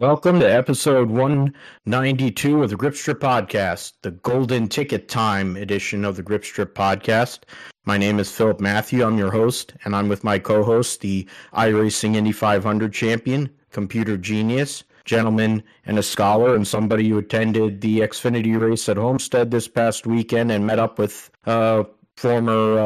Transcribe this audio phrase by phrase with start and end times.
[0.00, 6.16] Welcome to episode 192 of the Grip Strip Podcast, the Golden Ticket Time edition of
[6.16, 7.40] the Grip Strip Podcast.
[7.84, 9.04] My name is Philip Matthew.
[9.04, 14.16] I'm your host, and I'm with my co host, the iRacing Indy 500 champion, computer
[14.16, 19.68] genius, gentleman, and a scholar, and somebody who attended the Xfinity race at Homestead this
[19.68, 21.84] past weekend and met up with uh,
[22.20, 22.78] former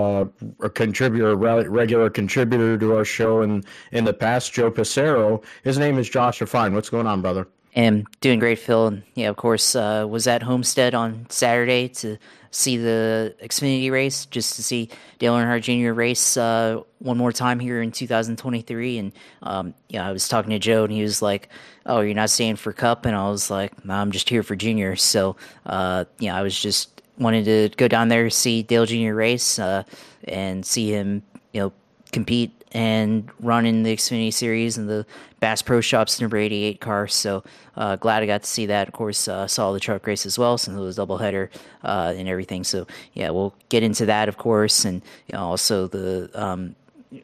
[0.62, 5.42] uh, contributor, regular contributor to our show in in the past, Joe Passero.
[5.64, 6.72] His name is Joshua Fine.
[6.72, 7.48] What's going on, brother?
[7.74, 8.86] And doing great, Phil.
[8.86, 12.16] And yeah, of course, uh, was at Homestead on Saturday to
[12.52, 15.92] see the Xfinity race, just to see Dale Earnhardt Jr.
[15.92, 18.98] race uh, one more time here in 2023.
[18.98, 21.48] And um, yeah, I was talking to Joe, and he was like,
[21.86, 24.54] "Oh, you're not staying for Cup?" And I was like, no, "I'm just here for
[24.54, 25.34] Junior." So
[25.66, 29.14] uh, yeah, I was just wanted to go down there see Dale Jr.
[29.14, 29.84] race uh,
[30.24, 31.22] and see him,
[31.52, 31.72] you know,
[32.12, 35.06] compete and run in the Xfinity Series and the
[35.38, 37.06] Bass Pro Shops number 88 car.
[37.06, 37.44] So
[37.76, 38.88] uh, glad I got to see that.
[38.88, 41.50] Of course, uh, saw the truck race as well since it was doubleheader
[41.84, 42.64] uh, and everything.
[42.64, 46.74] So yeah, we'll get into that, of course, and you know, also the um,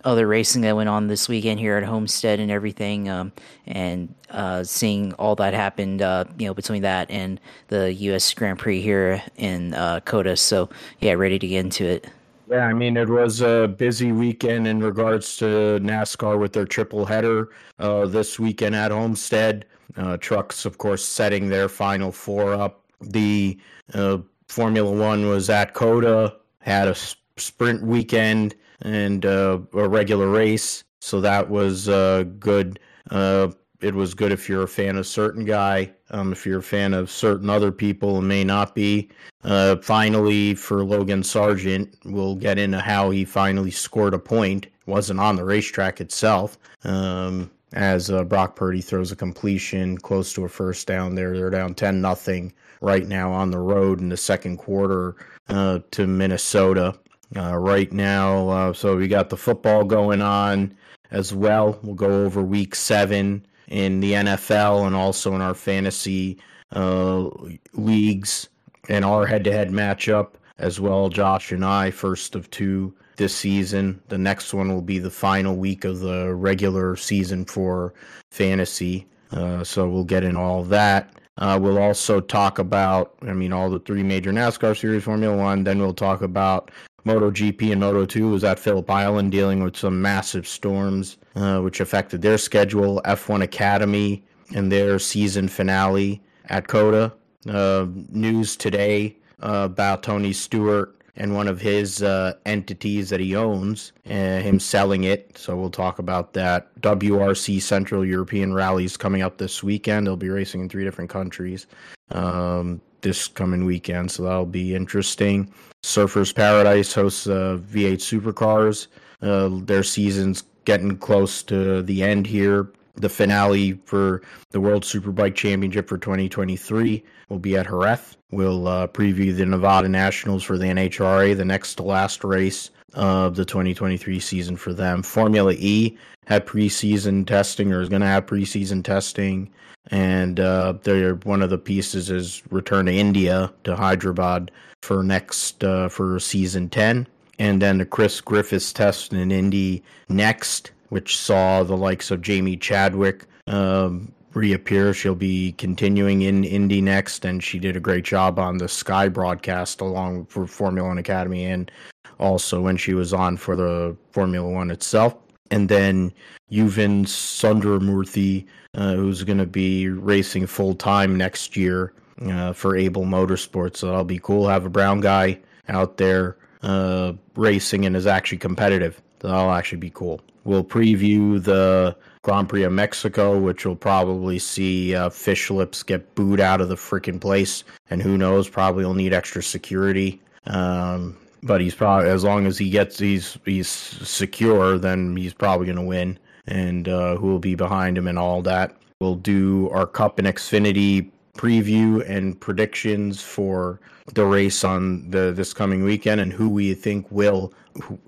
[0.05, 3.33] other racing that went on this weekend here at Homestead and everything, um,
[3.67, 8.33] and uh, seeing all that happened, uh, you know, between that and the U.S.
[8.35, 10.37] Grand Prix here in uh, COTA.
[10.37, 10.69] So
[11.01, 12.09] yeah, ready to get into it.
[12.49, 17.07] Yeah, I mean, it was a busy weekend in regards to NASCAR with their triple
[17.07, 19.67] header uh, this weekend at Homestead.
[19.97, 22.85] Uh, trucks, of course, setting their final four up.
[23.01, 23.59] The
[23.95, 24.19] uh,
[24.49, 26.95] Formula One was at COTA, had a
[27.37, 30.84] sprint weekend and uh, a regular race.
[31.00, 32.78] So that was uh, good.
[33.11, 33.48] Uh,
[33.81, 35.92] it was good if you're a fan of certain guy.
[36.11, 39.11] Um, if you're a fan of certain other people, may not be.
[39.42, 44.67] Uh, finally, for Logan Sargent, we'll get into how he finally scored a point.
[44.67, 46.59] It wasn't on the racetrack itself.
[46.84, 51.37] Um, as uh, Brock Purdy throws a completion close to a first down there.
[51.37, 55.17] They're down 10 nothing right now on the road in the second quarter
[55.48, 56.98] uh, to Minnesota
[57.36, 58.49] uh, right now.
[58.49, 60.77] Uh, so we got the football going on
[61.10, 61.78] as well.
[61.82, 66.38] We'll go over week seven in the NFL and also in our fantasy
[66.72, 67.28] uh,
[67.72, 68.49] leagues
[68.88, 71.09] and our head to head matchup as well.
[71.09, 74.00] Josh and I, first of two this season.
[74.09, 77.93] The next one will be the final week of the regular season for
[78.31, 79.06] fantasy.
[79.31, 81.12] Uh, so we'll get in all that.
[81.37, 85.65] Uh, we'll also talk about, I mean, all the three major NASCAR series, Formula One.
[85.65, 86.71] Then we'll talk about
[87.05, 92.22] MotoGP and Moto2 was at Phillip Island dealing with some massive storms, uh, which affected
[92.22, 93.00] their schedule.
[93.05, 94.25] F1 Academy
[94.55, 97.12] and their season finale at COTA.
[97.49, 103.34] Uh, news today uh, about Tony Stewart and one of his uh, entities that he
[103.34, 105.37] owns, uh, him selling it.
[105.37, 106.75] So we'll talk about that.
[106.81, 110.06] WRC Central European Rallies coming up this weekend.
[110.06, 111.67] They'll be racing in three different countries.
[112.11, 115.53] Um, this coming weekend, so that'll be interesting.
[115.83, 118.87] Surfers Paradise hosts uh, V8 Supercars.
[119.22, 122.71] Uh, their season's getting close to the end here.
[122.97, 128.16] The finale for the World Superbike Championship for 2023 will be at Jerez.
[128.31, 133.37] We'll uh, preview the Nevada Nationals for the NHRA, the next to last race of
[133.37, 135.03] the 2023 season for them.
[135.03, 135.97] Formula E
[136.27, 139.50] had preseason testing or is going to have preseason testing
[139.89, 144.51] and uh, they're one of the pieces is return to India to Hyderabad
[144.83, 147.07] for next uh, for season ten,
[147.39, 152.57] and then the Chris Griffis test in Indy NXT, which saw the likes of Jamie
[152.57, 154.95] Chadwick um, reappear.
[154.95, 159.09] She'll be continuing in Indy NXT, and she did a great job on the Sky
[159.09, 161.71] broadcast along for Formula One Academy, and
[162.19, 165.15] also when she was on for the Formula One itself.
[165.51, 166.12] And then
[166.53, 171.92] Yuven Sundaramoorthy uh, who's going to be racing full time next year
[172.26, 173.78] uh, for Abel Motorsports.
[173.78, 174.48] So that'll be cool.
[174.48, 175.38] Have a brown guy
[175.69, 179.00] out there uh, racing and is actually competitive.
[179.20, 180.20] That'll actually be cool.
[180.44, 186.14] We'll preview the Grand Prix of Mexico, which will probably see uh, fish lips get
[186.14, 190.20] booed out of the freaking place, and who knows, probably will need extra security.
[190.46, 195.66] Um, but he's probably as long as he gets he's he's secure, then he's probably
[195.66, 198.76] going to win and uh, who will be behind him and all that.
[199.00, 203.81] We'll do our Cup and Xfinity preview and predictions for
[204.14, 207.52] the race on the this coming weekend and who we think will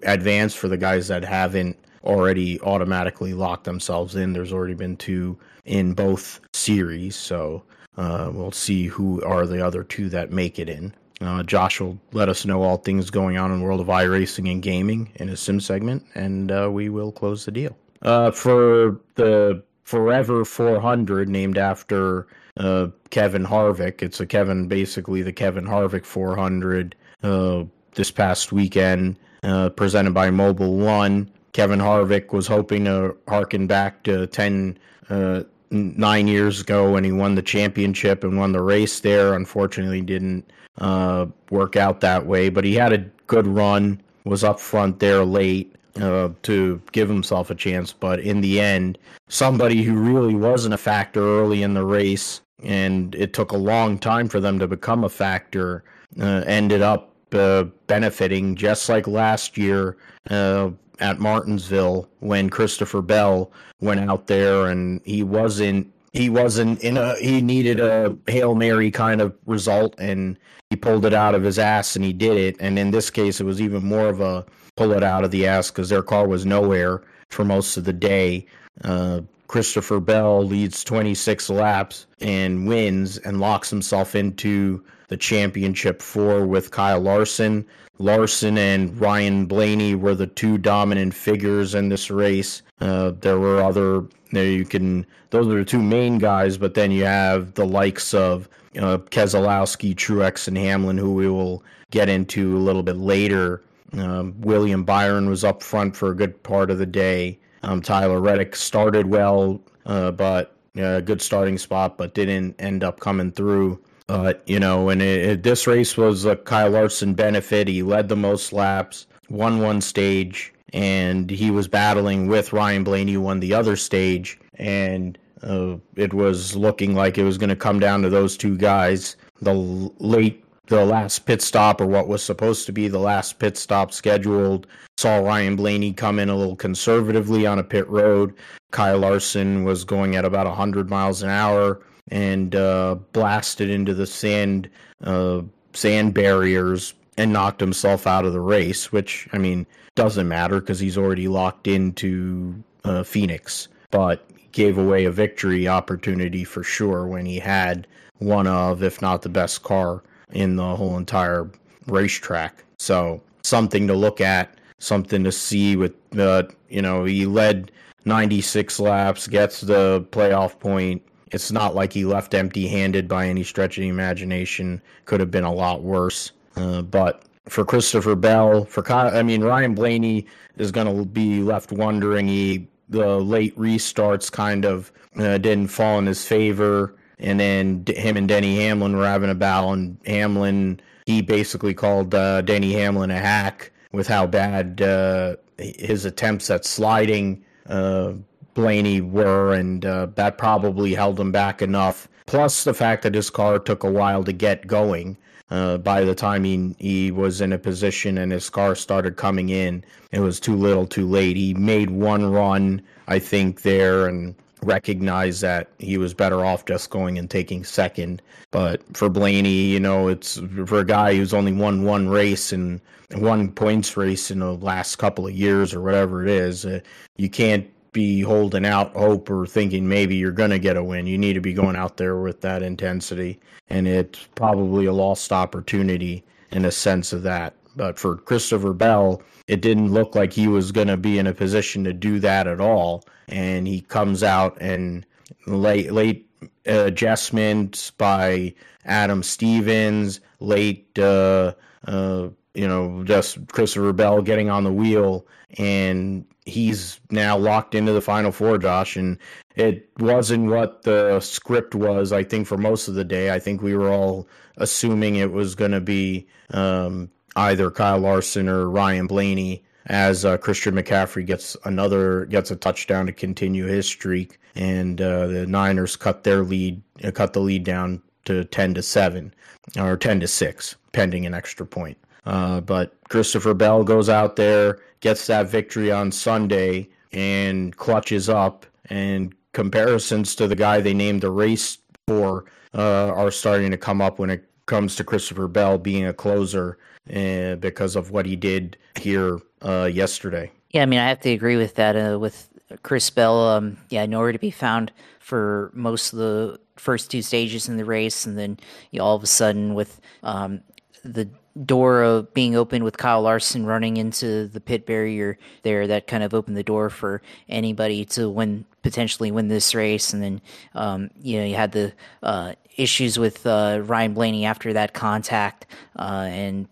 [0.03, 4.33] advance for the guys that haven't already automatically locked themselves in.
[4.33, 7.63] There's already been two in both series, so
[7.97, 10.95] uh, we'll see who are the other two that make it in.
[11.21, 14.51] Uh, Josh will let us know all things going on in the world of iRacing
[14.51, 17.77] and gaming in his sim segment, and uh, we will close the deal.
[18.03, 22.27] Uh, for the Forever 400, named after
[22.57, 24.01] uh, Kevin Harvick.
[24.03, 27.65] It's a Kevin, basically the Kevin Harvick 400 uh,
[27.95, 31.31] this past weekend, uh, presented by Mobil One.
[31.53, 34.79] Kevin Harvick was hoping to harken back to 10,
[35.11, 39.35] uh, nine years ago when he won the championship and won the race there.
[39.35, 44.59] Unfortunately, didn't uh, work out that way, but he had a good run, was up
[44.59, 47.93] front there late uh, to give himself a chance.
[47.93, 48.99] But in the end,
[49.29, 53.99] somebody who really wasn't a factor early in the race, and it took a long
[53.99, 55.85] time for them to become a factor,
[56.21, 59.97] uh, ended up uh, benefiting just like last year
[60.31, 63.51] uh, at Martinsville when Christopher Bell
[63.81, 68.91] went out there and he wasn't he wasn't in a he needed a hail mary
[68.91, 70.39] kind of result and
[70.71, 73.41] he pulled it out of his ass and he did it and in this case
[73.41, 74.45] it was even more of a
[74.77, 77.93] pull it out of the ass because their car was nowhere for most of the
[77.93, 78.47] day.
[78.85, 86.47] Uh, christopher bell leads 26 laps and wins and locks himself into the championship four
[86.47, 87.67] with kyle larson.
[87.99, 92.63] Larson and ryan blaney were the two dominant figures in this race.
[92.81, 97.05] Uh, there were other you can those are the two main guys, but then you
[97.05, 102.61] have the likes of uh, Keselowski, Truex, and Hamlin, who we will get into a
[102.61, 103.63] little bit later.
[103.99, 107.39] Um, William Byron was up front for a good part of the day.
[107.63, 112.83] Um, Tyler Reddick started well, uh, but a uh, good starting spot, but didn't end
[112.83, 113.81] up coming through.
[114.09, 117.69] Uh, you know, and it, it, this race was a Kyle Larson benefit.
[117.69, 123.17] He led the most laps, won one stage, and he was battling with Ryan Blaney,
[123.17, 127.79] won the other stage, and uh, it was looking like it was going to come
[127.79, 129.17] down to those two guys.
[129.41, 133.57] The late, the last pit stop, or what was supposed to be the last pit
[133.57, 134.67] stop scheduled,
[134.97, 138.35] saw Ryan Blaney come in a little conservatively on a pit road.
[138.71, 144.07] Kyle Larson was going at about 100 miles an hour and uh, blasted into the
[144.07, 144.69] sand
[145.05, 145.43] uh,
[145.73, 148.93] sand barriers and knocked himself out of the race.
[148.93, 153.69] Which I mean doesn't matter because he's already locked into uh, Phoenix.
[153.91, 157.87] But gave away a victory opportunity for sure when he had
[158.19, 161.51] one of, if not the best car in the whole entire
[161.87, 162.65] racetrack.
[162.79, 167.71] So something to look at, something to see with the, you know, he led
[168.05, 171.03] 96 laps, gets the playoff point.
[171.31, 174.83] It's not like he left empty handed by any stretch of the imagination.
[175.07, 176.33] Could have been a lot worse.
[176.57, 180.27] Uh, but for Christopher Bell, for I mean Ryan Blaney
[180.59, 182.29] is going to be left wondering.
[182.29, 186.95] He the late restarts kind of uh, didn't fall in his favor.
[187.23, 192.15] And then him and Denny Hamlin were having a battle, and Hamlin he basically called
[192.15, 198.13] uh, Denny Hamlin a hack with how bad uh, his attempts at sliding uh,
[198.55, 202.09] Blaney were, and uh, that probably held him back enough.
[202.27, 205.17] Plus the fact that his car took a while to get going.
[205.51, 209.51] Uh, by the time he he was in a position and his car started coming
[209.51, 211.37] in, it was too little, too late.
[211.37, 216.91] He made one run, I think, there and recognized that he was better off just
[216.91, 218.23] going and taking second.
[218.51, 222.81] But for Blaney, you know, it's for a guy who's only won one race and
[223.15, 226.81] one points race in the last couple of years or whatever it is, uh,
[227.17, 231.07] you can't be holding out hope or thinking maybe you're going to get a win.
[231.07, 233.39] You need to be going out there with that intensity.
[233.69, 237.55] And it's probably a lost opportunity in a sense of that.
[237.77, 241.35] But for Christopher Bell, it didn't look like he was going to be in a
[241.35, 243.05] position to do that at all.
[243.29, 245.07] And he comes out and
[245.47, 246.29] late, late
[246.67, 251.55] adjustments by Adam Stevens, late, uh,
[251.87, 255.27] uh, you know, just Christopher Bell getting on the wheel
[255.59, 259.19] and he's now locked into the final four, Josh, and
[259.57, 262.13] it wasn't what the script was.
[262.13, 265.55] I think for most of the day, I think we were all assuming it was
[265.55, 269.65] going to be um, either Kyle Larson or Ryan Blaney.
[269.87, 275.27] As uh, Christian McCaffrey gets another gets a touchdown to continue his streak, and uh,
[275.27, 279.35] the Niners cut their lead, uh, cut the lead down to ten to seven
[279.77, 281.99] or ten to six, pending an extra point.
[282.27, 288.65] Uh, but Christopher Bell goes out there, gets that victory on Sunday, and clutches up.
[288.87, 294.01] And comparisons to the guy they named the race for uh, are starting to come
[294.01, 296.79] up when it comes to Christopher Bell being a closer
[297.15, 300.51] uh, because of what he did here uh, yesterday.
[300.71, 301.97] Yeah, I mean, I have to agree with that.
[301.97, 302.49] Uh, with
[302.83, 307.69] Chris Bell, um, yeah, nowhere to be found for most of the first two stages
[307.69, 308.59] in the race, and then
[308.91, 310.63] you know, all of a sudden with um,
[311.05, 311.29] the
[311.65, 316.23] door of being opened with Kyle Larson running into the pit barrier there that kind
[316.23, 320.41] of opened the door for anybody to win potentially win this race and then
[320.75, 321.93] um, you know you had the
[322.23, 325.67] uh, issues with uh, Ryan Blaney after that contact
[325.99, 326.69] uh, and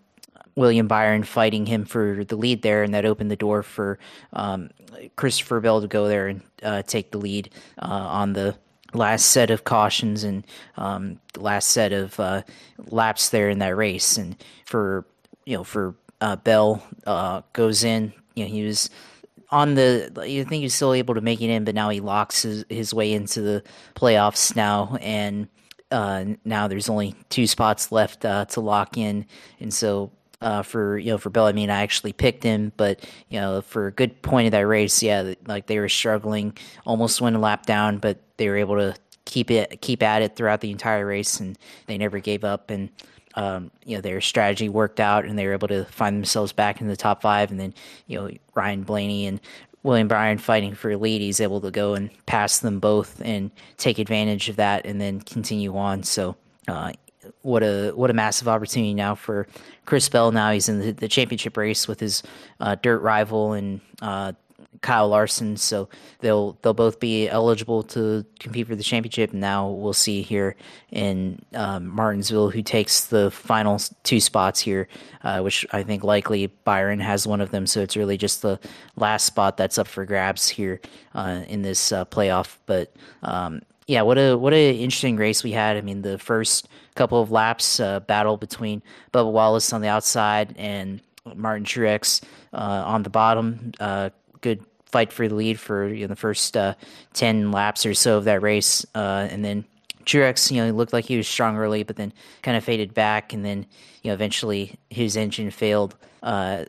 [0.55, 3.99] William Byron fighting him for the lead there, and that opened the door for
[4.33, 4.69] um,
[5.15, 7.49] Christopher Bell to go there and uh, take the lead
[7.81, 8.55] uh, on the
[8.93, 10.45] last set of cautions and
[10.77, 12.41] um, the last set of uh,
[12.87, 14.17] laps there in that race.
[14.17, 15.05] And for
[15.45, 18.89] you know, for uh, Bell uh, goes in, you know, he was
[19.49, 20.11] on the.
[20.17, 22.93] I think he's still able to make it in, but now he locks his, his
[22.93, 23.63] way into the
[23.95, 25.47] playoffs now, and
[25.91, 29.25] uh, now there's only two spots left uh, to lock in,
[29.59, 30.11] and so
[30.41, 31.45] uh, for you know for Bill.
[31.45, 34.67] I mean, I actually picked him, but you know for a good point of that
[34.67, 38.75] race, yeah, like they were struggling, almost went a lap down, but they were able
[38.75, 38.95] to
[39.25, 42.69] keep it keep at it throughout the entire race, and they never gave up.
[42.69, 42.89] And
[43.35, 46.81] um, you know their strategy worked out, and they were able to find themselves back
[46.81, 47.51] in the top five.
[47.51, 47.73] And then
[48.07, 49.39] you know Ryan Blaney and
[49.83, 53.99] William Byron fighting for lead, he's able to go and pass them both and take
[53.99, 56.03] advantage of that, and then continue on.
[56.03, 56.35] So.
[56.67, 56.93] Uh,
[57.41, 59.47] what a what a massive opportunity now for
[59.91, 60.31] Chris Bell.
[60.31, 62.23] Now he's in the, the championship race with his
[62.61, 64.31] uh, dirt rival and uh,
[64.79, 65.57] Kyle Larson.
[65.57, 69.33] So they'll they'll both be eligible to compete for the championship.
[69.33, 70.55] Now we'll see here
[70.91, 74.87] in um, Martinsville who takes the final two spots here,
[75.25, 77.67] uh, which I think likely Byron has one of them.
[77.67, 78.61] So it's really just the
[78.95, 80.79] last spot that's up for grabs here
[81.15, 82.55] uh, in this uh, playoff.
[82.65, 85.75] But um, yeah, what a what a interesting race we had.
[85.75, 88.81] I mean, the first couple of laps uh, battle between
[89.13, 91.01] Bubba Wallace on the outside and
[91.35, 92.21] Martin Truex
[92.53, 93.71] uh, on the bottom.
[93.79, 94.09] Uh,
[94.41, 96.73] good fight for the lead for you know, the first uh,
[97.13, 99.65] ten laps or so of that race, uh, and then
[100.05, 102.93] Truex, you know, he looked like he was strong early, but then kind of faded
[102.93, 103.65] back, and then
[104.01, 105.95] you know eventually his engine failed.
[106.23, 106.65] Uh,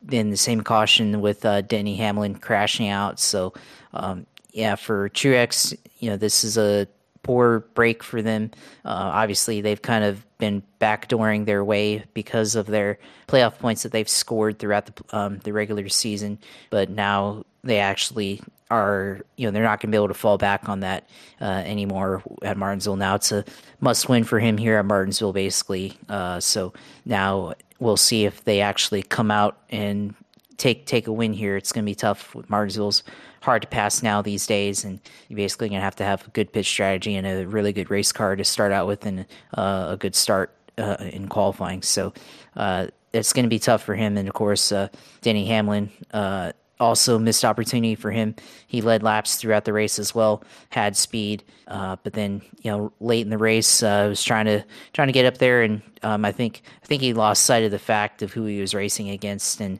[0.00, 3.18] then the same caution with Denny Hamlin crashing out.
[3.18, 3.54] So
[3.92, 6.86] um, yeah, for Truex, you know, this is a
[7.26, 8.52] poor break for them.
[8.84, 13.90] Uh, obviously, they've kind of been backdooring their way because of their playoff points that
[13.90, 16.38] they've scored throughout the um, the regular season.
[16.70, 18.40] But now they actually
[18.70, 21.08] are, you know, they're not going to be able to fall back on that
[21.40, 22.94] uh, anymore at Martinsville.
[22.94, 23.44] Now it's a
[23.80, 25.98] must win for him here at Martinsville, basically.
[26.08, 26.72] Uh, so
[27.04, 30.14] now we'll see if they actually come out and
[30.58, 31.56] take take a win here.
[31.56, 32.36] It's going to be tough.
[32.36, 33.02] With Martinsville's
[33.46, 36.52] hard to pass now these days, and you're basically to have to have a good
[36.52, 39.24] pitch strategy and a really good race car to start out with, and
[39.56, 41.80] uh, a good start uh, in qualifying.
[41.80, 42.12] So
[42.56, 44.18] uh, it's going to be tough for him.
[44.18, 44.88] And of course, uh,
[45.20, 48.34] Denny Hamlin uh, also missed opportunity for him.
[48.66, 52.92] He led laps throughout the race as well, had speed, uh, but then you know
[52.98, 56.32] late in the race was trying to trying to get up there, and um, I
[56.32, 59.60] think I think he lost sight of the fact of who he was racing against,
[59.60, 59.78] and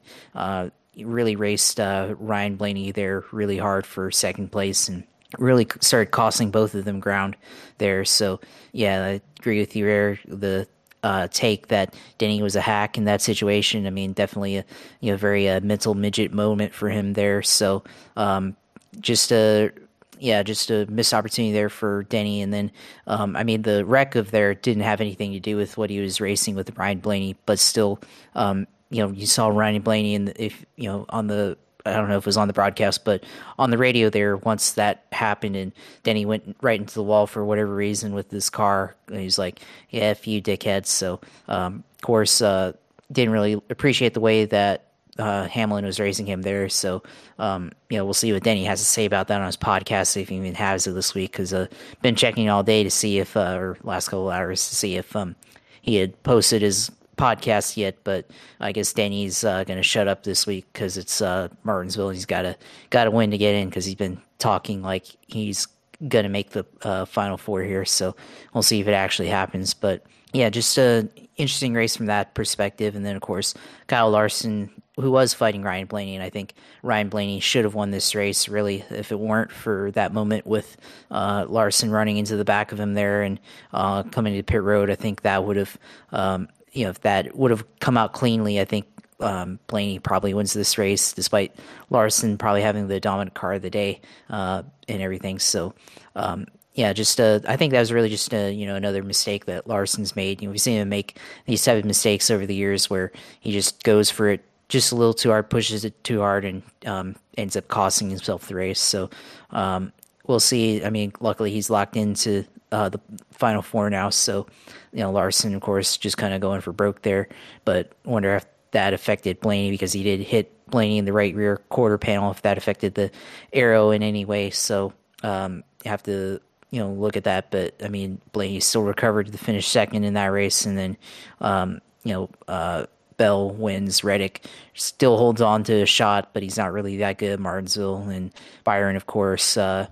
[0.98, 5.04] really raced uh, Ryan Blaney there really hard for second place, and
[5.38, 7.36] really started costing both of them ground
[7.78, 8.04] there.
[8.04, 8.40] So
[8.72, 10.18] yeah, I agree with you there.
[10.26, 10.68] The
[11.02, 13.86] uh, take that Denny was a hack in that situation.
[13.86, 14.64] I mean, definitely a
[15.00, 17.42] you know very uh, mental midget moment for him there.
[17.42, 17.84] So
[18.16, 18.56] um,
[19.00, 19.70] just a
[20.18, 22.40] yeah, just a missed opportunity there for Denny.
[22.40, 22.72] And then
[23.06, 26.00] um, I mean, the wreck of there didn't have anything to do with what he
[26.00, 28.00] was racing with Ryan Blaney, but still,
[28.34, 32.08] um, you know, you saw Ryan Blaney and if you know on the I don't
[32.08, 33.24] know if it was on the broadcast, but
[33.58, 37.44] on the radio there, once that happened and Denny went right into the wall for
[37.44, 40.86] whatever reason with this car, And he's like, yeah, F you dickheads.
[40.86, 42.72] So, um, of course, uh,
[43.12, 44.86] didn't really appreciate the way that
[45.18, 46.68] uh, Hamlin was raising him there.
[46.68, 47.02] So,
[47.38, 50.20] um, you know, we'll see what Denny has to say about that on his podcast,
[50.20, 52.90] if he even has it this week, because I've uh, been checking all day to
[52.90, 55.36] see if, uh, or last couple hours to see if um,
[55.80, 58.30] he had posted his podcast yet, but
[58.60, 62.10] I guess Danny's uh, going to shut up this week because it's uh, Martinsville.
[62.10, 62.56] He's got to
[62.90, 65.66] got to win to get in because he's been talking like he's
[66.08, 67.84] going to make the uh, final four here.
[67.84, 68.14] So
[68.52, 69.74] we'll see if it actually happens.
[69.74, 72.96] But yeah, just a interesting race from that perspective.
[72.96, 73.54] And then of course
[73.86, 77.90] Kyle Larson, who was fighting Ryan Blaney, and I think Ryan Blaney should have won
[77.90, 80.76] this race really if it weren't for that moment with
[81.10, 83.40] uh, Larson running into the back of him there and
[83.72, 84.90] uh, coming to pit road.
[84.90, 85.78] I think that would have
[86.12, 88.86] um, you know, if that would have come out cleanly, I think
[89.20, 91.54] um, Blaney probably wins this race, despite
[91.88, 95.38] Larson probably having the dominant car of the day uh, and everything.
[95.38, 95.74] So,
[96.14, 99.46] um, yeah, just uh, I think that was really just a, you know another mistake
[99.46, 100.42] that Larson's made.
[100.42, 103.52] You know, we've seen him make these type of mistakes over the years where he
[103.52, 107.16] just goes for it just a little too hard, pushes it too hard, and um,
[107.38, 108.80] ends up costing himself the race.
[108.80, 109.08] So
[109.50, 109.92] um,
[110.26, 110.84] we'll see.
[110.84, 114.10] I mean, luckily he's locked into uh, the final four now.
[114.10, 114.46] So,
[114.92, 117.28] you know, Larson, of course, just kind of going for broke there.
[117.64, 121.58] But wonder if that affected Blaney because he did hit Blaney in the right rear
[121.68, 122.30] quarter panel.
[122.30, 123.10] If that affected the
[123.52, 124.92] aero in any way, so
[125.22, 127.50] um, you have to you know look at that.
[127.50, 130.96] But I mean, Blaney still recovered to finish second in that race, and then
[131.40, 132.30] um, you know.
[132.48, 134.04] Uh, Bell wins.
[134.04, 134.44] Reddick
[134.74, 137.40] still holds on to a shot, but he's not really that good.
[137.40, 138.30] Martinsville and
[138.62, 139.86] Byron, of course, uh,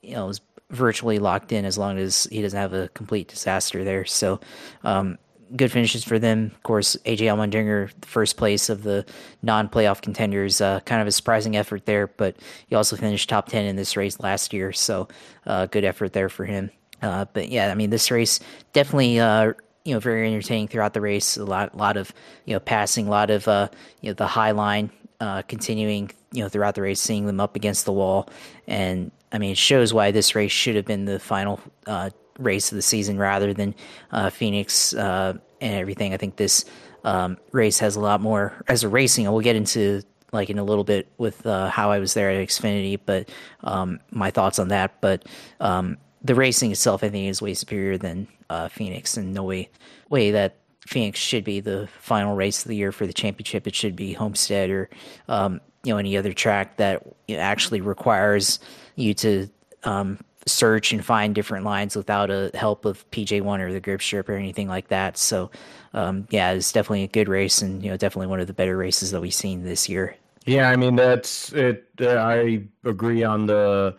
[0.00, 0.32] you know,
[0.70, 4.04] virtually locked in as long as he doesn't have a complete disaster there.
[4.04, 4.40] So,
[4.84, 5.18] um,
[5.56, 6.52] good finishes for them.
[6.54, 9.04] Of course, AJ Allmendinger, first place of the
[9.42, 12.36] non-playoff contenders, uh, kind of a surprising effort there, but
[12.68, 15.08] he also finished top ten in this race last year, so
[15.46, 16.70] uh, good effort there for him.
[17.02, 18.40] Uh, but yeah, I mean, this race
[18.72, 19.52] definitely uh,
[19.84, 21.36] you know very entertaining throughout the race.
[21.36, 22.12] A lot, lot of
[22.44, 23.68] you know passing, a lot of uh,
[24.00, 27.56] you know the high line uh, continuing you know throughout the race, seeing them up
[27.56, 28.28] against the wall,
[28.66, 32.72] and I mean, it shows why this race should have been the final uh, race
[32.72, 33.74] of the season rather than
[34.10, 36.14] uh, Phoenix uh, and everything.
[36.14, 36.64] I think this
[37.04, 39.30] um, race has a lot more as a racing.
[39.30, 42.46] We'll get into like in a little bit with uh, how I was there at
[42.46, 43.28] Xfinity, but
[43.64, 45.00] um, my thoughts on that.
[45.00, 45.26] But
[45.60, 49.70] um, the racing itself, I think, is way superior than uh, Phoenix, and no way
[50.08, 50.56] way that
[50.86, 53.66] Phoenix should be the final race of the year for the championship.
[53.66, 54.88] It should be Homestead or
[55.28, 58.60] um, you know any other track that actually requires
[58.96, 59.48] you to
[59.84, 64.28] um, search and find different lines without a help of PJ1 or the grip strip
[64.28, 65.16] or anything like that.
[65.16, 65.50] So,
[65.94, 68.76] um, yeah, it's definitely a good race and, you know, definitely one of the better
[68.76, 70.16] races that we've seen this year.
[70.46, 71.86] Yeah, I mean, that's it.
[72.00, 73.96] Uh, I agree on the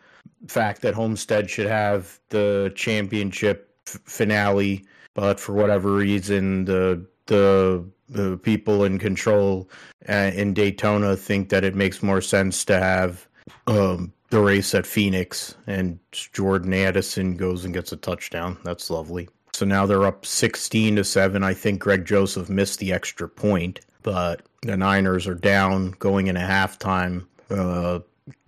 [0.48, 7.86] fact that Homestead should have the championship f- finale, but for whatever reason, the, the,
[8.10, 9.70] the people in control
[10.10, 13.28] uh, in Daytona think that it makes more sense to have
[13.68, 18.58] um, the race at Phoenix, and Jordan Addison goes and gets a touchdown.
[18.64, 19.30] That's lovely.
[19.54, 21.44] So now they're up 16 to 7.
[21.44, 26.42] I think Greg Joseph missed the extra point, but the Niners are down going into
[26.42, 28.00] halftime uh,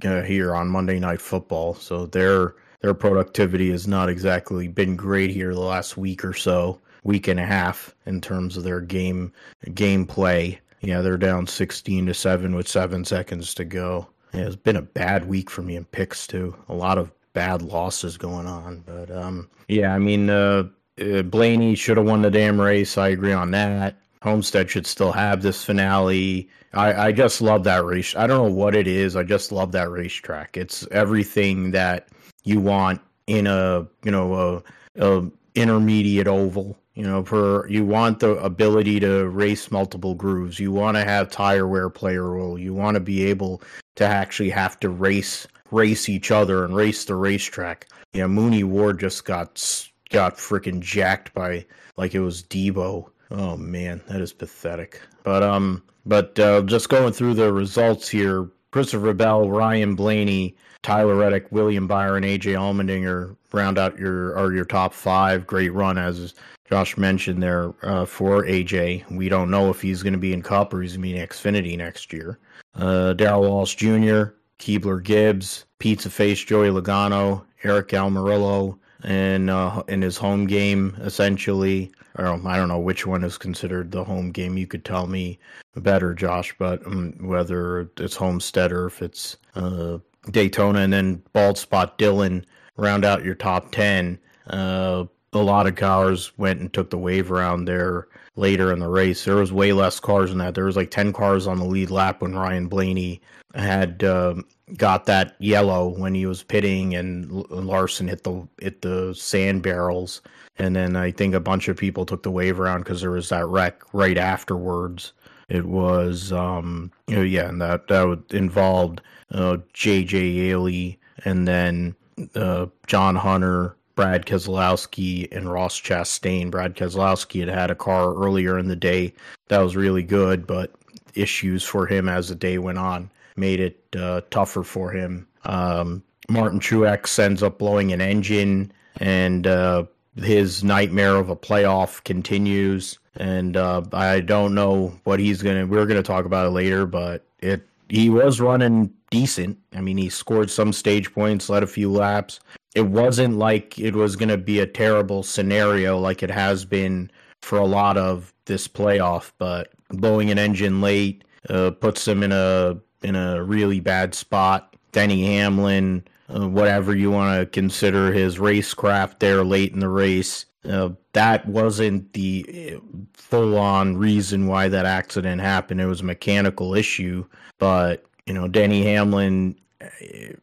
[0.05, 1.75] uh, here on Monday Night Football.
[1.75, 6.79] So their their productivity has not exactly been great here the last week or so,
[7.03, 9.31] week and a half in terms of their game
[9.67, 10.57] gameplay.
[10.81, 14.07] Yeah, they're down 16 to 7 with 7 seconds to go.
[14.33, 16.55] Yeah, it's been a bad week for me in picks too.
[16.67, 20.63] A lot of bad losses going on, but um, yeah, I mean, uh,
[21.00, 22.98] uh, Blaney should have won the damn race.
[22.98, 23.96] I agree on that.
[24.24, 26.50] Homestead should still have this finale.
[26.74, 28.15] I, I just love that race.
[28.15, 29.15] I don't know what it is.
[29.15, 30.57] I just love that racetrack.
[30.57, 32.07] It's everything that
[32.43, 34.63] you want in a you know
[34.96, 36.77] a, a intermediate oval.
[36.96, 40.59] You know, for you want the ability to race multiple grooves.
[40.59, 42.57] You want to have tire wear play a role.
[42.57, 43.61] You want to be able
[43.96, 47.88] to actually have to race race each other and race the racetrack.
[48.14, 51.66] Yeah, Mooney Ward just got got freaking jacked by
[51.98, 53.10] like it was Debo.
[53.32, 55.01] Oh man, that is pathetic.
[55.24, 61.16] But um, but uh, just going through the results here: Christopher Bell, Ryan Blaney, Tyler
[61.16, 65.48] Reddick, William Byron, AJ Allmendinger round out your are your top five.
[65.48, 66.36] Great run as
[66.70, 69.10] Josh mentioned there uh, for AJ.
[69.12, 71.18] We don't know if he's going to be in Cup or he's going to be
[71.18, 72.40] in Xfinity next year
[72.75, 80.01] uh, Darrell Wallace Jr., Keebler Gibbs, Pizza Face Joey Logano, Aric Almirola, and uh, in
[80.01, 81.92] his home game, essentially.
[82.16, 84.55] I don't know which one is considered the home game.
[84.55, 85.40] You could tell me
[85.75, 89.98] better, Josh, but um, whether it's Homestead or if it's uh,
[90.29, 92.46] Daytona, and then Bald Spot Dillon
[92.77, 94.20] round out your top 10.
[94.48, 98.87] Uh, a lot of cars went and took the wave around there later in the
[98.87, 99.25] race.
[99.25, 100.55] There was way less cars than that.
[100.55, 103.22] There was like 10 cars on the lead lap when Ryan Blaney
[103.53, 104.35] had uh,
[104.77, 110.22] got that yellow when he was pitting and Larson hit the hit the sand barrels.
[110.57, 113.29] And then I think a bunch of people took the wave around because there was
[113.29, 115.13] that wreck right afterwards.
[115.50, 120.25] It was, um, you know, yeah, and that that would involved uh, J.J.
[120.27, 121.96] Yeley and then
[122.35, 126.50] uh, John Hunter Brad Keselowski and Ross Chastain.
[126.50, 129.14] Brad Keselowski had had a car earlier in the day
[129.50, 130.72] that was really good, but
[131.14, 135.27] issues for him as the day went on made it uh, tougher for him.
[135.46, 142.03] Um, Martin Truex ends up blowing an engine, and uh, his nightmare of a playoff
[142.03, 143.00] continues.
[143.16, 145.68] And uh, I don't know what he's gonna.
[145.68, 149.60] We're gonna talk about it later, but it he was running decent.
[149.75, 152.40] I mean, he scored some stage points, led a few laps,
[152.75, 157.12] it wasn't like it was going to be a terrible scenario like it has been
[157.42, 159.31] for a lot of this playoff.
[159.38, 164.75] But blowing an engine late uh, puts them in a in a really bad spot.
[164.92, 170.46] Denny Hamlin uh, whatever you want to consider his racecraft there late in the race.
[170.68, 172.79] Uh, that wasn't the uh,
[173.14, 175.81] full on reason why that accident happened.
[175.81, 177.25] It was a mechanical issue.
[177.57, 179.55] But, you know, Denny Hamlin,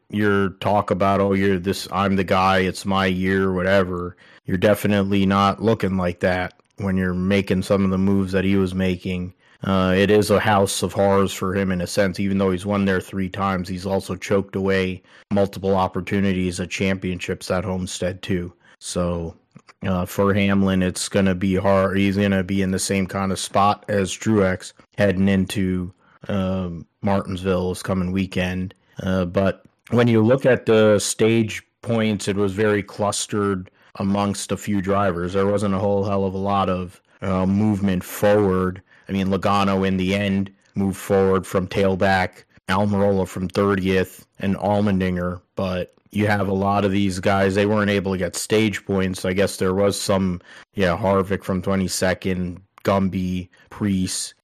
[0.08, 4.16] your talk about, oh, you're this, I'm the guy, it's my year, whatever.
[4.44, 8.56] You're definitely not looking like that when you're making some of the moves that he
[8.56, 9.34] was making.
[9.62, 12.18] Uh, it is a house of horrors for him in a sense.
[12.18, 17.50] Even though he's won there three times, he's also choked away multiple opportunities at championships
[17.50, 18.52] at Homestead too.
[18.78, 19.36] So
[19.82, 21.98] uh, for Hamlin, it's going to be hard.
[21.98, 25.92] He's going to be in the same kind of spot as Truex heading into
[26.28, 28.74] um, Martinsville this coming weekend.
[29.02, 34.56] Uh, but when you look at the stage points, it was very clustered amongst a
[34.56, 35.32] few drivers.
[35.32, 38.82] There wasn't a whole hell of a lot of uh, movement forward.
[39.08, 45.40] I mean, Logano in the end moved forward from tailback, Almirola from 30th, and Allmendinger.
[45.56, 49.24] But you have a lot of these guys, they weren't able to get stage points.
[49.24, 50.40] I guess there was some,
[50.74, 54.34] yeah, Harvick from 22nd, Gumby, Preece.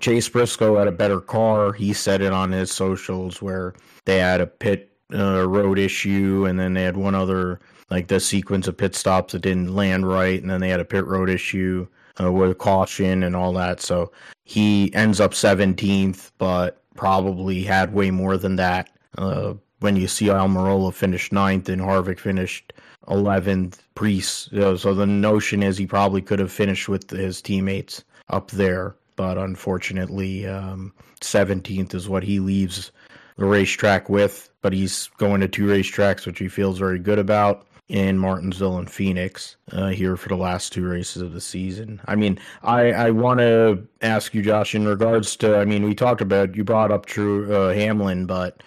[0.00, 1.72] Chase Briscoe had a better car.
[1.72, 6.58] He said it on his socials where they had a pit uh, road issue and
[6.58, 10.40] then they had one other like the sequence of pit stops that didn't land right,
[10.40, 11.86] and then they had a pit road issue
[12.20, 13.80] uh, with caution and all that.
[13.80, 14.10] So
[14.44, 18.90] he ends up 17th, but probably had way more than that.
[19.18, 22.72] Uh, when you see Almirola finish ninth and Harvick finished
[23.08, 24.48] 11th, Preece.
[24.50, 28.50] You know, so the notion is he probably could have finished with his teammates up
[28.50, 32.92] there, but unfortunately, um, 17th is what he leaves
[33.36, 34.50] the racetrack with.
[34.62, 38.90] But he's going to two racetracks, which he feels very good about in Martinsville and
[38.90, 42.00] Phoenix uh, here for the last two races of the season.
[42.06, 45.94] I mean, I, I want to ask you, Josh, in regards to, I mean, we
[45.94, 48.62] talked about, you brought up True uh, Hamlin, but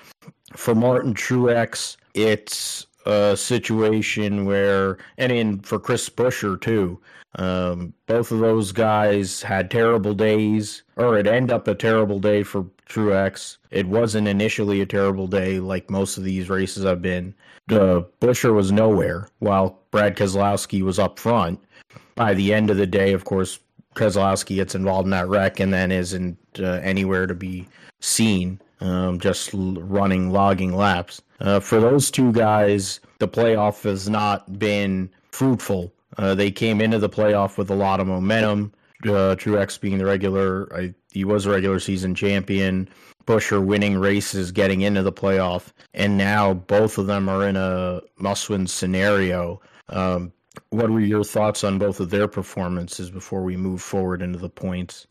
[0.56, 7.00] for Martin Truex, it's a situation where, and in for Chris Buescher too,
[7.36, 12.44] um, both of those guys had terrible days, or it ended up a terrible day
[12.44, 13.58] for Truex.
[13.72, 17.34] It wasn't initially a terrible day like most of these races I've been.
[17.70, 21.60] Uh, Buescher was nowhere while Brad Keselowski was up front.
[22.16, 23.60] By the end of the day, of course,
[23.96, 27.68] Keselowski gets involved in that wreck and then isn't uh, anywhere to be
[28.00, 31.22] seen, um, just running, logging laps.
[31.40, 35.94] Uh, for those two guys, the playoff has not been fruitful.
[36.18, 38.74] Uh, they came into the playoff with a lot of momentum.
[39.04, 42.90] Uh, Truex being the regular, I, he was a regular season champion.
[43.28, 48.02] Buescher winning races getting into the playoff, and now both of them are in a
[48.18, 49.62] must-win scenario.
[49.90, 50.32] Um,
[50.70, 54.50] what were your thoughts on both of their performances before we move forward into the
[54.50, 55.08] points?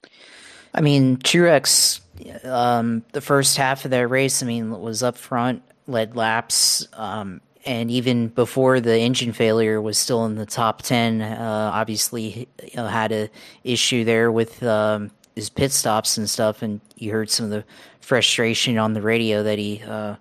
[0.75, 2.01] I mean, Truex,
[2.45, 7.41] um, the first half of that race, I mean, was up front, led laps, um,
[7.67, 13.11] and even before the engine failure was still in the top 10 uh, obviously had
[13.11, 13.29] a
[13.65, 17.65] issue there with um, his pit stops and stuff and you heard some of the
[18.01, 20.15] frustration on the radio that he uh,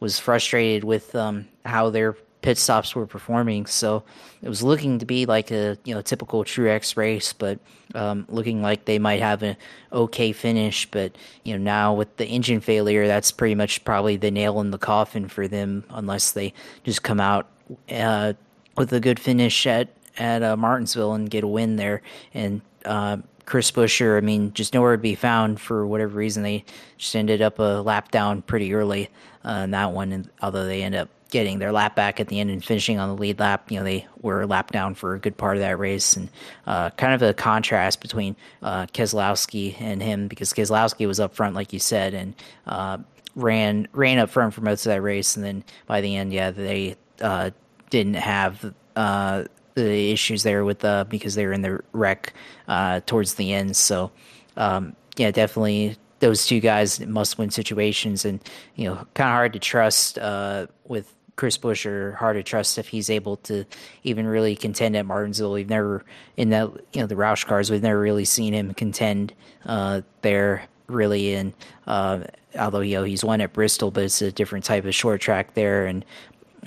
[0.00, 3.66] was frustrated with um, how their pit stops were performing.
[3.66, 4.02] So
[4.42, 7.58] it was looking to be like a you know typical Truex race, but
[7.94, 9.56] um, looking like they might have an
[9.92, 10.90] okay finish.
[10.90, 14.70] But you know now with the engine failure, that's pretty much probably the nail in
[14.70, 16.52] the coffin for them, unless they
[16.84, 17.46] just come out
[17.90, 18.34] uh,
[18.76, 22.02] with a good finish at at uh, Martinsville and get a win there.
[22.34, 26.42] And uh, Chris Buescher, I mean, just nowhere to be found for whatever reason.
[26.42, 26.64] They
[26.98, 29.08] just ended up a lap down pretty early
[29.44, 32.50] uh, that one, and although they end up getting their lap back at the end
[32.50, 35.36] and finishing on the lead lap, you know, they were lap down for a good
[35.36, 36.28] part of that race, and
[36.66, 41.54] uh, kind of a contrast between uh, Keselowski and him because Keselowski was up front,
[41.54, 42.34] like you said, and
[42.66, 42.98] uh,
[43.34, 46.50] ran ran up front for most of that race, and then by the end, yeah,
[46.50, 47.50] they uh,
[47.90, 52.32] didn't have uh, the issues there with uh, because they were in the wreck
[52.66, 53.76] uh, towards the end.
[53.76, 54.10] So
[54.56, 58.40] um, yeah, definitely those two guys must win situations, and
[58.74, 62.14] you know, kind of hard to trust uh, with Chris Buescher.
[62.16, 63.64] Hard to trust if he's able to
[64.02, 65.52] even really contend at Martinsville.
[65.52, 66.04] We've never
[66.36, 67.70] in that you know the Roush cars.
[67.70, 69.32] We've never really seen him contend
[69.66, 71.34] uh, there really.
[71.34, 71.52] And
[71.86, 72.20] uh,
[72.58, 75.54] although you know he's won at Bristol, but it's a different type of short track
[75.54, 76.04] there, and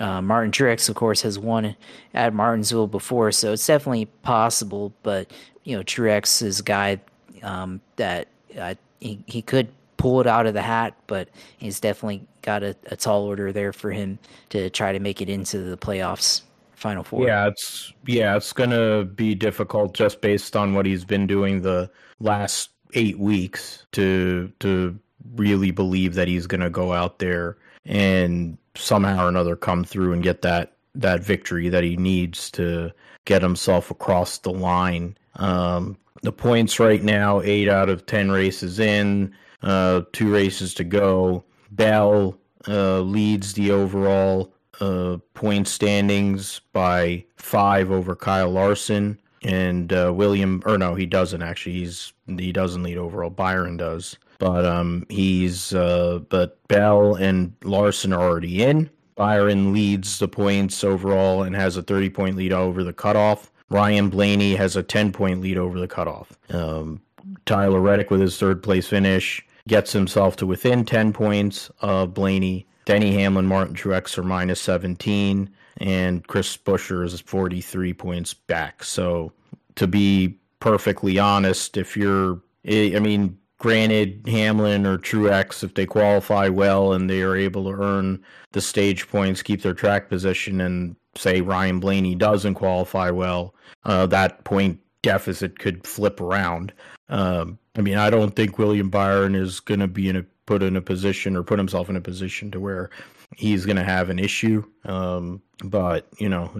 [0.00, 1.76] uh, Martin Truex, of course, has won
[2.14, 4.92] at Martinsville before, so it's definitely possible.
[5.02, 5.30] But
[5.64, 7.00] you know, Truex is a guy
[7.42, 12.26] um, that uh, he he could pull it out of the hat, but he's definitely
[12.42, 15.76] got a, a, tall order there for him to try to make it into the
[15.76, 16.42] playoffs,
[16.74, 17.26] final four.
[17.26, 21.90] Yeah, it's yeah, it's gonna be difficult just based on what he's been doing the
[22.20, 24.98] last eight weeks to to
[25.36, 30.22] really believe that he's gonna go out there and somehow or another come through and
[30.22, 32.92] get that that victory that he needs to
[33.24, 35.16] get himself across the line.
[35.36, 40.84] Um, the points right now, eight out of ten races in, uh, two races to
[40.84, 41.44] go.
[41.70, 50.12] Bell uh, leads the overall uh, point standings by five over Kyle Larson and uh,
[50.14, 50.62] William.
[50.66, 51.74] Or no, he doesn't actually.
[51.74, 53.30] He's he doesn't lead overall.
[53.30, 58.90] Byron does, but um, he's uh, but Bell and Larson are already in.
[59.14, 63.51] Byron leads the points overall and has a 30 point lead over the cutoff.
[63.72, 66.38] Ryan Blaney has a 10 point lead over the cutoff.
[66.50, 67.00] Um,
[67.46, 72.66] Tyler Reddick with his third place finish gets himself to within 10 points of Blaney.
[72.84, 78.82] Denny Hamlin, Martin Truex are minus 17, and Chris Buescher is 43 points back.
[78.82, 79.32] So,
[79.76, 86.48] to be perfectly honest, if you're, I mean, granted, Hamlin or Truex, if they qualify
[86.48, 90.96] well and they are able to earn the stage points, keep their track position, and
[91.14, 96.72] say Ryan Blaney doesn't qualify well, uh, that point deficit could flip around.
[97.08, 100.62] Um, I mean, I don't think William Byron is going to be in a put
[100.62, 102.90] in a position or put himself in a position to where
[103.36, 104.64] he's going to have an issue.
[104.84, 106.50] Um, but you know,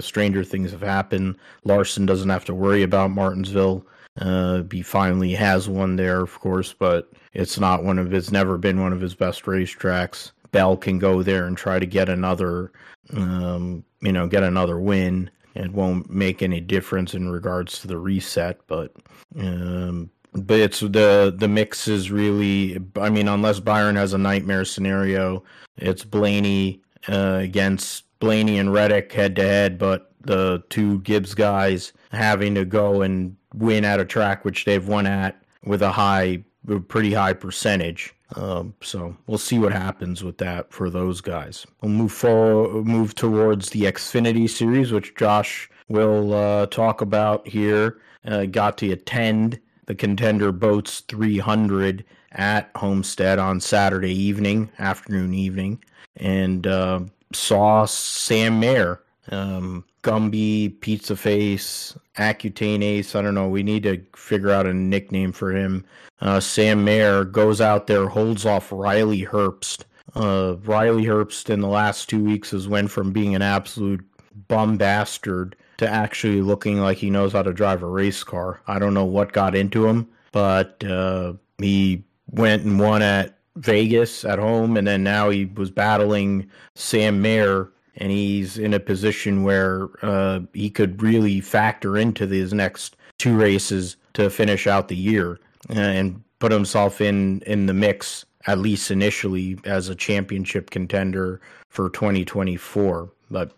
[0.00, 1.36] stranger things have happened.
[1.64, 3.86] Larson doesn't have to worry about Martinsville.
[4.20, 8.12] Uh, he finally has one there, of course, but it's not one of.
[8.12, 10.32] It's never been one of his best racetracks.
[10.52, 12.72] Bell can go there and try to get another,
[13.14, 15.30] um, you know, get another win.
[15.54, 18.94] It won't make any difference in regards to the reset, but
[19.38, 22.78] um, but it's the the mix is really.
[22.96, 25.42] I mean, unless Byron has a nightmare scenario,
[25.76, 31.92] it's Blaney uh, against Blaney and Reddick head to head, but the two Gibbs guys
[32.12, 36.44] having to go and win at a track which they've won at with a high,
[36.68, 38.14] a pretty high percentage.
[38.36, 41.66] Um, so we'll see what happens with that for those guys.
[41.80, 47.98] We'll move forward, move towards the Xfinity series, which Josh will uh, talk about here.
[48.24, 55.82] Uh, got to attend the Contender Boats 300 at Homestead on Saturday evening, afternoon, evening,
[56.16, 57.00] and uh,
[57.32, 63.14] saw Sam Mayer, um, Gumby, Pizza Face, Accutane Ace.
[63.14, 63.48] I don't know.
[63.48, 65.84] We need to figure out a nickname for him.
[66.20, 69.84] Uh, Sam Mayer goes out there, holds off Riley Herbst.
[70.14, 74.04] Uh, Riley Herbst in the last two weeks has went from being an absolute
[74.48, 78.60] bum bastard to actually looking like he knows how to drive a race car.
[78.66, 84.24] I don't know what got into him, but uh, he went and won at Vegas
[84.24, 89.42] at home, and then now he was battling Sam Mayer, and he's in a position
[89.42, 94.96] where uh, he could really factor into these next two races to finish out the
[94.96, 101.40] year and put himself in in the mix at least initially as a championship contender
[101.68, 103.10] for 2024.
[103.30, 103.52] But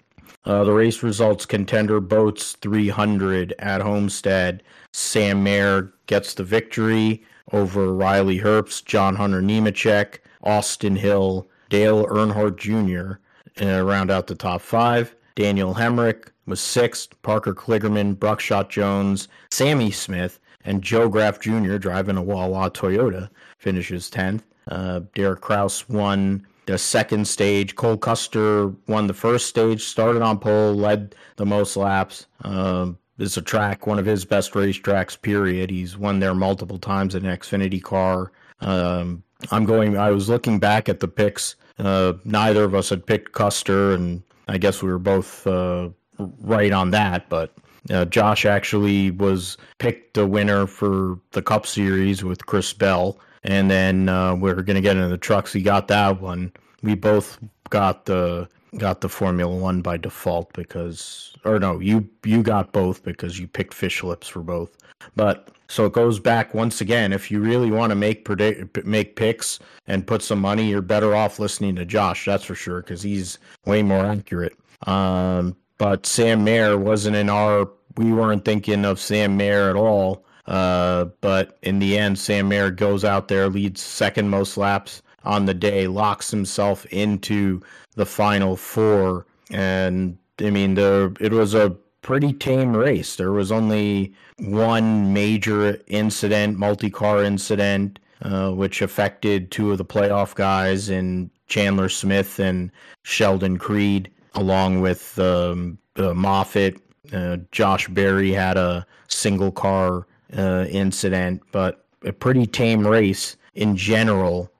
[0.44, 4.62] uh, the race results contender boats 300 at Homestead.
[4.92, 12.56] Sam Mayer gets the victory over Riley Herbst, John Hunter Nemechek, Austin Hill, Dale Earnhardt
[12.56, 13.18] Jr.
[13.60, 15.14] Uh, round out the top five.
[15.36, 17.20] Daniel Hemric was sixth.
[17.22, 21.76] Parker Kligerman, Buckshot Jones, Sammy Smith, and Joe Graf Jr.
[21.76, 24.42] driving a Wawa Toyota finishes 10th.
[24.68, 27.74] Uh, Derek Kraus won the second stage.
[27.76, 32.26] Cole Custer won the first stage, started on pole, led the most laps.
[32.42, 35.70] Um, it's a track, one of his best racetracks, period.
[35.70, 38.32] He's won there multiple times in an Xfinity car.
[38.60, 41.56] Um, I'm going, I was looking back at the picks.
[41.78, 46.72] Uh, neither of us had picked Custer, and I guess we were both uh, right
[46.72, 47.52] on that, but.
[47.90, 53.70] Uh, Josh actually was picked the winner for the Cup Series with Chris Bell, and
[53.70, 55.52] then uh, we are going to get into the trucks.
[55.52, 56.50] He got that one.
[56.82, 62.42] We both got the got the Formula One by default because, or no, you you
[62.42, 64.76] got both because you picked fish lips for both.
[65.16, 67.12] But so it goes back once again.
[67.12, 71.14] If you really want to make predict make picks and put some money, you're better
[71.14, 72.24] off listening to Josh.
[72.24, 74.56] That's for sure because he's way more accurate.
[74.86, 77.68] Um, but Sam Mayer wasn't in our.
[77.96, 80.24] We weren't thinking of Sam Mayer at all.
[80.46, 85.46] Uh, but in the end, Sam Mayer goes out there, leads second most laps on
[85.46, 87.62] the day, locks himself into
[87.96, 89.26] the final four.
[89.50, 93.16] And I mean, the it was a pretty tame race.
[93.16, 100.34] There was only one major incident, multi-car incident, uh, which affected two of the playoff
[100.34, 102.70] guys in Chandler Smith and
[103.02, 106.80] Sheldon Creed, along with um, uh, Moffitt.
[107.12, 113.76] Uh, Josh Berry had a single car uh, incident, but a pretty tame race in
[113.76, 114.50] general.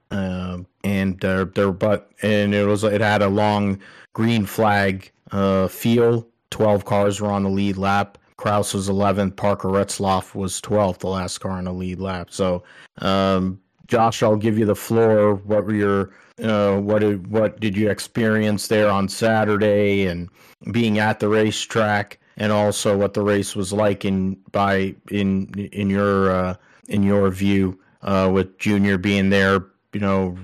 [0.85, 3.81] And uh, there but and it was it had a long
[4.13, 6.29] green flag uh, feel.
[6.51, 8.19] Twelve cars were on the lead lap.
[8.37, 9.37] Kraus was 11th.
[9.37, 12.29] Parker Retzlaff was 12th, the last car on the lead lap.
[12.31, 12.65] So,
[12.99, 15.37] um, Josh, I'll give you the floor.
[15.37, 16.11] What were your
[16.43, 20.29] uh, what did what did you experience there on Saturday and
[20.73, 25.91] being at the racetrack, and also what the race was like in by in in
[25.91, 26.55] your uh,
[26.89, 30.37] in your view uh, with Junior being there, you know,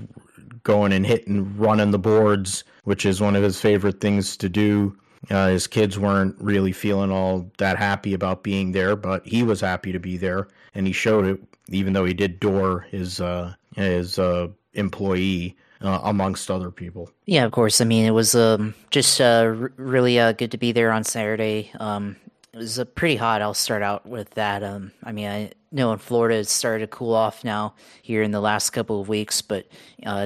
[0.62, 4.96] going and hitting, running the boards, which is one of his favorite things to do.
[5.30, 9.60] Uh, his kids weren't really feeling all that happy about being there, but he was
[9.60, 11.40] happy to be there, and he showed it.
[11.68, 17.10] Even though he did door his uh, his uh, employee uh, amongst other people.
[17.26, 17.80] Yeah, of course.
[17.80, 21.04] I mean, it was um, just uh, r- really uh, good to be there on
[21.04, 21.70] Saturday.
[21.78, 22.16] Um,
[22.52, 23.42] it was pretty hot.
[23.42, 24.62] I'll start out with that.
[24.62, 28.30] Um, I mean, I know in Florida it's started to cool off now here in
[28.30, 29.66] the last couple of weeks, but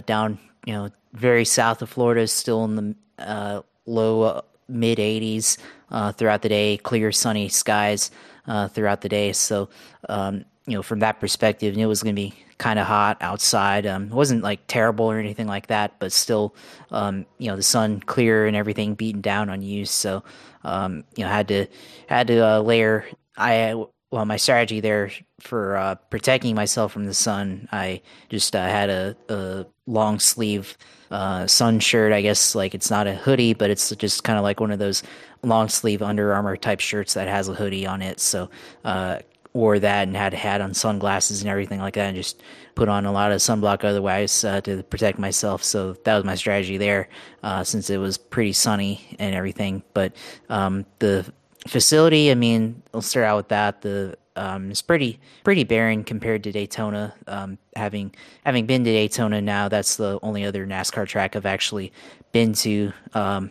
[0.07, 5.59] down, you know, very south of Florida is still in the low mid 80s
[5.90, 8.11] uh, throughout the day, clear sunny skies
[8.46, 9.33] uh, throughout the day.
[9.33, 9.68] So,
[10.09, 13.87] um, you know, from that perspective, it was going to be kind of hot outside.
[13.87, 16.54] Um, it wasn't like terrible or anything like that, but still,
[16.90, 19.85] um, you know, the sun clear and everything beating down on you.
[19.85, 20.24] So,
[20.62, 21.66] um, you know, had to
[22.07, 23.04] had to uh, layer.
[23.37, 28.64] I well, my strategy there for uh, protecting myself from the sun, I just uh,
[28.64, 30.79] had a, a, long sleeve
[31.11, 32.12] uh, sun shirt.
[32.12, 34.79] I guess like it's not a hoodie, but it's just kind of like one of
[34.79, 35.03] those
[35.42, 38.20] long sleeve Under Armour type shirts that has a hoodie on it.
[38.20, 38.50] So
[38.85, 39.18] uh,
[39.53, 42.40] wore that and had a hat on sunglasses and everything like that, and just
[42.77, 45.64] put on a lot of sunblock otherwise uh, to protect myself.
[45.64, 47.09] So that was my strategy there,
[47.42, 49.83] uh, since it was pretty sunny and everything.
[49.92, 50.14] But
[50.48, 51.33] um, the
[51.66, 53.83] facility, I mean, I'll start out with that.
[53.83, 57.14] The um, it's pretty pretty barren compared to Daytona.
[57.27, 61.92] Um, having having been to Daytona now, that's the only other NASCAR track I've actually
[62.33, 62.92] been to.
[63.14, 63.50] Um,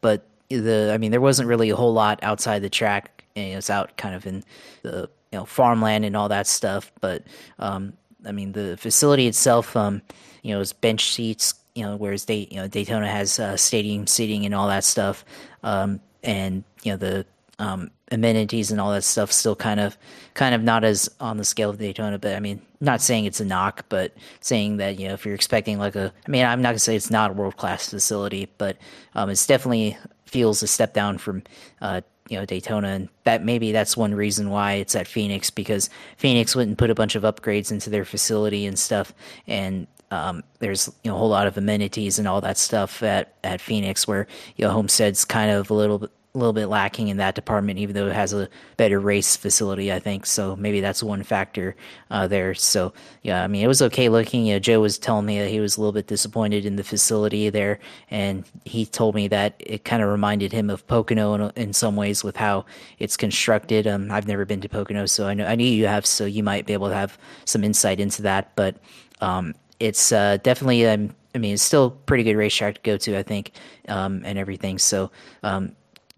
[0.00, 3.24] but the I mean, there wasn't really a whole lot outside the track.
[3.34, 4.42] It's out kind of in
[4.82, 6.90] the you know farmland and all that stuff.
[7.00, 7.24] But
[7.58, 7.92] um,
[8.26, 10.02] I mean, the facility itself, um,
[10.42, 11.54] you know, is bench seats.
[11.74, 15.24] You know, whereas they, you know, Daytona has uh, stadium seating and all that stuff.
[15.62, 17.26] Um, and you know the
[17.62, 19.96] um, amenities and all that stuff still kind of
[20.34, 22.18] kind of not as on the scale of Daytona.
[22.18, 25.36] But I mean, not saying it's a knock, but saying that you know if you're
[25.36, 28.48] expecting like a, I mean, I'm not gonna say it's not a world class facility,
[28.58, 28.76] but
[29.14, 29.96] um, it's definitely
[30.26, 31.44] feels a step down from
[31.80, 35.88] uh, you know Daytona, and that maybe that's one reason why it's at Phoenix because
[36.16, 39.14] Phoenix and put a bunch of upgrades into their facility and stuff,
[39.46, 43.36] and um, there's you know a whole lot of amenities and all that stuff at
[43.44, 47.08] at Phoenix where you know Homestead's kind of a little bit a little bit lacking
[47.08, 50.24] in that department, even though it has a better race facility, I think.
[50.24, 51.76] So maybe that's one factor
[52.10, 52.54] uh, there.
[52.54, 54.46] So yeah, I mean, it was okay looking.
[54.46, 56.84] You know, Joe was telling me that he was a little bit disappointed in the
[56.84, 61.52] facility there, and he told me that it kind of reminded him of Pocono in,
[61.54, 62.64] in, some ways with how
[62.98, 63.86] it's constructed.
[63.86, 66.42] Um, I've never been to Pocono, so I know I knew you have, so you
[66.42, 68.56] might be able to have some insight into that.
[68.56, 68.76] But
[69.20, 73.18] um, it's uh, definitely um, I mean, it's still pretty good racetrack to go to,
[73.18, 73.52] I think,
[73.88, 74.78] um, and everything.
[74.78, 75.10] So,
[75.42, 75.74] um,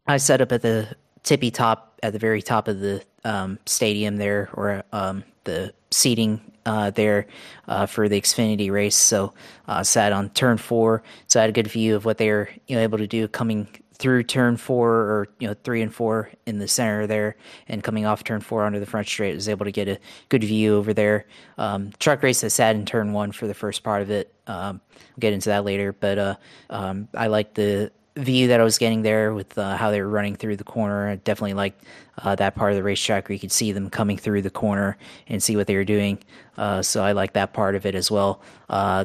[0.07, 0.89] I set up at the
[1.23, 6.41] tippy top, at the very top of the um, stadium there, or um, the seating
[6.67, 7.27] uh, there
[7.69, 8.97] uh, for the Xfinity race.
[8.97, 9.33] So
[9.67, 12.51] uh, sat on turn four, so I had a good view of what they were
[12.67, 16.31] you know able to do coming through turn four or you know three and four
[16.47, 17.37] in the center there,
[17.69, 20.45] and coming off turn four onto the front straight, was able to get a good
[20.45, 21.27] view over there.
[21.57, 24.35] Um, truck race I sat in turn one for the first part of it.
[24.47, 24.83] Um,
[25.17, 26.37] will get into that later, but uh,
[26.69, 30.09] um, I like the view that I was getting there with uh, how they were
[30.09, 31.09] running through the corner.
[31.09, 31.85] I definitely liked
[32.19, 34.97] uh, that part of the racetrack where you could see them coming through the corner
[35.27, 36.19] and see what they were doing.
[36.57, 38.41] Uh, so I like that part of it as well.
[38.69, 39.05] Uh,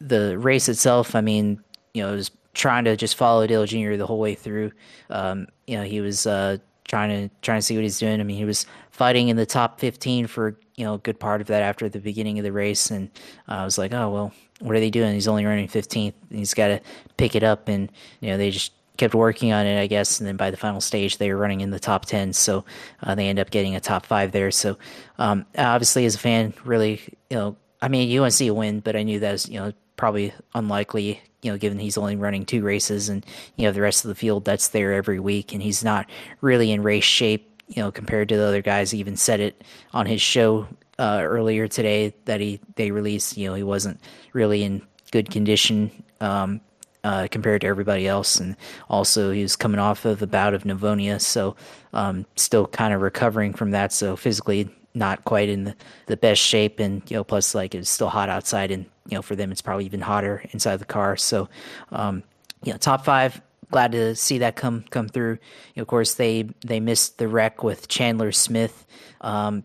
[0.00, 1.60] the race itself, I mean,
[1.94, 3.96] you know, it was trying to just follow Dale Jr.
[3.96, 4.72] the whole way through.
[5.10, 8.20] Um, you know, he was uh, trying to trying to see what he's doing.
[8.20, 11.40] I mean, he was fighting in the top 15 for you know a good part
[11.40, 13.10] of that after the beginning of the race, and
[13.48, 14.32] I was like, oh well,
[14.64, 15.12] what are they doing?
[15.12, 16.14] He's only running 15th.
[16.30, 16.80] He's got to
[17.18, 20.20] pick it up, and you know they just kept working on it, I guess.
[20.20, 22.64] And then by the final stage, they were running in the top 10, so
[23.02, 24.50] uh, they end up getting a top five there.
[24.50, 24.78] So
[25.18, 28.54] um, obviously, as a fan, really, you know, I mean, you want to see a
[28.54, 31.20] win, but I knew that was you know probably unlikely.
[31.42, 33.26] You know, given he's only running two races, and
[33.56, 36.08] you know the rest of the field that's there every week, and he's not
[36.40, 38.90] really in race shape you know, compared to the other guys.
[38.90, 40.68] He even said it on his show
[40.98, 43.36] uh, earlier today that he they released.
[43.36, 44.00] You know, he wasn't
[44.32, 45.90] really in good condition
[46.20, 46.60] um,
[47.02, 48.56] uh, compared to everybody else, and
[48.88, 51.56] also he was coming off of a bout of pneumonia, so
[51.92, 53.92] um, still kind of recovering from that.
[53.92, 55.76] So physically, not quite in the,
[56.06, 59.22] the best shape, and you know, plus like it's still hot outside, and you know,
[59.22, 61.16] for them it's probably even hotter inside the car.
[61.16, 61.48] So,
[61.92, 62.22] um,
[62.62, 63.40] you know, top five.
[63.70, 65.32] Glad to see that come come through.
[65.32, 65.38] You
[65.76, 68.86] know, of course, they they missed the wreck with Chandler Smith.
[69.20, 69.64] Um,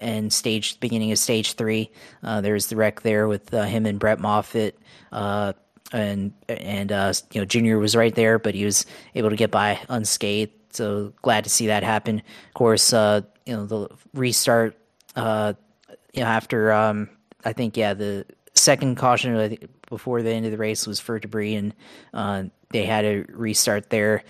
[0.00, 1.90] and stage beginning of stage three,
[2.22, 4.78] uh, there's the wreck there with uh, him and Brett Moffitt.
[5.12, 5.52] Uh,
[5.92, 9.50] and and uh, you know Junior was right there, but he was able to get
[9.50, 10.52] by unscathed.
[10.70, 12.18] So glad to see that happen.
[12.18, 14.76] Of course, uh, you know the restart.
[15.16, 15.54] Uh,
[16.12, 17.08] you know after um,
[17.44, 19.56] I think yeah the second caution
[19.88, 21.74] before the end of the race was for debris, and
[22.70, 24.24] they had a restart there.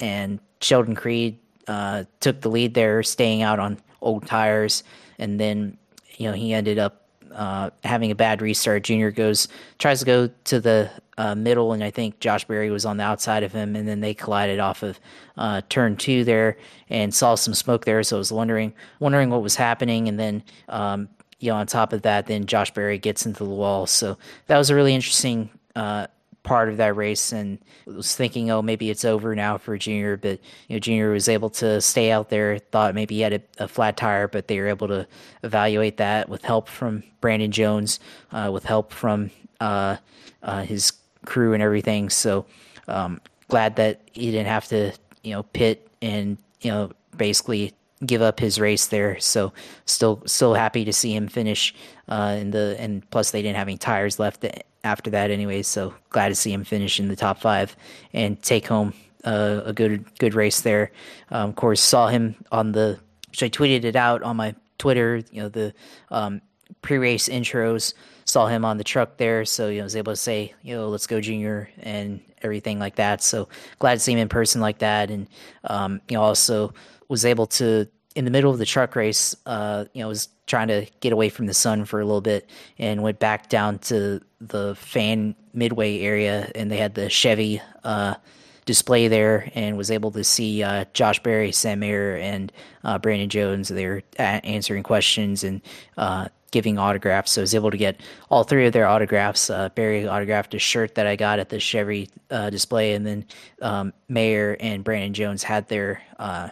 [0.00, 4.82] And Sheldon Creed took the lead there, staying out on old tires,
[5.18, 5.76] and then
[6.16, 8.84] you know he ended up uh, having a bad restart.
[8.84, 12.84] Junior goes tries to go to the uh, middle, and I think Josh Berry was
[12.86, 14.98] on the outside of him, and then they collided off of
[15.36, 16.56] uh, turn two there,
[16.88, 18.02] and saw some smoke there.
[18.02, 21.92] So I was wondering wondering what was happening, and then um, you know on top
[21.92, 23.86] of that, then Josh Berry gets into the wall.
[23.86, 26.06] So that was a really interesting uh,
[26.48, 30.16] part of that race and was thinking, oh, maybe it's over now for Junior.
[30.16, 32.58] But you know, Junior was able to stay out there.
[32.58, 35.06] Thought maybe he had a, a flat tire, but they were able to
[35.42, 38.00] evaluate that with help from Brandon Jones,
[38.32, 39.30] uh, with help from
[39.60, 39.96] uh,
[40.42, 40.92] uh, his
[41.26, 42.08] crew and everything.
[42.08, 42.46] So
[42.88, 44.92] um, glad that he didn't have to,
[45.22, 47.74] you know, pit and you know basically
[48.06, 49.20] give up his race there.
[49.20, 49.52] So
[49.84, 51.74] still still happy to see him finish
[52.08, 54.46] uh, in the and plus they didn't have any tires left
[54.84, 55.62] after that anyway.
[55.62, 57.76] So glad to see him finish in the top five
[58.12, 60.90] and take home uh, a good good race there.
[61.30, 62.98] Um, of course, saw him on the
[63.30, 65.22] which I tweeted it out on my Twitter.
[65.30, 65.74] You know the
[66.10, 66.40] um,
[66.82, 67.94] pre-race intros.
[68.24, 70.88] Saw him on the truck there, so you know, was able to say, you know,
[70.90, 73.22] let's go junior and everything like that.
[73.22, 73.48] So
[73.78, 75.26] glad to see him in person like that, and
[75.64, 76.74] um, you know, also
[77.08, 77.88] was able to
[78.18, 81.28] in the middle of the truck race, uh, you know, was trying to get away
[81.28, 86.00] from the sun for a little bit and went back down to the fan midway
[86.00, 88.16] area, and they had the Chevy uh,
[88.64, 92.50] display there, and was able to see uh, Josh Berry, Sam Mayer, and
[92.82, 93.68] uh, Brandon Jones.
[93.68, 95.62] They were answering questions and
[95.96, 97.30] uh, giving autographs.
[97.30, 98.00] So I was able to get
[98.30, 99.48] all three of their autographs.
[99.48, 103.26] Uh, Berry autographed a shirt that I got at the Chevy uh, display, and then
[103.62, 106.48] um, Mayer and Brandon Jones had their uh,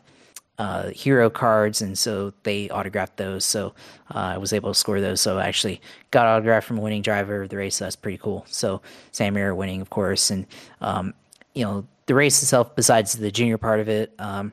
[0.59, 3.45] uh, hero cards, and so they autographed those.
[3.45, 3.75] So
[4.15, 5.21] uh, I was able to score those.
[5.21, 5.81] So I actually
[6.11, 7.77] got autographed from a winning driver of the race.
[7.77, 8.45] So that's pretty cool.
[8.49, 8.81] So
[9.13, 10.47] Sam Mayer winning, of course, and
[10.81, 11.15] um,
[11.55, 12.75] you know the race itself.
[12.75, 14.53] Besides the junior part of it, um,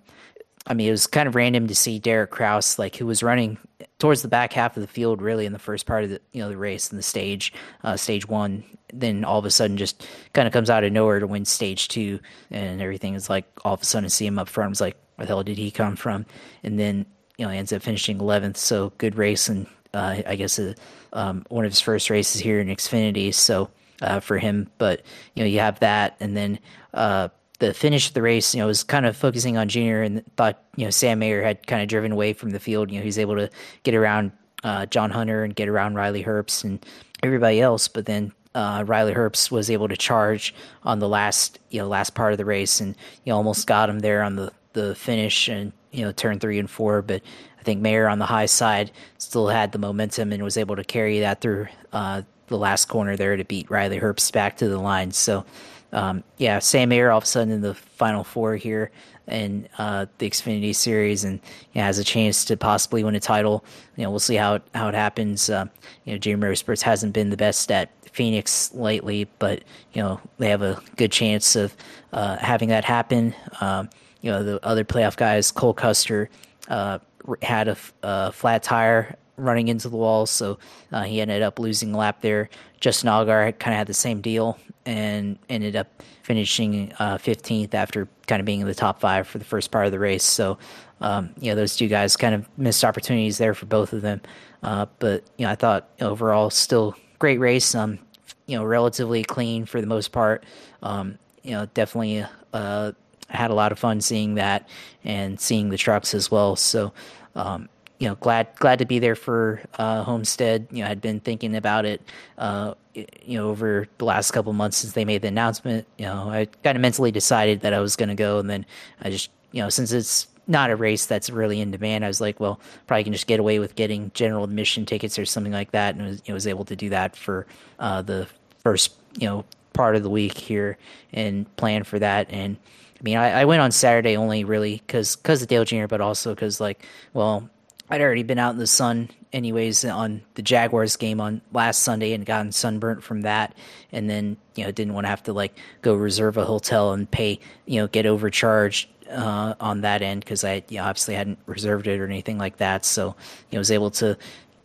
[0.68, 3.58] I mean, it was kind of random to see Derek Kraus, like who was running
[4.00, 6.42] towards the back half of the field, really in the first part of the you
[6.42, 8.64] know the race and the stage, uh, stage one.
[8.94, 11.88] Then all of a sudden, just kind of comes out of nowhere to win stage
[11.88, 12.20] two,
[12.52, 14.70] and everything is like all of a sudden see him up front.
[14.70, 16.26] was like, where the hell did he come from?
[16.64, 17.06] And then
[17.38, 18.58] you know ends up finishing 11th.
[18.58, 20.74] So good race, and uh, I guess uh,
[21.14, 23.34] um, one of his first races here in Xfinity.
[23.34, 23.70] So
[24.02, 25.02] uh, for him, but
[25.34, 26.60] you know you have that, and then
[26.94, 30.24] uh, the finish of the race, you know, was kind of focusing on Junior and
[30.36, 32.92] thought, you know, Sam Mayer had kind of driven away from the field.
[32.92, 33.50] You know, he's able to
[33.84, 34.34] get around
[34.66, 36.86] uh, John Hunter and get around Riley Herbst and
[37.22, 37.88] everybody else.
[37.88, 40.54] But then Riley Herbst was able to charge
[40.84, 43.90] on the last, you know, last part of the race and you know, almost got
[43.90, 47.02] him there on the, the finish and, you know, turn three and four.
[47.02, 47.22] But
[47.60, 50.84] I think Mayer on the high side still had the momentum and was able to
[50.84, 54.80] carry that through uh, the last corner there to beat Riley Herbst back to the
[54.80, 55.12] line.
[55.12, 55.46] So,
[55.92, 58.92] um, yeah, Sam Mayer all of a sudden in the final four here
[59.28, 61.40] in uh, the Xfinity Series and
[61.74, 63.64] you know, has a chance to possibly win a title.
[63.96, 65.50] You know, we'll see how it, how it happens.
[65.50, 65.68] Uh,
[66.04, 69.64] you know, JR Motorsports hasn't been the best at Phoenix lately, but
[69.94, 71.76] you know they have a good chance of
[72.14, 73.34] uh, having that happen.
[73.60, 73.90] Um,
[74.24, 76.30] you know, the other playoff guys, Cole Custer,
[76.70, 76.98] uh,
[77.42, 80.58] had a, a flat tire running into the wall, so
[80.92, 82.50] uh, he ended up losing a lap there.
[82.80, 88.08] Justin Allgaier kind of had the same deal and ended up finishing uh, 15th after
[88.26, 90.24] kind of being in the top five for the first part of the race.
[90.24, 90.58] So,
[91.02, 94.22] um, you know, those two guys kind of missed opportunities there for both of them.
[94.62, 97.76] Uh, but, you know, I thought overall still great race.
[97.76, 98.00] Um,
[98.46, 100.46] you know, relatively clean for the most part.
[100.82, 102.92] Um, you know, definitely uh,
[103.34, 104.68] had a lot of fun seeing that
[105.04, 106.56] and seeing the trucks as well.
[106.56, 106.94] So,
[107.36, 107.70] um,
[108.00, 110.68] you know, glad glad to be there for uh, Homestead.
[110.72, 112.02] You know, had been thinking about it,
[112.38, 115.88] uh, you know, over the last couple months since they made the announcement.
[115.98, 118.66] You know, I kind of mentally decided that I was going to go, and then
[119.02, 122.20] I just, you know, since it's not a race that's really in demand, I was
[122.20, 125.72] like, well, probably can just get away with getting general admission tickets or something like
[125.72, 127.46] that, and was, you know, was able to do that for
[127.80, 128.28] uh, the
[128.60, 130.78] first, you know, part of the week here
[131.14, 132.58] and plan for that and.
[133.04, 136.00] I mean, I, I went on Saturday only really because because of Dale Jr., but
[136.00, 137.50] also because like, well,
[137.90, 142.14] I'd already been out in the sun anyways on the Jaguars game on last Sunday
[142.14, 143.56] and gotten sunburnt from that,
[143.92, 147.12] and then you know didn't want to have to like go reserve a hotel and
[147.12, 151.40] pay you know get overcharged uh, on that end because I you know, obviously hadn't
[151.46, 152.86] reserved it or anything like that.
[152.86, 153.18] So
[153.50, 154.18] you know was able to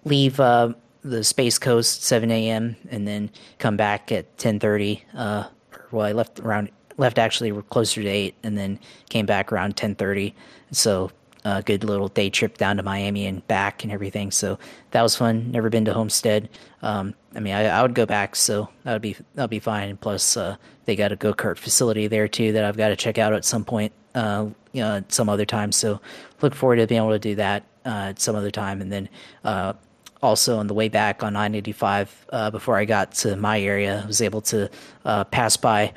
[0.05, 2.77] leave uh, the Space Coast 7 a.m.
[2.89, 5.03] and then come back at 10:30.
[5.13, 5.49] Uh,
[5.91, 8.79] well, I left around left actually closer to eight, and then
[9.09, 10.35] came back around 10:30.
[10.71, 11.11] So
[11.45, 14.31] a good little day trip down to Miami and back and everything.
[14.31, 14.59] So
[14.91, 15.51] that was fun.
[15.51, 16.49] Never been to Homestead.
[16.83, 19.59] Um, I mean, I, I, would go back, so that would be that would be
[19.59, 19.97] fine.
[19.97, 23.19] Plus, uh, they got a go kart facility there too that I've got to check
[23.19, 25.73] out at some point, uh, you know, some other time.
[25.73, 26.01] So
[26.41, 28.81] look forward to being able to do that uh, at some other time.
[28.81, 29.09] And then
[29.45, 29.75] uh,
[30.23, 34.07] also on the way back on 985, uh, before I got to my area, I
[34.07, 34.71] was able to
[35.05, 35.93] uh, pass by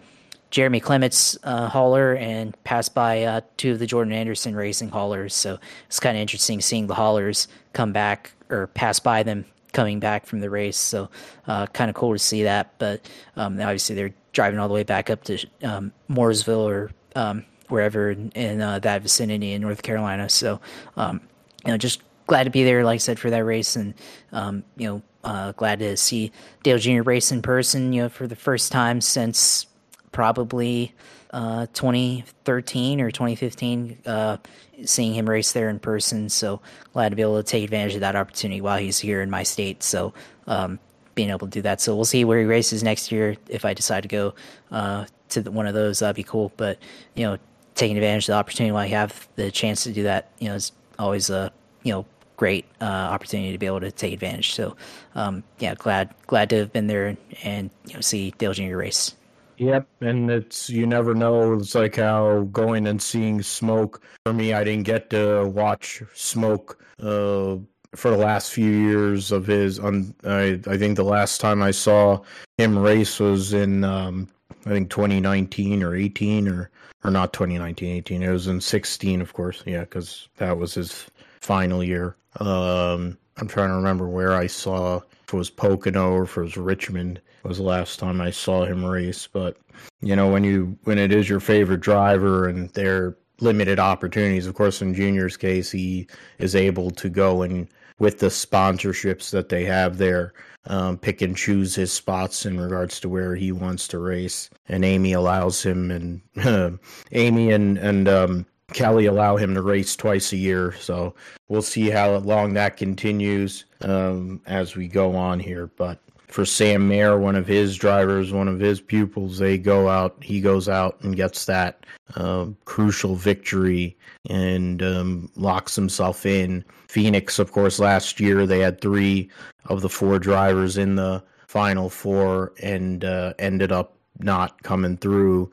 [0.51, 5.33] Jeremy Clements uh, hauler and passed by uh, two of the Jordan Anderson racing haulers.
[5.33, 9.99] So it's kind of interesting seeing the haulers come back or pass by them coming
[9.99, 10.77] back from the race.
[10.77, 11.09] So
[11.47, 12.77] uh, kind of cool to see that.
[12.77, 17.45] But um, obviously they're driving all the way back up to um, Mooresville or um,
[17.69, 20.27] wherever in, in uh, that vicinity in North Carolina.
[20.27, 20.59] So
[20.97, 21.21] um,
[21.65, 23.93] you know, just glad to be there, like I said, for that race, and
[24.31, 26.31] um, you know, uh, glad to see
[26.63, 27.03] Dale Jr.
[27.03, 27.93] race in person.
[27.93, 29.67] You know, for the first time since
[30.11, 30.93] probably
[31.31, 34.37] uh, 2013 or 2015, uh,
[34.83, 36.29] seeing him race there in person.
[36.29, 36.61] So
[36.93, 39.43] glad to be able to take advantage of that opportunity while he's here in my
[39.43, 39.83] state.
[39.83, 40.13] So
[40.47, 40.79] um,
[41.15, 41.81] being able to do that.
[41.81, 43.37] So we'll see where he races next year.
[43.47, 44.33] If I decide to go
[44.71, 46.51] uh, to the, one of those, that'd be cool.
[46.57, 46.79] But
[47.15, 47.37] you know,
[47.75, 50.55] taking advantage of the opportunity while you have the chance to do that, you know,
[50.55, 51.51] is always a
[51.83, 52.05] you know
[52.37, 54.53] great uh, opportunity to be able to take advantage.
[54.53, 54.75] So
[55.15, 58.77] um, yeah, glad glad to have been there and, and you know see Dale Jr.
[58.77, 59.15] race.
[59.61, 61.53] Yep, and it's you never know.
[61.53, 64.01] It's like how going and seeing Smoke.
[64.25, 67.57] For me, I didn't get to watch Smoke uh,
[67.95, 69.79] for the last few years of his.
[69.79, 72.21] I I think the last time I saw
[72.57, 74.27] him race was in um,
[74.65, 76.71] I think 2019 or 18 or
[77.03, 78.23] or not 2019 18.
[78.23, 79.61] It was in 16, of course.
[79.67, 81.05] Yeah, because that was his
[81.39, 82.15] final year.
[82.39, 86.41] Um, I'm trying to remember where I saw if it was Pocono or if it
[86.41, 89.27] was Richmond was the last time I saw him race.
[89.27, 89.57] But
[90.01, 94.55] you know, when you when it is your favorite driver and they're limited opportunities, of
[94.55, 96.07] course, in Junior's case, he
[96.39, 97.67] is able to go and
[97.99, 100.33] with the sponsorships that they have there,
[100.65, 104.49] um, pick and choose his spots in regards to where he wants to race.
[104.67, 106.71] And Amy allows him, and uh,
[107.11, 110.73] Amy and and um, Kelly allow him to race twice a year.
[110.79, 111.13] So
[111.47, 115.67] we'll see how long that continues um, as we go on here.
[115.67, 115.99] But
[116.31, 120.39] for Sam Mayer, one of his drivers, one of his pupils, they go out, he
[120.39, 123.97] goes out and gets that uh, crucial victory
[124.29, 126.63] and um, locks himself in.
[126.87, 129.29] Phoenix, of course, last year they had three
[129.65, 135.51] of the four drivers in the final four and uh, ended up not coming through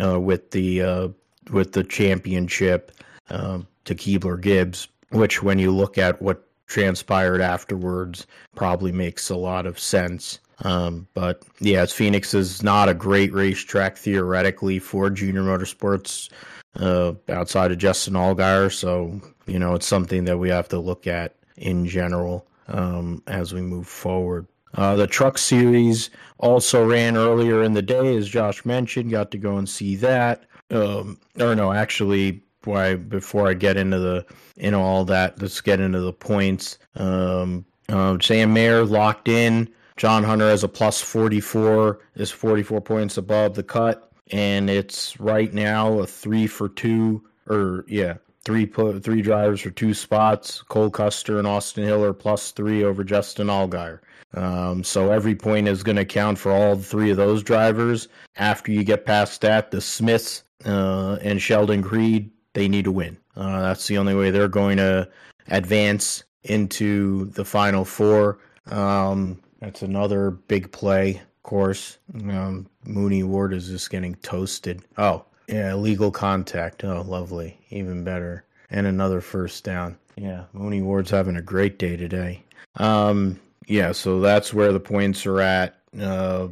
[0.00, 1.08] uh, with the uh,
[1.52, 2.92] with the championship
[3.30, 4.88] um, to Keebler Gibbs.
[5.10, 10.40] Which, when you look at what transpired afterwards probably makes a lot of sense.
[10.60, 16.30] Um, but yeah, Phoenix is not a great racetrack theoretically for junior motorsports
[16.76, 18.72] uh, outside of Justin Allgaier.
[18.72, 23.52] So, you know, it's something that we have to look at in general um, as
[23.52, 24.46] we move forward.
[24.74, 29.10] Uh, the truck series also ran earlier in the day, as Josh mentioned.
[29.10, 30.44] Got to go and see that.
[30.70, 35.60] Um, or no, actually, why before I get into the you know all that, let's
[35.60, 36.78] get into the points.
[36.94, 39.68] Um, uh, Sam Mayer locked in.
[39.96, 45.52] John Hunter has a plus 44, is 44 points above the cut, and it's right
[45.54, 50.62] now a three for two, or yeah, three three drivers for two spots.
[50.62, 54.00] Cole Custer and Austin Hill are plus three over Justin Allgaier.
[54.34, 58.08] Um, so every point is going to count for all three of those drivers.
[58.36, 63.18] After you get past that, the Smiths uh, and Sheldon Creed they need to win.
[63.36, 65.06] Uh, that's the only way they're going to
[65.48, 68.38] advance into the final four.
[68.70, 71.98] Um, that's another big play, of course.
[72.14, 74.82] Um, Mooney Ward is just getting toasted.
[74.96, 76.82] Oh, yeah, legal contact.
[76.82, 77.60] Oh, lovely.
[77.68, 78.42] Even better.
[78.70, 79.98] And another first down.
[80.16, 82.42] Yeah, Mooney Ward's having a great day today.
[82.76, 85.78] Um, yeah, so that's where the points are at.
[86.00, 86.48] Uh,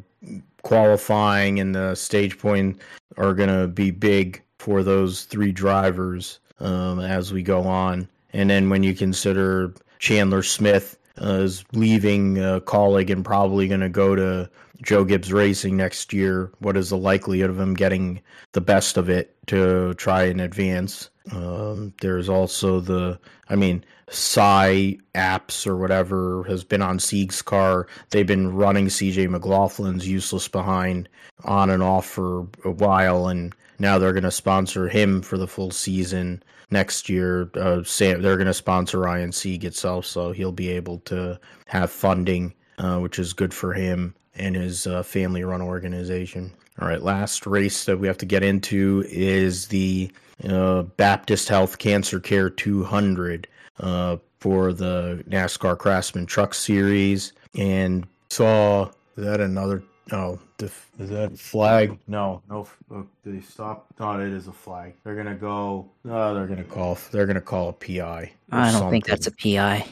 [0.62, 2.78] qualifying and the stage point
[3.16, 8.08] are going to be big for those three drivers um, as we go on.
[8.32, 13.82] And then when you consider Chandler Smith uh, is leaving uh, Kaulig and probably going
[13.82, 14.48] to go to
[14.82, 19.10] Joe Gibbs Racing next year, what is the likelihood of him getting the best of
[19.10, 21.10] it to try and advance?
[21.30, 23.18] Um, there's also the,
[23.50, 27.86] I mean, Psy apps or whatever has been on Sieg's car.
[28.10, 31.10] They've been running CJ McLaughlin's useless behind
[31.44, 35.46] on and off for a while, and now they're going to sponsor him for the
[35.46, 37.50] full season next year.
[37.54, 41.90] Uh, Sam, they're going to sponsor Ryan Sieg itself, so he'll be able to have
[41.90, 46.52] funding, uh, which is good for him and his uh, family-run organization.
[46.80, 50.10] All right, last race that we have to get into is the
[50.48, 53.46] uh, Baptist Health Cancer Care 200
[53.78, 59.84] uh, for the NASCAR Craftsman Truck Series, and saw that another.
[60.10, 61.98] Oh, the, is that flag?
[62.06, 62.68] No, no.
[62.94, 63.86] Uh, they stop.
[63.96, 64.94] Thought it is a flag.
[65.02, 65.88] They're gonna go.
[66.04, 66.98] No, they're gonna call.
[67.10, 68.32] They're gonna call a PI.
[68.52, 68.90] I don't something.
[68.90, 69.86] think that's a PI.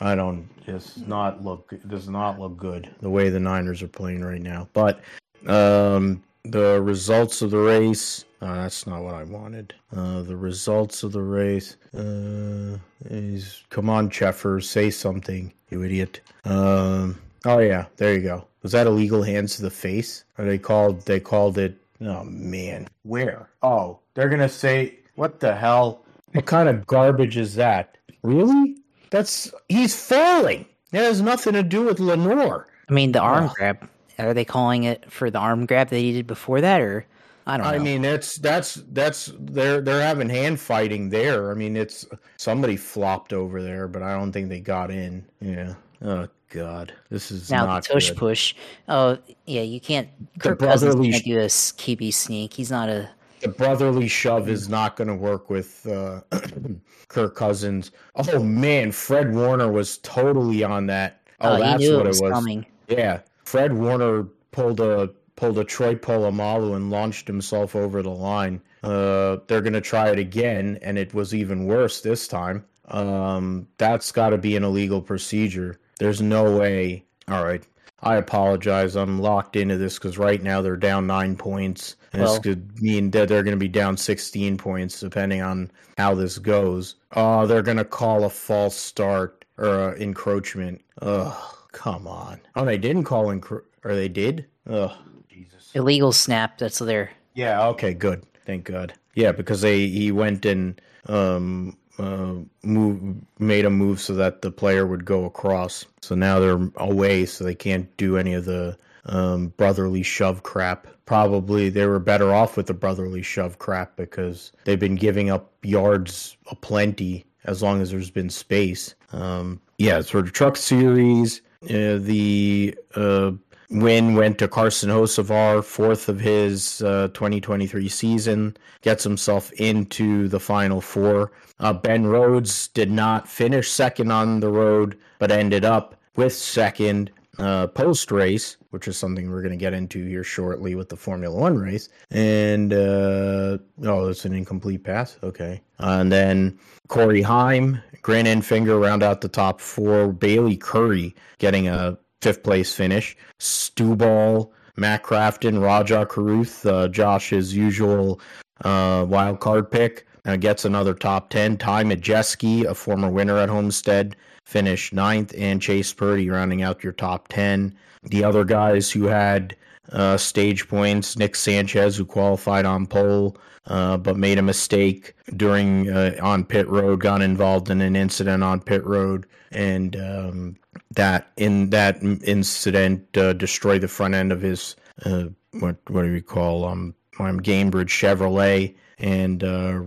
[0.00, 0.48] I don't.
[0.66, 1.72] It's not look.
[1.72, 4.68] It does not look good the way the Niners are playing right now.
[4.72, 5.00] But
[5.46, 8.24] um, the results of the race.
[8.40, 9.74] Uh, that's not what I wanted.
[9.94, 11.76] Uh, the results of the race.
[11.94, 16.20] Uh, is come on, Cheffer, say something, you idiot.
[16.44, 17.20] Um.
[17.44, 18.47] Oh yeah, there you go.
[18.62, 20.24] Was that illegal hands to the face?
[20.36, 21.02] Or they called?
[21.02, 21.76] They called it.
[22.00, 23.50] Oh man, where?
[23.62, 26.04] Oh, they're gonna say what the hell?
[26.32, 27.96] What kind of garbage is that?
[28.22, 28.76] Really?
[29.10, 30.66] That's he's falling.
[30.92, 32.66] It has nothing to do with Lenore.
[32.88, 33.52] I mean, the arm oh.
[33.54, 33.88] grab.
[34.18, 37.06] Are they calling it for the arm grab that he did before that, or
[37.46, 37.72] I don't know.
[37.72, 41.50] I mean, that's that's that's they're they're having hand fighting there.
[41.50, 42.06] I mean, it's
[42.36, 45.24] somebody flopped over there, but I don't think they got in.
[45.40, 45.74] Yeah.
[46.02, 48.16] Oh God, this is now not the tush good.
[48.16, 48.54] push.
[48.88, 50.08] Oh yeah, you can't.
[50.38, 52.54] Kirk Cousins can't do a QB sneak.
[52.54, 53.10] He's not a.
[53.40, 56.22] The brotherly shove is not going to work with uh,
[57.08, 57.90] Kirk Cousins.
[58.16, 61.20] Oh man, Fred Warner was totally on that.
[61.40, 62.32] Oh, oh that's what it was.
[62.32, 62.66] Coming.
[62.88, 68.60] Yeah, Fred Warner pulled a pulled a Troy Polamalu and launched himself over the line.
[68.82, 72.64] Uh, they're gonna try it again, and it was even worse this time.
[72.88, 75.78] Um, that's got to be an illegal procedure.
[75.98, 77.04] There's no way.
[77.28, 77.62] All right,
[78.02, 78.96] I apologize.
[78.96, 81.96] I'm locked into this because right now they're down nine points.
[82.12, 85.70] And well, this could mean that they're going to be down 16 points depending on
[85.98, 86.94] how this goes.
[87.12, 90.80] Oh, they're going to call a false start or encroachment.
[91.02, 91.54] Ugh.
[91.72, 92.40] Come on.
[92.56, 94.46] Oh, they didn't call encro- or they did?
[94.68, 94.96] Oh,
[95.28, 95.70] Jesus.
[95.74, 96.58] Illegal snap.
[96.58, 97.10] That's there.
[97.34, 97.66] Yeah.
[97.68, 97.92] Okay.
[97.94, 98.24] Good.
[98.46, 98.94] Thank God.
[99.14, 104.50] Yeah, because they he went and um uh move made a move so that the
[104.50, 105.84] player would go across.
[106.00, 110.86] So now they're away, so they can't do any of the um, brotherly shove crap.
[111.06, 115.52] Probably they were better off with the brotherly shove crap because they've been giving up
[115.62, 118.94] yards aplenty as long as there's been space.
[119.12, 123.32] Um, yeah, sort of truck series, uh, the uh,
[123.70, 130.40] win went to Carson Hocevar, fourth of his uh, 2023 season, gets himself into the
[130.40, 131.32] final four.
[131.60, 137.10] Uh, ben Rhodes did not finish second on the road, but ended up with second
[137.38, 140.96] uh, post race, which is something we're going to get into here shortly with the
[140.96, 141.88] Formula One race.
[142.10, 145.18] And uh, oh, it's an incomplete pass.
[145.22, 146.58] Okay, and then
[146.88, 150.12] Corey Heim Grant Enfinger round out the top four.
[150.12, 153.16] Bayley Currey getting a fifth place finish.
[153.40, 158.20] Stuball, Matt Crafton, Rajah Caruth, uh, Josh's usual
[158.64, 161.56] uh, wild card pick, uh, gets another top 10.
[161.56, 164.16] Ty Majeski, a former winner at Homestead,
[164.46, 167.74] finished ninth, and Chase Purdy rounding out your top 10.
[168.04, 169.56] The other guys who had
[169.92, 173.36] uh, stage points, Nick Sanchez, who qualified on pole,
[173.68, 178.42] uh, but made a mistake during uh, on pit road, got involved in an incident
[178.42, 180.56] on pit road, and um,
[180.92, 185.24] that in that incident uh, destroyed the front end of his uh,
[185.60, 189.82] what what do we call um, um Gainbridge Chevrolet and uh,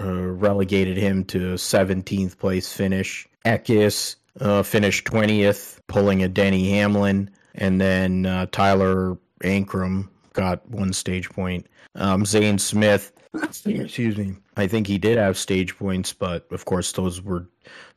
[0.00, 3.28] relegated him to 17th place finish.
[3.44, 4.16] Eckes
[4.64, 11.66] finished 20th, pulling a Denny Hamlin, and then Tyler Ankrum got one stage point.
[11.94, 16.92] Um, Zane Smith, excuse me, I think he did have stage points, but of course
[16.92, 17.46] those were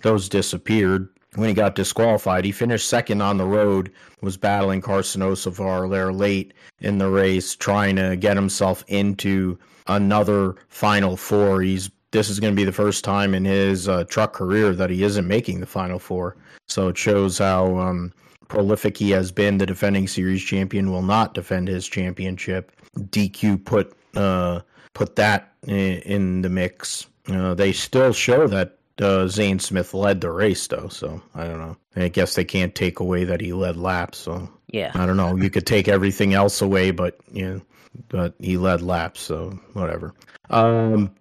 [0.01, 2.45] those disappeared when he got disqualified.
[2.45, 3.91] He finished second on the road,
[4.21, 10.55] was battling Carson Hocevar there late in the race, trying to get himself into another
[10.69, 11.61] Final Four.
[11.61, 14.89] He's this is going to be the first time in his uh, truck career that
[14.89, 16.37] he isn't making the Final Four.
[16.67, 18.13] So it shows how um,
[18.47, 19.57] prolific he has been.
[19.57, 22.71] The defending series champion will not defend his championship.
[22.97, 24.61] DQ put uh,
[24.93, 27.07] put that in, in the mix.
[27.27, 30.87] Uh, they still show that uh, Zane Smith led the race, though.
[30.87, 31.77] So I don't know.
[31.95, 34.17] I guess they can't take away that he led laps.
[34.17, 35.35] So yeah, I don't know.
[35.35, 37.61] You could take everything else away, but you know,
[38.09, 40.13] but he led laps, so whatever.
[40.49, 41.11] Um,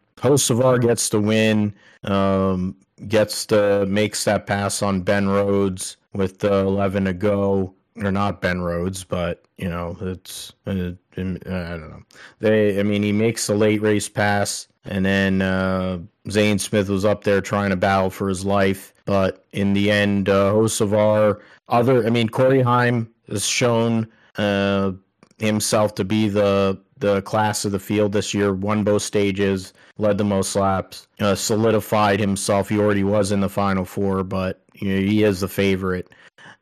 [0.78, 2.76] gets the win, um,
[3.08, 8.40] gets the makes that pass on Ben Rhodes with the 11 to go, or not
[8.40, 12.02] Ben Rhodes, but you know it's uh, I don't know.
[12.40, 15.98] They, I mean, he makes a late race pass, and then uh,
[16.30, 20.28] Zane Smith was up there trying to battle for his life, but in the end,
[20.28, 24.92] uh, Hocevar, other, I mean, Corey Heim has shown uh,
[25.38, 28.52] himself to be the the class of the field this year.
[28.52, 32.68] Won both stages, led the most laps, uh, solidified himself.
[32.68, 36.08] He already was in the final four, but you know, he is the favorite.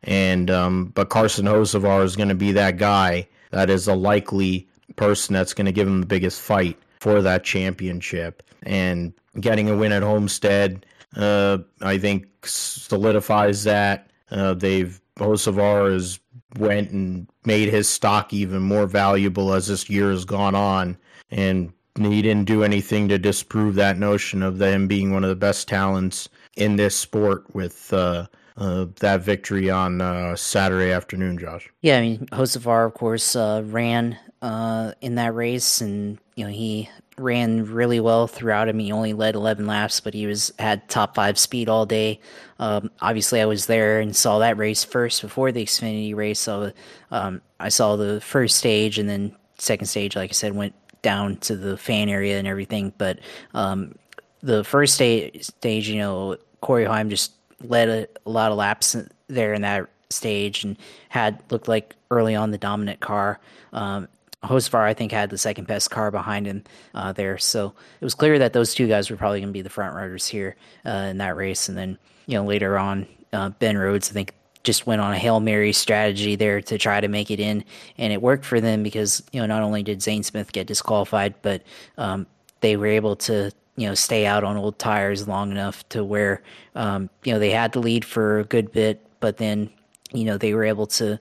[0.05, 4.69] And um, but Carson Hocevar is going to be that guy that is a likely
[4.97, 8.43] person that's going to give him the biggest fight for that championship.
[8.65, 10.87] And getting a win at Homestead,
[11.17, 14.11] uh, I think solidifies that.
[14.31, 16.19] Uh, they've Hocevar has
[16.59, 20.97] went and made his stock even more valuable as this year has gone on.
[21.31, 25.37] And he didn't do anything to disprove that notion of him being one of the
[25.37, 28.27] best talents in this sport with uh,
[28.57, 31.71] uh, that victory on uh, Saturday afternoon, Josh.
[31.81, 36.51] Yeah, I mean, Hocevar, of course, uh, ran uh, in that race, and you know
[36.51, 36.89] he
[37.19, 38.69] ran really well throughout.
[38.69, 41.87] I mean, he only led 11 laps, but he was had top five speed all
[41.87, 42.21] day.
[42.59, 46.41] Um, obviously, I was there and saw that race first before the Xfinity race.
[46.41, 46.73] So
[47.11, 51.37] um, I saw the first stage, and then second stage, like I said, went down
[51.37, 52.93] to the fan area and everything.
[52.97, 53.21] But
[53.55, 53.95] um,
[54.43, 57.33] the first stage, stage, you know, Corey Heim just
[57.69, 58.97] led a, a lot of laps
[59.29, 60.77] there in that stage and
[61.09, 63.41] had looked like early on the dominant car.
[63.73, 64.09] Um,
[64.45, 67.39] Hocevar, I think, had the second best car behind him uh, there.
[67.39, 69.95] So it was clear that those two guys were probably going to be the front
[69.95, 71.69] runners here uh, in that race.
[71.69, 74.35] And then, you know, later on, uh, Ben Rhodes, I think,
[74.65, 77.65] just went on a Hail Mary strategy there to try to make it in.
[77.99, 81.35] And it worked for them because, you know, not only did Zane Smith get disqualified,
[81.43, 81.63] but
[81.99, 82.27] um,
[82.61, 86.43] they were able to, you know, stay out on old tires long enough to where,
[86.75, 89.71] um, you know, they had the lead for a good bit, but then,
[90.13, 91.19] you know, they were able to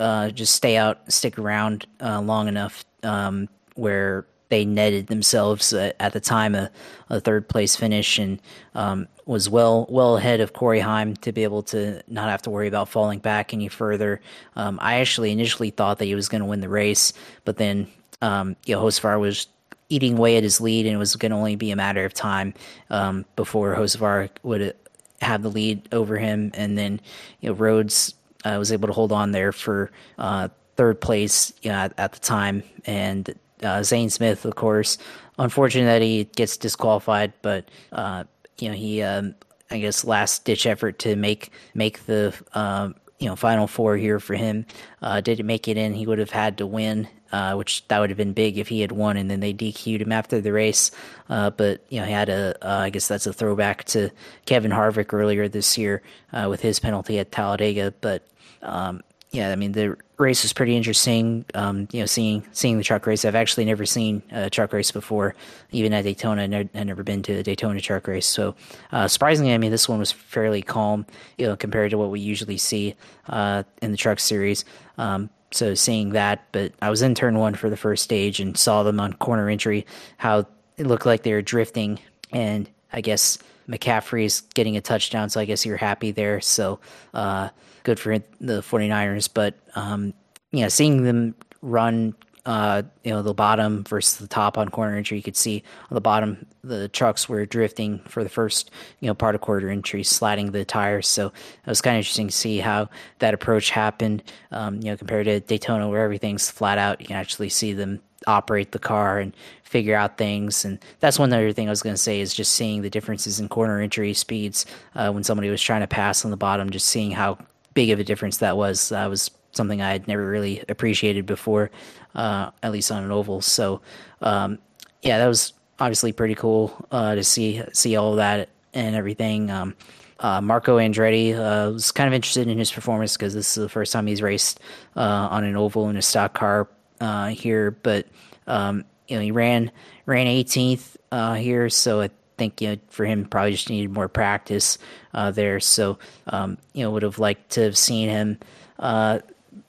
[0.00, 5.92] uh, just stay out, stick around uh, long enough um, where they netted themselves uh,
[5.98, 6.70] at the time a,
[7.10, 8.40] a, third place finish and
[8.74, 12.50] um, was well well ahead of Corey Heim to be able to not have to
[12.50, 14.20] worry about falling back any further.
[14.54, 17.12] Um, I actually initially thought that he was going to win the race,
[17.44, 17.88] but then
[18.22, 19.48] um, you know Hocevar was
[19.88, 22.14] eating away at his lead, and it was going to only be a matter of
[22.14, 22.54] time
[22.90, 24.74] um, before Hocevar would
[25.20, 27.00] have the lead over him, and then
[27.40, 28.14] you know Rhodes
[28.44, 32.12] uh, was able to hold on there for uh, third place you know, at, at,
[32.12, 32.62] the time.
[32.84, 34.98] And uh, Zane Smith, of course,
[35.38, 38.24] unfortunate that he gets disqualified, but uh,
[38.58, 39.34] you know he, um,
[39.70, 44.20] I guess, last ditch effort to make make the um, you know final four here
[44.20, 44.66] for him.
[45.02, 45.94] Uh, didn't make it in.
[45.94, 47.08] He would have had to win.
[47.34, 50.02] Uh, which that would have been big if he had won, and then they DQ'd
[50.02, 50.92] him after the race.
[51.28, 54.10] Uh, but you know, he had a, uh, I guess that's a throwback to
[54.46, 56.00] Kevin Harvick earlier this year
[56.32, 57.92] uh, with his penalty at Talladega.
[58.00, 58.22] But
[58.62, 61.44] um, yeah, I mean the race was pretty interesting.
[61.54, 63.24] Um, you know, seeing seeing the truck race.
[63.24, 65.34] I've actually never seen a truck race before,
[65.72, 66.42] even at Daytona.
[66.42, 68.28] I had never been to the Daytona truck race.
[68.28, 68.54] So
[68.92, 71.04] uh, surprisingly, I mean this one was fairly calm,
[71.36, 72.94] you know, compared to what we usually see
[73.28, 74.64] uh, in the truck series.
[74.98, 78.56] Um, so seeing that, but I was in turn one for the first stage and
[78.56, 79.86] saw them on corner entry.
[80.16, 80.46] How
[80.76, 81.98] it looked like they were drifting,
[82.32, 83.38] and I guess
[83.68, 86.40] McCaffrey's getting a touchdown, so I guess you're happy there.
[86.40, 86.80] So.
[87.12, 87.48] Uh,
[87.84, 89.28] good for the 49ers.
[89.32, 90.12] But, um,
[90.50, 92.14] you know, seeing them run,
[92.46, 95.94] uh, you know, the bottom versus the top on corner entry, you could see on
[95.94, 98.70] the bottom, the trucks were drifting for the first,
[99.00, 101.08] you know, part of quarter entry, sliding the tires.
[101.08, 102.90] So it was kind of interesting to see how
[103.20, 107.00] that approach happened, um, you know, compared to Daytona where everything's flat out.
[107.00, 110.64] You can actually see them operate the car and figure out things.
[110.64, 113.40] And that's one other thing I was going to say is just seeing the differences
[113.40, 116.86] in corner entry speeds uh, when somebody was trying to pass on the bottom, just
[116.86, 117.38] seeing how
[117.74, 118.90] big of a difference that was.
[118.90, 121.70] That was something I had never really appreciated before,
[122.14, 123.40] uh, at least on an oval.
[123.40, 123.80] So,
[124.20, 124.58] um,
[125.02, 129.50] yeah, that was obviously pretty cool uh, to see see all that and everything.
[129.50, 129.74] Um,
[130.20, 133.68] uh, Marco Andretti uh, was kind of interested in his performance because this is the
[133.68, 134.60] first time he's raced
[134.96, 136.68] uh, on an oval in a stock car
[137.00, 138.06] uh, here, but
[138.46, 139.70] um, you know he ran
[140.06, 140.96] ran 18th
[141.36, 144.78] here, so I think you know for him probably just needed more practice
[145.12, 145.60] uh, there.
[145.60, 148.38] So um, you know would have liked to have seen him
[148.78, 149.20] uh,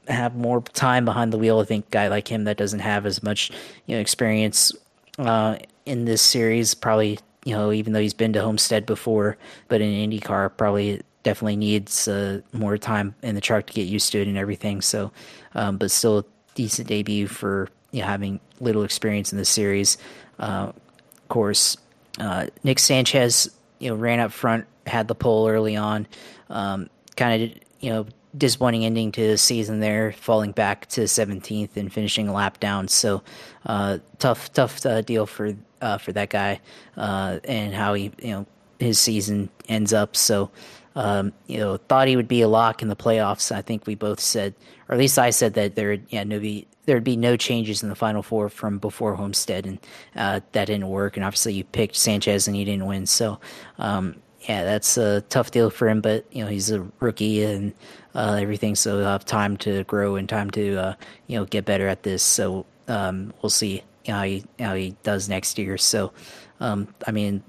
[0.08, 1.60] have more time behind the wheel.
[1.60, 3.52] I think guy like him that doesn't have as much
[3.86, 4.72] you know experience
[5.18, 9.38] uh, in this series probably you know even though he's been to Homestead before,
[9.68, 14.12] but in IndyCar probably definitely needs uh, more time in the truck to get used
[14.12, 14.80] to it and everything.
[14.82, 15.12] So,
[15.56, 19.98] um, but still a decent debut for you know, having little experience in the series.
[20.38, 21.78] Uh, of course,
[22.20, 23.50] uh, Nick Sanchez,
[23.80, 26.08] you know, ran up front, had the pole early on.
[26.50, 28.06] Um, kind of, you know,
[28.38, 32.88] disappointing ending to the season there, falling back to 17th and finishing a lap down.
[32.88, 33.24] So,
[33.66, 36.60] uh, tough, tough uh, deal for uh, for that guy
[36.98, 38.46] uh, and how he, you know,
[38.80, 40.16] his season ends up.
[40.16, 40.50] So,
[40.96, 43.52] um, you know, thought he would be a lock in the playoffs.
[43.52, 44.56] I think we both said,
[44.88, 47.90] or at least I said that there, yeah, no be there'd be no changes in
[47.90, 49.80] the final four from before Homestead, and
[50.16, 51.18] uh, that didn't work.
[51.18, 53.06] And obviously, you picked Sanchez and he didn't win.
[53.06, 53.40] So,
[53.78, 56.02] um, yeah, that's a tough deal for him.
[56.02, 57.74] But you know, he's a rookie and
[58.16, 60.94] uh, everything, so he'll have time to grow and time to uh,
[61.28, 62.24] you know get better at this.
[62.24, 65.78] So um, we'll see how he how he does next year.
[65.78, 66.14] So,
[66.60, 67.44] um, I mean,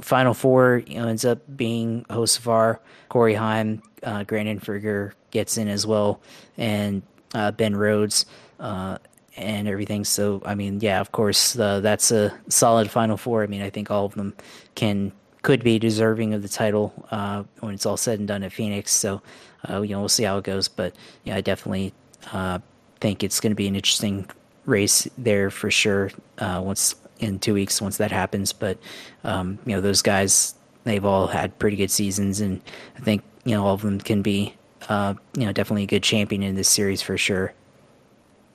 [0.00, 5.68] Final Four you know ends up being Hocevar, Corey Heim, uh, Grant Enfinger gets in
[5.68, 6.20] as well,
[6.56, 7.02] and
[7.34, 8.26] uh, Ben Rhodes
[8.58, 8.98] uh,
[9.36, 10.04] and everything.
[10.04, 13.44] So I mean, yeah, of course, uh, that's a solid Final Four.
[13.44, 14.34] I mean, I think all of them
[14.74, 15.12] can
[15.42, 18.92] could be deserving of the title uh, when it's all said and done at Phoenix.
[18.92, 19.22] So
[19.70, 20.68] uh, you know, we'll see how it goes.
[20.68, 20.94] But
[21.24, 21.92] yeah, I definitely
[22.32, 22.58] uh,
[23.00, 24.28] think it's going to be an interesting
[24.66, 26.10] race there for sure.
[26.38, 28.78] Uh, once in two weeks, once that happens, but
[29.24, 30.54] um, you know, those guys
[30.84, 32.60] they've all had pretty good seasons, and
[32.96, 34.54] I think you know all of them can be
[34.88, 37.52] uh, you know definitely a good champion in this series for sure.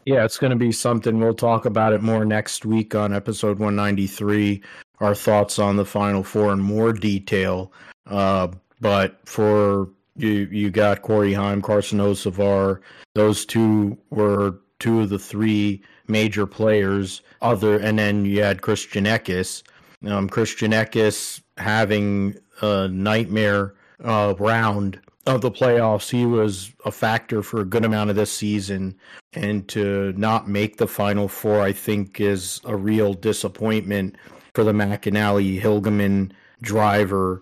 [0.06, 1.20] Yeah, it's going to be something.
[1.20, 4.62] We'll talk about it more next week on episode 193.
[5.00, 7.72] Our thoughts on the Final Four in more detail.
[8.08, 8.50] Uh,
[8.82, 12.80] but for you, you got Corey Heim, Carson Hocevar.
[13.16, 17.22] Those two were two of the three major players.
[17.42, 19.64] Other, and then you had Christian Eckes.
[20.06, 26.10] Um, Christian Eckes having a nightmare uh, round of the playoffs.
[26.10, 28.96] He was a factor for a good amount of this season,
[29.34, 34.18] and to not make the final four, I think, is a real disappointment
[34.54, 37.42] for the McAnally Hilgemann driver.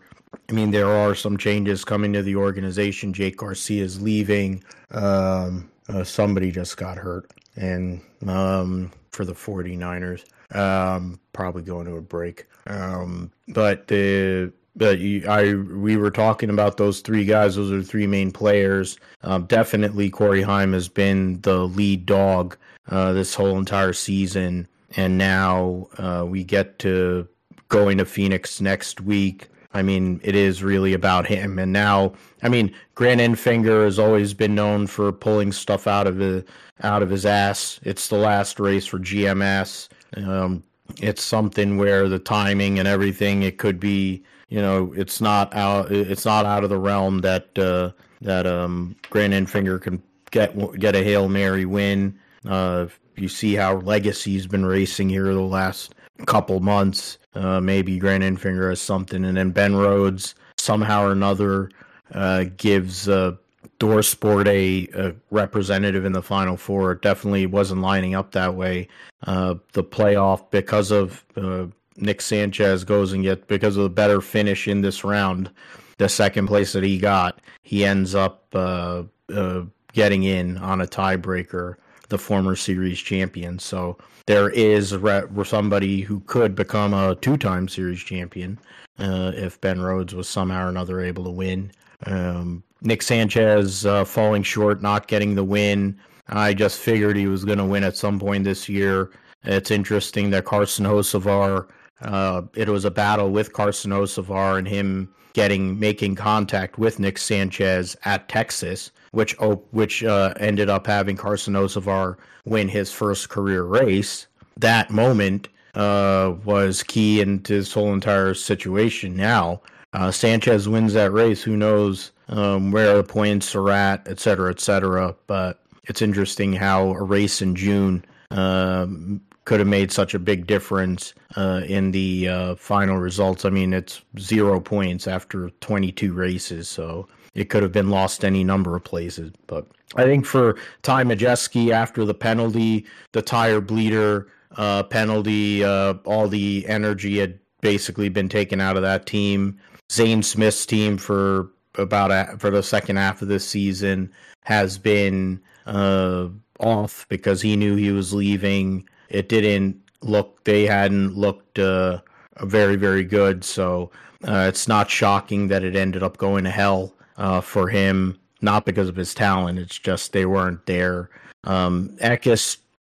[0.50, 3.14] I mean, there are some changes coming to the organization.
[3.14, 4.64] Jake Garcia is leaving.
[4.92, 10.26] Um, uh, somebody just got hurt, and um, for the 49ers,
[10.56, 12.48] um, probably going to a break.
[12.68, 17.56] Um, but the but I we were talking about those three guys.
[17.56, 18.98] Those are the three main players.
[19.24, 22.58] Um, definitely, Corey Heim has been the lead dog
[22.90, 27.28] uh, this whole entire season, and now uh, we get to
[27.70, 29.48] going to Phoenix next week.
[29.74, 31.58] I mean, it is really about him.
[31.58, 32.14] And now,
[32.44, 36.44] I mean, Grant Enfinger has always been known for pulling stuff out of his
[36.84, 37.80] out of his ass.
[37.84, 39.88] It's the last race for GMS.
[40.18, 40.64] Um,
[41.02, 45.92] it's something where the timing and everything it could be you know, it's not out.
[45.92, 50.94] It's not out of the realm that uh, that um, Grant Enfinger can get get
[50.94, 52.20] a hail mary win.
[52.46, 55.96] Uh, you see how Legacy's been racing here the last
[56.26, 57.18] couple months.
[57.34, 61.70] Uh, maybe Grant Enfinger has something, and then Ben Rhodes somehow or another
[62.14, 63.36] uh, gives uh,
[63.80, 66.94] ThorSport a, a, representative in the Final Four.
[66.94, 68.88] It definitely wasn't lining up that way.
[69.26, 71.66] Uh, the playoff because of uh,
[71.98, 75.50] Nick Sanchez goes and gets because of the better finish in this round,
[75.98, 79.04] the second place that he got, he ends up uh,
[79.34, 79.64] uh,
[79.94, 81.76] getting in on a tiebreaker,
[82.10, 83.60] the former series champion.
[83.60, 83.98] So
[84.32, 88.58] there is re- somebody who could become a two-time series champion
[88.98, 91.70] uh, if Ben Rhodes was somehow or another able to win.
[92.06, 96.00] Um, Nick Sanchez uh, falling short, not getting the win.
[96.30, 99.12] I just figured he was going to win at some point this year.
[99.44, 101.68] It's interesting that Carson Hocevar
[102.02, 107.18] uh, it was a battle with Carson Hocevar and him getting making contact with Nick
[107.18, 109.36] Sanchez at Texas, which
[109.72, 114.28] which uh, ended up having Carson Hocevar win his first career race.
[114.58, 119.16] That moment uh, was key into this whole entire situation.
[119.16, 119.62] Now
[119.94, 121.44] uh, Sanchez wins that race.
[121.44, 125.16] Who knows um, where the points are at, et cetera, et cetera.
[125.28, 130.48] But it's interesting how a race in June um, could have made such a big
[130.48, 133.44] difference uh, in the uh, final results.
[133.44, 138.44] I mean, it's zero points after 22 races, so it could have been lost any
[138.44, 139.32] number of places.
[139.48, 144.28] But I think for Ty Majeski, after the penalty, the tire bleeder
[144.58, 149.58] uh, penalty, uh, all the energy had basically been taken out of that team.
[149.92, 154.12] Zane Smith's team for about a, for the second half of this season
[154.44, 156.28] has been uh,
[156.60, 162.00] off because he knew he was leaving it didn't look they hadn't looked uh,
[162.42, 163.44] very very good.
[163.44, 163.92] So
[164.28, 168.18] uh, it's not shocking that it ended up going to hell uh, for him.
[168.42, 171.10] Not because of his talent, it's just they weren't there.
[171.44, 171.96] Um,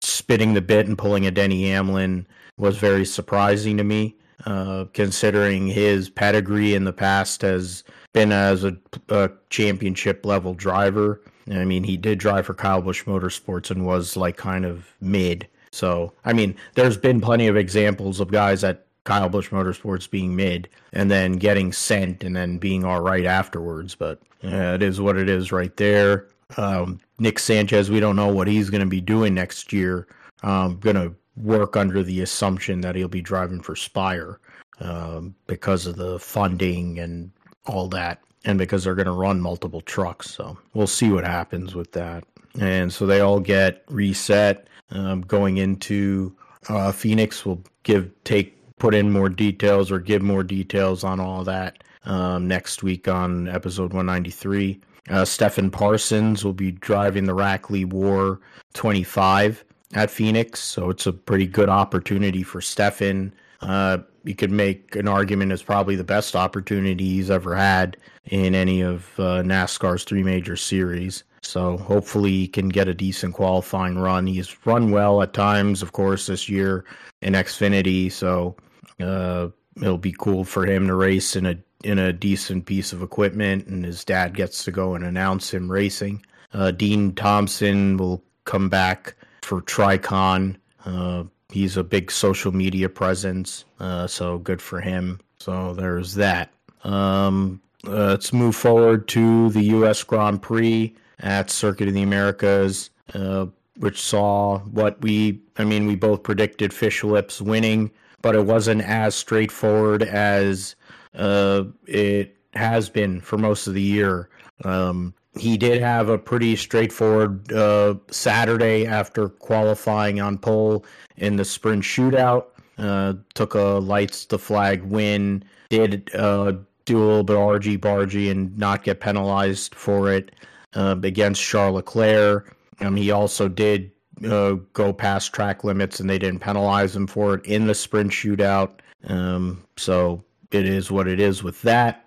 [0.00, 2.26] spitting the bit and pulling a Denny Hamlin
[2.56, 4.16] was very surprising to me.
[4.46, 8.76] uh, considering his pedigree in the past has been as a,
[9.08, 11.20] a championship level driver.
[11.50, 15.46] I mean, he did drive for Kyle Busch Motorsports and was like kind of mid.
[15.72, 20.36] So, I mean, there's been plenty of examples of guys at Kyle Busch Motorsports being
[20.36, 23.94] mid and then getting sent and then being all right afterwards.
[23.94, 26.28] But yeah, it is what it is right there.
[26.56, 30.08] Um, Nick Sanchez, we don't know what he's going to be doing next year.
[30.42, 34.40] Um, going to work under the assumption that he'll be driving for Spire
[34.80, 37.30] um, because of the funding and
[37.66, 40.30] all that, and because they're going to run multiple trucks.
[40.30, 42.24] So we'll see what happens with that.
[42.58, 46.34] And so they all get reset um, going into
[46.68, 47.44] uh, Phoenix.
[47.46, 52.48] We'll give take put in more details or give more details on all that um,
[52.48, 54.80] next week on episode 193.
[55.10, 58.40] Uh, Stefan Parsons will be driving the Rackley War
[58.74, 59.64] 25
[59.94, 63.32] at Phoenix, so it's a pretty good opportunity for Stefan.
[63.60, 68.54] Uh, you could make an argument as probably the best opportunity he's ever had in
[68.54, 71.24] any of uh, NASCAR's three major series.
[71.42, 74.26] So hopefully he can get a decent qualifying run.
[74.26, 76.84] He's run well at times, of course, this year
[77.22, 78.12] in Xfinity.
[78.12, 78.56] So
[79.02, 83.02] uh, it'll be cool for him to race in a in a decent piece of
[83.02, 86.24] equipment, and his dad gets to go and announce him racing.
[86.52, 90.56] Uh, Dean Thompson will come back for Tricon.
[90.84, 95.20] Uh, he's a big social media presence, uh, so good for him.
[95.38, 96.52] So there's that.
[96.84, 100.02] Um, uh, let's move forward to the U.S.
[100.02, 103.46] Grand Prix at Circuit of the Americas, uh,
[103.78, 107.90] which saw what we, I mean, we both predicted Fish Lips winning,
[108.22, 110.76] but it wasn't as straightforward as
[111.14, 114.28] uh, it has been for most of the year.
[114.64, 120.84] Um, he did have a pretty straightforward uh, Saturday after qualifying on pole
[121.16, 122.46] in the sprint shootout.
[122.78, 125.44] Uh, took a lights to flag win.
[125.68, 126.54] Did uh,
[126.84, 130.34] do a little bit of argy bargy and not get penalized for it
[130.74, 132.56] uh, against Charles Leclerc.
[132.80, 133.92] Um, he also did
[134.24, 138.10] uh, go past track limits and they didn't penalize him for it in the sprint
[138.10, 138.72] shootout.
[139.06, 142.04] Um, so it is what it is with that.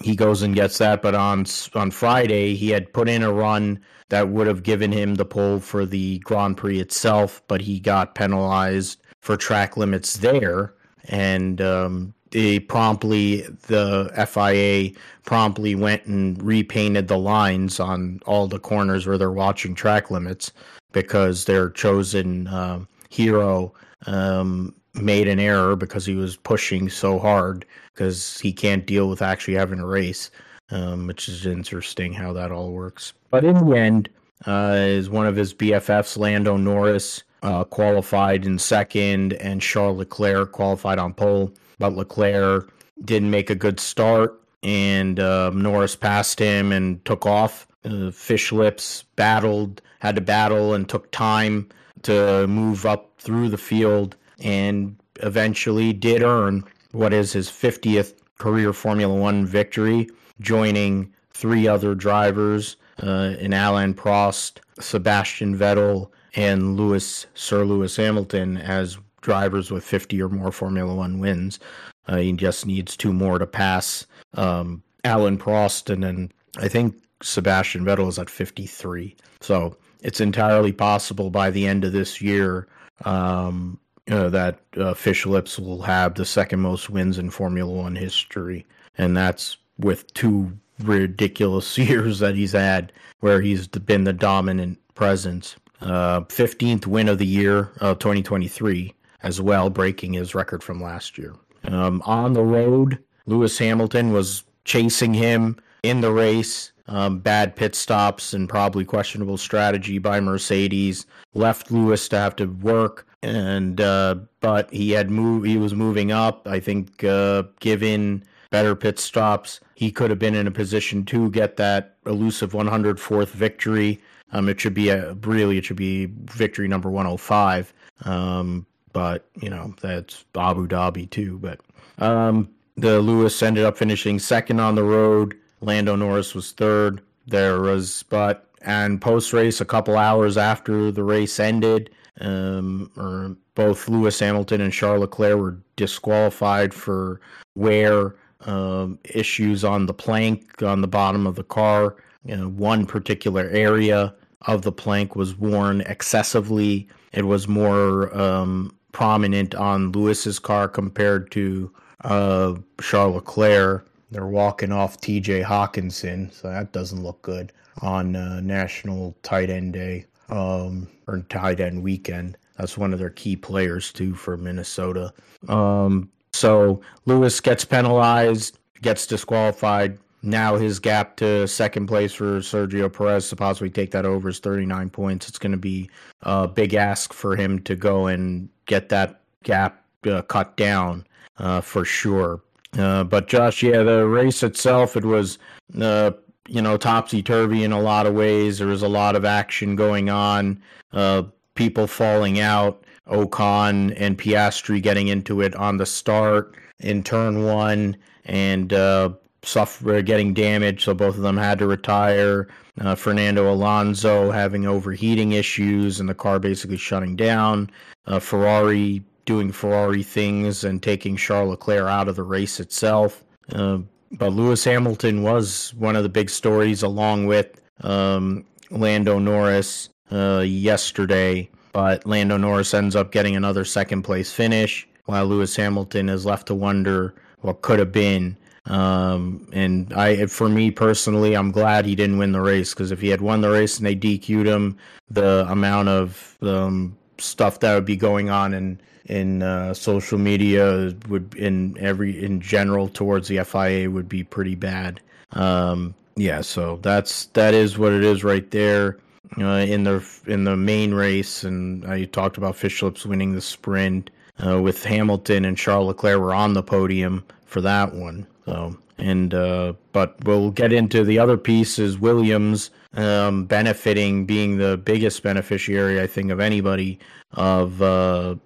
[0.00, 3.80] He goes and gets that, but on on Friday he had put in a run
[4.08, 8.14] that would have given him the pole for the Grand Prix itself, but he got
[8.14, 10.74] penalized for track limits there,
[11.08, 18.58] and um, they promptly the FIA promptly went and repainted the lines on all the
[18.58, 20.52] corners where they're watching track limits
[20.92, 22.80] because their chosen uh,
[23.10, 23.72] hero
[24.06, 29.22] um, made an error because he was pushing so hard because he can't deal with
[29.22, 30.30] actually having a race,
[30.70, 33.12] um, which is interesting how that all works.
[33.30, 34.08] But in the end,
[34.46, 40.52] uh, is one of his BFFs, Lando Norris, uh, qualified in second, and Charles Leclerc
[40.52, 41.52] qualified on pole.
[41.78, 42.72] But Leclerc
[43.04, 47.66] didn't make a good start, and uh, Norris passed him and took off.
[47.84, 51.68] Uh, Fish Lips battled, had to battle, and took time
[52.02, 58.72] to move up through the field and eventually did earn what is his 50th career
[58.72, 60.08] Formula One victory,
[60.40, 68.56] joining three other drivers uh, in Alain Prost, Sebastian Vettel, and Lewis Sir Lewis Hamilton
[68.56, 71.60] as drivers with 50 or more Formula One wins.
[72.08, 76.96] Uh, he just needs two more to pass um, Alain Prost, and then I think
[77.22, 79.14] Sebastian Vettel is at 53.
[79.40, 82.68] So it's entirely possible by the end of this year
[83.04, 83.78] um,
[84.10, 88.66] uh, that uh, Fish Lips will have the second most wins in Formula One history,
[88.98, 95.56] and that's with two ridiculous years that he's had where he's been the dominant presence.
[95.80, 101.18] Uh, 15th win of the year of 2023 as well, breaking his record from last
[101.18, 101.34] year.
[101.64, 106.71] Um, on the road, Lewis Hamilton was chasing him in the race.
[106.88, 112.46] Um, bad pit stops and probably questionable strategy by Mercedes left Lewis to have to
[112.46, 115.46] work and uh, but he had moved.
[115.46, 116.46] He was moving up.
[116.46, 121.30] I think uh, given better pit stops, he could have been in a position to
[121.30, 124.00] get that elusive 104th victory.
[124.32, 127.72] Um, it should be a really it should be victory number 105.
[128.04, 131.38] Um, but you know that's Abu Dhabi too.
[131.38, 131.60] But
[131.98, 135.36] um, the Lewis ended up finishing second on the road.
[135.62, 137.00] Lando Norris was third.
[137.26, 141.90] There was but and post race a couple hours after the race ended
[142.20, 147.20] um, or both Lewis Hamilton and Charles Leclerc were disqualified for
[147.54, 151.96] wear um, issues on the plank on the bottom of the car.
[152.24, 156.88] You know, one particular area of the plank was worn excessively.
[157.12, 163.86] It was more um, prominent on Lewis's car compared to uh, Charles Leclerc.
[164.12, 169.72] They're walking off TJ Hockenson, so that doesn't look good on uh, National Tight End
[169.72, 172.36] Day um, or tight end weekend.
[172.56, 175.12] That's one of their key players too for Minnesota.
[175.48, 179.98] Um, so Lewis gets penalized, gets disqualified.
[180.22, 184.38] Now his gap to second place for Sergio Perez to possibly take that over is
[184.38, 185.28] 39 points.
[185.28, 185.90] It's going to be
[186.22, 191.06] a big ask for him to go and get that gap uh, cut down
[191.38, 192.40] uh, for sure.
[192.78, 195.38] Uh, but Josh, yeah, the race itself, it was
[195.80, 196.12] uh,
[196.48, 198.58] you know topsy turvy in a lot of ways.
[198.58, 200.62] There was a lot of action going on,
[200.92, 202.84] uh, people falling out.
[203.08, 209.10] Ocon and Piastri getting into it on the start in turn one, and uh,
[209.42, 212.48] suffer getting damaged, so both of them had to retire.
[212.80, 217.70] Uh, Fernando Alonso having overheating issues and the car basically shutting down.
[218.06, 223.24] Uh, Ferrari doing Ferrari things and taking Charles Leclerc out of the race itself.
[223.52, 223.78] Uh,
[224.12, 230.40] but Lewis Hamilton was one of the big stories, along with um, Lando Norris uh,
[230.40, 231.48] yesterday.
[231.72, 236.46] But Lando Norris ends up getting another second place finish, while Lewis Hamilton is left
[236.48, 238.36] to wonder what could have been.
[238.66, 243.00] Um, and I, for me personally, I'm glad he didn't win the race because if
[243.00, 244.76] he had won the race and they DQ'd him,
[245.10, 250.94] the amount of um, stuff that would be going on in in uh, social media
[251.08, 255.00] would in every in general towards the FIA would be pretty bad.
[255.32, 258.98] Um, yeah, so that's that is what it is right there
[259.38, 263.40] uh, in the in the main race, and I talked about Fish Lips winning the
[263.40, 264.10] sprint
[264.44, 268.26] uh, with Hamilton and Charles Leclerc were on the podium for that one.
[268.44, 271.98] So and uh, but we'll get into the other pieces.
[271.98, 276.98] Williams um, benefiting, being the biggest beneficiary, I think, of anybody
[277.32, 278.36] of uh,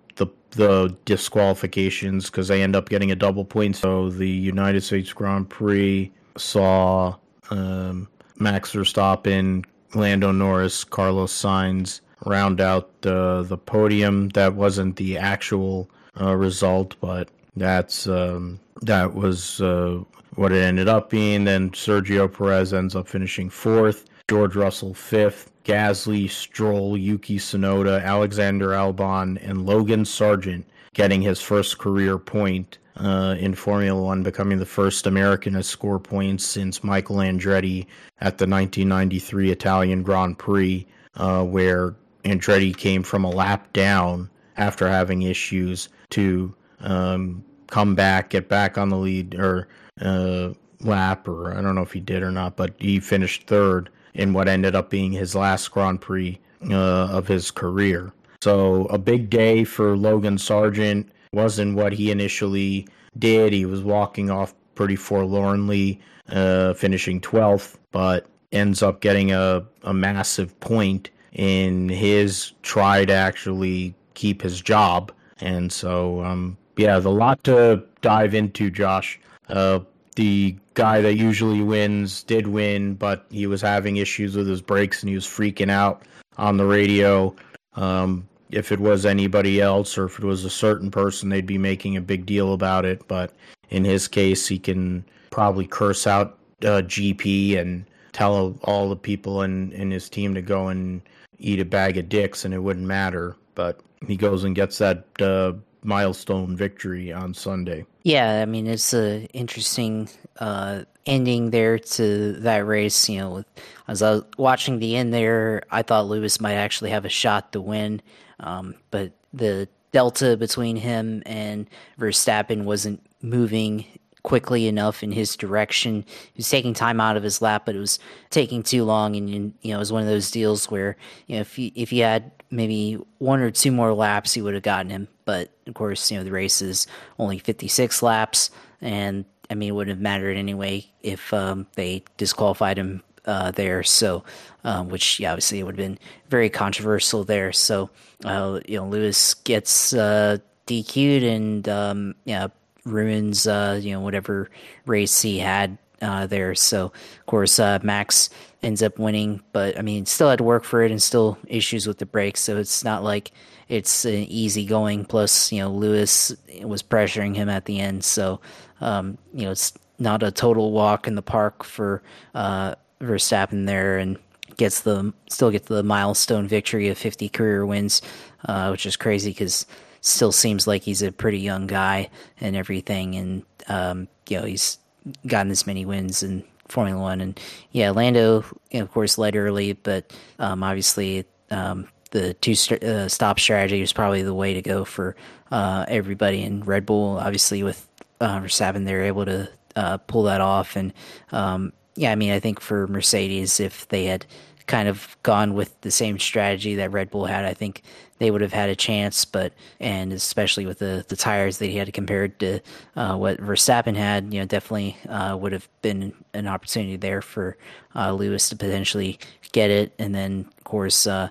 [0.57, 3.77] the disqualifications because they end up getting a double point.
[3.77, 7.17] So the United States Grand Prix saw
[7.51, 14.29] um, Max Verstappen Lando Norris, Carlos Sainz round out uh, the podium.
[14.31, 15.89] That wasn't the actual
[16.21, 20.03] uh, result, but that's um, that was uh,
[20.35, 21.45] what it ended up being.
[21.45, 28.69] Then Sergio Perez ends up finishing fourth, George Russell fifth, Gasly, Stroll, Yuki Tsunoda, Alexander
[28.69, 30.65] Albon, and Logan Sargeant
[30.95, 35.99] getting his first career point uh, in Formula One, becoming the first American to score
[35.99, 37.85] points since Michael Andretti
[38.21, 40.87] at the 1993 Italian Grand Prix,
[41.17, 48.31] uh, where Andretti came from a lap down after having issues to um, come back,
[48.31, 49.67] get back on the lead or
[50.01, 50.51] uh,
[50.81, 54.33] lap, or I don't know if he did or not, but he finished third in
[54.33, 56.39] what ended up being his last Grand Prix
[56.71, 58.13] uh, of his career.
[58.43, 62.89] So a big day for Logan Sargeant wasn't what he initially
[63.19, 63.53] did.
[63.53, 69.95] He was walking off pretty forlornly, uh, finishing 12th, but ends up getting a, a
[69.95, 75.13] massive point in his try to actually keep his job.
[75.41, 79.21] And so, um, yeah, a lot to dive into, Josh.
[79.49, 79.81] Uh,
[80.17, 85.03] the guy that usually wins did win, but he was having issues with his brakes
[85.03, 86.03] and he was freaking out
[86.37, 87.35] on the radio.
[87.75, 91.59] Um, if it was anybody else or if it was a certain person, they'd be
[91.59, 93.09] making a big deal about it.
[93.09, 93.33] But
[93.71, 99.43] in his case, he can probably curse out uh, GP and tell all the people
[99.43, 101.01] in, in his team to go and
[101.39, 103.35] eat a bag of dicks and it wouldn't matter.
[103.55, 107.87] But he goes and gets that uh, milestone victory on Sunday.
[108.07, 113.09] Yeah, I mean, it's an interesting uh, ending there to that race.
[113.09, 113.45] You know,
[113.89, 117.51] as I was watching the end there, I thought Lewis might actually have a shot
[117.51, 118.01] to win.
[118.39, 121.67] Um, but the delta between him and
[121.99, 123.85] Verstappen wasn't moving
[124.23, 126.05] quickly enough in his direction.
[126.33, 127.99] He was taking time out of his lap, but it was
[128.31, 129.17] taking too long.
[129.17, 129.29] And
[129.63, 130.97] you know, it was one of those deals where
[131.27, 134.55] you know if he, if he had maybe one or two more laps, he would
[134.55, 135.09] have gotten him.
[135.25, 136.87] But of course, you know the race is
[137.19, 138.51] only 56 laps,
[138.81, 143.83] and I mean it wouldn't have mattered anyway if um, they disqualified him uh, there.
[143.83, 144.25] So,
[144.65, 145.99] um, which yeah, obviously would have been
[146.29, 147.53] very controversial there.
[147.53, 147.91] So,
[148.25, 152.49] uh, you know, Lewis gets uh, DQ'd and um, yeah,
[152.87, 154.49] ruins uh, you know whatever
[154.87, 156.55] race he had uh, there.
[156.55, 158.31] So, of course, uh, Max
[158.63, 161.87] ends up winning, but I mean, still had to work for it and still issues
[161.87, 162.41] with the brakes.
[162.41, 163.33] So it's not like
[163.69, 165.05] it's an easy going.
[165.05, 168.05] Plus, you know, Lewis was pressuring him at the end.
[168.05, 168.41] So,
[168.81, 172.03] um, you know, it's not a total walk in the park for
[172.35, 174.19] uh, Verstappen there, and
[174.57, 178.03] gets the still gets the milestone victory of 50 career wins,
[178.47, 179.67] uh, which is crazy because
[180.01, 182.11] still seems like he's a pretty young guy
[182.41, 183.17] and everything.
[183.17, 184.79] And, um, you know, he's
[185.27, 187.21] gotten this many wins in Formula One.
[187.21, 187.41] And
[187.73, 193.39] yeah, Lando, of course, led early, but um, obviously um, the two st- uh, stop
[193.39, 195.17] strategy was probably the way to go for
[195.51, 196.43] uh, everybody.
[196.43, 197.87] And Red Bull, obviously, with
[198.21, 200.77] uh, Verstappen, they're able to uh, pull that off.
[200.77, 200.93] And
[201.33, 204.27] um, yeah, I mean, I think for Mercedes, if they had
[204.67, 207.83] kind of gone with the same strategy that Red Bull had, I think
[208.19, 209.25] they would have had a chance.
[209.25, 212.61] But and especially with the the tires that he had compared to
[212.97, 217.57] uh, what Verstappen had, you know, definitely uh, would have been an opportunity there for
[217.95, 219.19] uh, Lewis to potentially
[219.53, 219.95] get it.
[219.99, 221.29] And then of course, uh,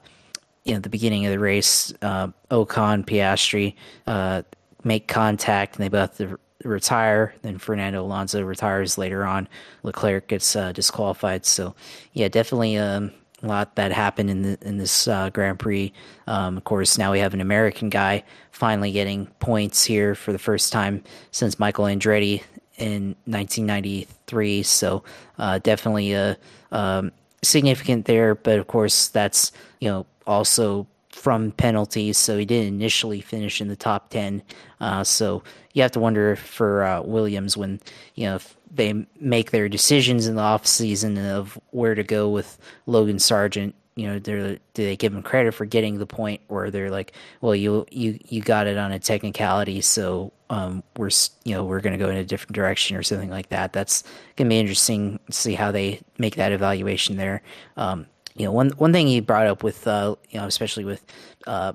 [0.63, 3.75] you know, the beginning of the race, uh, Ocon, Piastri
[4.07, 4.41] uh,
[4.83, 6.21] make contact, and they both
[6.63, 7.35] retire.
[7.41, 9.47] Then Fernando Alonso retires later on.
[9.83, 11.45] Leclerc gets disqualified.
[11.45, 11.75] So
[12.13, 12.77] yeah, definitely.
[12.77, 13.11] Um,
[13.45, 15.93] a lot that happened in the, in this uh, Grand Prix.
[16.27, 20.39] Um, of course, now we have an American guy finally getting points here for the
[20.39, 22.43] first time since Michael Andretti
[22.77, 24.63] in 1993.
[24.63, 25.03] So
[25.37, 26.37] uh, definitely a
[26.71, 27.11] um,
[27.43, 32.17] significant there, but of course that's you know also from penalties.
[32.17, 34.41] So he didn't initially finish in the top ten.
[34.81, 35.43] Uh, so
[35.73, 37.79] you have to wonder for uh, Williams when
[38.15, 38.39] you know
[38.71, 43.73] they make their decisions in the off season of where to go with Logan Sargeant.
[43.95, 47.55] You know, do they give him credit for getting the point, or they're like, well,
[47.55, 51.11] you you you got it on a technicality, so um, we're
[51.45, 53.71] you know we're going to go in a different direction or something like that.
[53.71, 54.03] That's
[54.35, 57.41] going to be interesting to see how they make that evaluation there.
[57.77, 58.05] Um,
[58.35, 61.05] you know, one one thing he brought up with uh, you know, especially with
[61.47, 61.71] uh,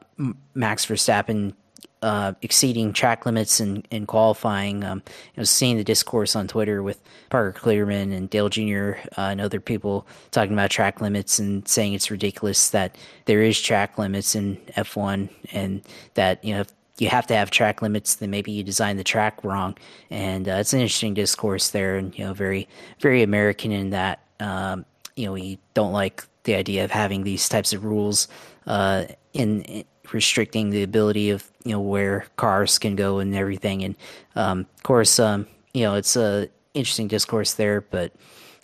[0.55, 1.55] Max Verstappen
[2.03, 4.85] uh, exceeding track limits and in, in qualifying.
[4.85, 5.03] Um,
[5.35, 8.93] you know, seeing the discourse on Twitter with Parker Kligerman and Dale Jr.
[9.19, 12.97] Uh, and other people talking about track limits and saying it's ridiculous that
[13.27, 15.83] there is track limits in F1 and
[16.15, 16.65] that you know
[16.99, 19.77] you have to have track limits, then maybe you design the track wrong.
[20.11, 22.69] And uh, it's an interesting discourse there, and you know, very
[23.01, 24.85] very American in that um,
[25.17, 28.29] you know we don't like the idea of having these types of rules
[28.67, 33.85] uh, in, in restricting the ability of you know where cars can go and everything.
[33.85, 33.97] And
[34.37, 38.13] um, of course, um, you know it's a interesting discourse there, but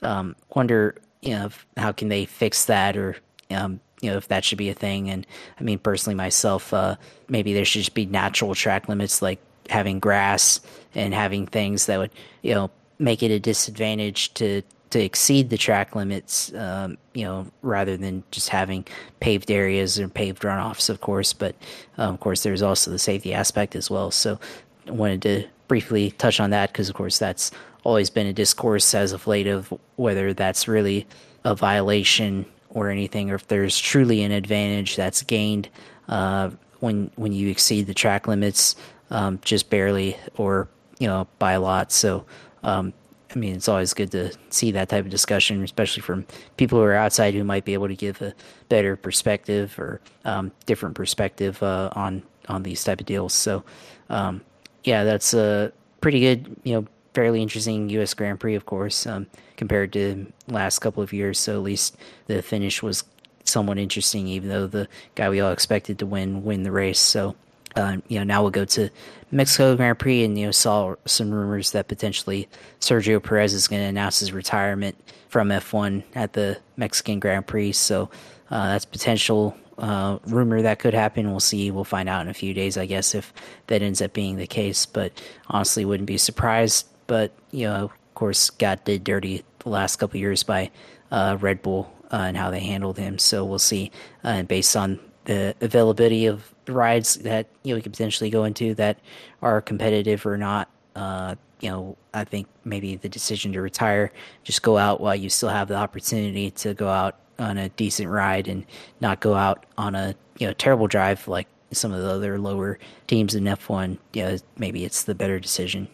[0.02, 3.16] um, wonder you know how can they fix that or
[3.50, 5.10] um, you know if that should be a thing.
[5.10, 5.26] And
[5.58, 6.96] I mean personally myself, uh,
[7.28, 10.60] maybe there should just be natural track limits like having grass
[10.94, 12.12] and having things that would
[12.42, 14.62] you know make it a disadvantage to
[14.96, 18.84] to exceed the track limits, um, you know, rather than just having
[19.20, 21.32] paved areas or paved runoffs, of course.
[21.32, 21.54] But
[21.98, 24.10] um, of course, there's also the safety aspect as well.
[24.10, 24.40] So
[24.88, 27.50] I wanted to briefly touch on that because, of course, that's
[27.84, 31.06] always been a discourse as of late of whether that's really
[31.44, 35.68] a violation or anything, or if there's truly an advantage that's gained
[36.08, 36.50] uh,
[36.80, 38.76] when when you exceed the track limits
[39.10, 40.68] um, just barely or
[40.98, 41.92] you know by a lot.
[41.92, 42.24] So
[42.62, 42.92] um,
[43.36, 46.24] I mean, it's always good to see that type of discussion, especially from
[46.56, 48.34] people who are outside who might be able to give a
[48.70, 53.34] better perspective or um, different perspective uh, on on these type of deals.
[53.34, 53.62] So,
[54.08, 54.40] um,
[54.84, 58.14] yeah, that's a pretty good, you know, fairly interesting U.S.
[58.14, 59.26] Grand Prix, of course, um,
[59.56, 61.38] compared to last couple of years.
[61.38, 61.96] So at least
[62.28, 63.04] the finish was
[63.44, 67.00] somewhat interesting, even though the guy we all expected to win win the race.
[67.00, 67.36] So
[67.76, 68.90] uh, you know, now we'll go to
[69.30, 72.48] Mexico Grand Prix, and you know, saw some rumors that potentially
[72.80, 74.96] Sergio Perez is going to announce his retirement
[75.28, 77.72] from F1 at the Mexican Grand Prix.
[77.72, 78.10] So
[78.50, 81.30] uh, that's potential uh, rumor that could happen.
[81.30, 81.70] We'll see.
[81.70, 83.32] We'll find out in a few days, I guess, if
[83.66, 84.86] that ends up being the case.
[84.86, 85.12] But
[85.48, 86.86] honestly, wouldn't be surprised.
[87.06, 90.70] But you know, of course, got did dirty the last couple years by
[91.10, 93.18] uh, Red Bull uh, and how they handled him.
[93.18, 93.90] So we'll see.
[94.24, 98.74] Uh, based on the availability of rides that you know we could potentially go into
[98.74, 98.98] that
[99.42, 100.70] are competitive or not.
[100.94, 104.12] Uh, you know, I think maybe the decision to retire,
[104.44, 108.08] just go out while you still have the opportunity to go out on a decent
[108.08, 108.64] ride and
[109.00, 112.78] not go out on a you know terrible drive like some of the other lower
[113.06, 113.98] teams in F1.
[114.12, 115.88] You know, maybe it's the better decision.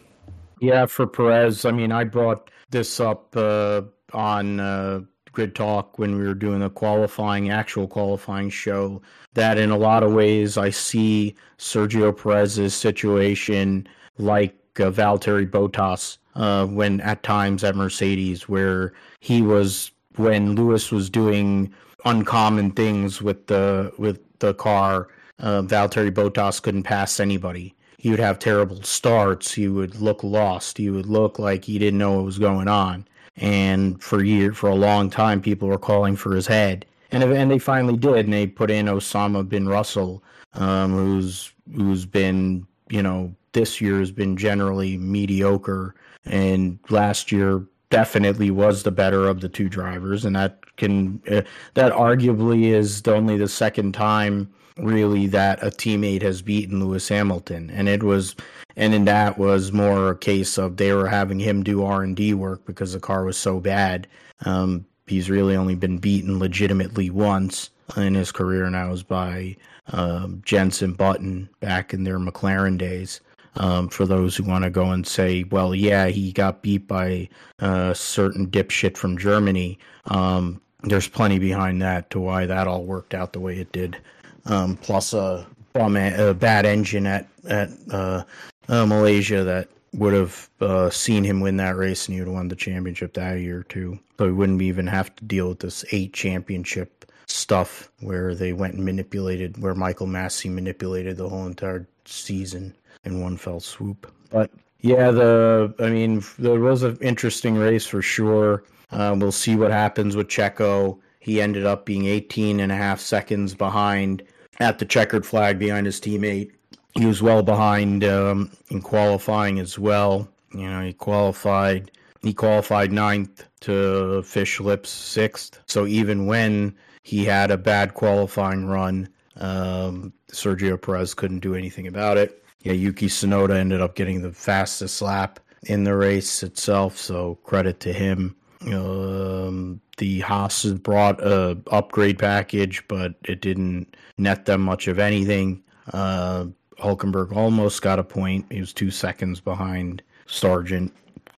[0.60, 3.82] Yeah, for Perez, I mean, I brought this up uh,
[4.12, 5.00] on uh,
[5.32, 9.02] Grid Talk when we were doing the qualifying, actual qualifying show,
[9.34, 13.88] that in a lot of ways I see Sergio Perez's situation
[14.18, 20.92] like uh, Valtteri Bottas uh, when at times at Mercedes, where he was when Lewis
[20.92, 21.72] was doing
[22.04, 25.08] uncommon things with the with the car.
[25.38, 27.74] Uh, Valtteri Bottas couldn't pass anybody.
[27.96, 29.52] He would have terrible starts.
[29.52, 30.76] He would look lost.
[30.76, 33.06] He would look like he didn't know what was going on
[33.36, 36.86] and for year for a long time people were calling for his head.
[37.10, 40.22] And and they finally did and they put in Osama bin Russell
[40.54, 45.94] um, who's who's been, you know, this year has been generally mediocre,
[46.24, 51.42] and last year definitely was the better of the two drivers, and that can uh,
[51.74, 57.70] that arguably is only the second time really that a teammate has beaten Lewis Hamilton,
[57.70, 58.34] and it was,
[58.76, 62.16] and in that was more a case of they were having him do R and
[62.16, 64.06] D work because the car was so bad.
[64.44, 69.56] Um, he's really only been beaten legitimately once in his career, and that was by
[69.92, 73.20] um, Jenson Button back in their McLaren days.
[73.56, 77.28] Um, for those who want to go and say, well, yeah, he got beat by
[77.58, 79.78] a certain dipshit from Germany.
[80.06, 83.98] Um, there's plenty behind that to why that all worked out the way it did.
[84.44, 88.24] Um, plus a, a bad engine at at uh,
[88.68, 92.34] uh, Malaysia that would have uh, seen him win that race and he would have
[92.34, 93.98] won the championship that year too.
[94.18, 98.74] So he wouldn't even have to deal with this eight championship stuff where they went
[98.74, 102.74] and manipulated, where Michael Masi manipulated the whole entire season
[103.04, 104.10] in one fell swoop.
[104.30, 104.50] But
[104.80, 108.64] yeah, the I mean, there was an interesting race for sure.
[108.90, 110.98] Uh, we'll see what happens with Checo.
[111.20, 114.22] He ended up being 18 and a half seconds behind
[114.60, 116.52] at the checkered flag behind his teammate.
[116.94, 120.28] He was well behind um, in qualifying as well.
[120.54, 121.90] You know, he qualified.
[122.22, 125.58] He qualified ninth to Fish Lips sixth.
[125.66, 131.86] So even when he had a bad qualifying run, um, Sergio Perez couldn't do anything
[131.86, 136.96] about it yeah, Yuki Tsunoda ended up getting the fastest lap in the race itself,
[136.96, 138.36] so credit to him.
[138.66, 145.62] Um, the Haas brought a upgrade package, but it didn't net them much of anything.
[145.92, 146.46] Uh,
[146.80, 148.44] Hulkenberg almost got a point.
[148.50, 150.90] He was two seconds behind Sargeant.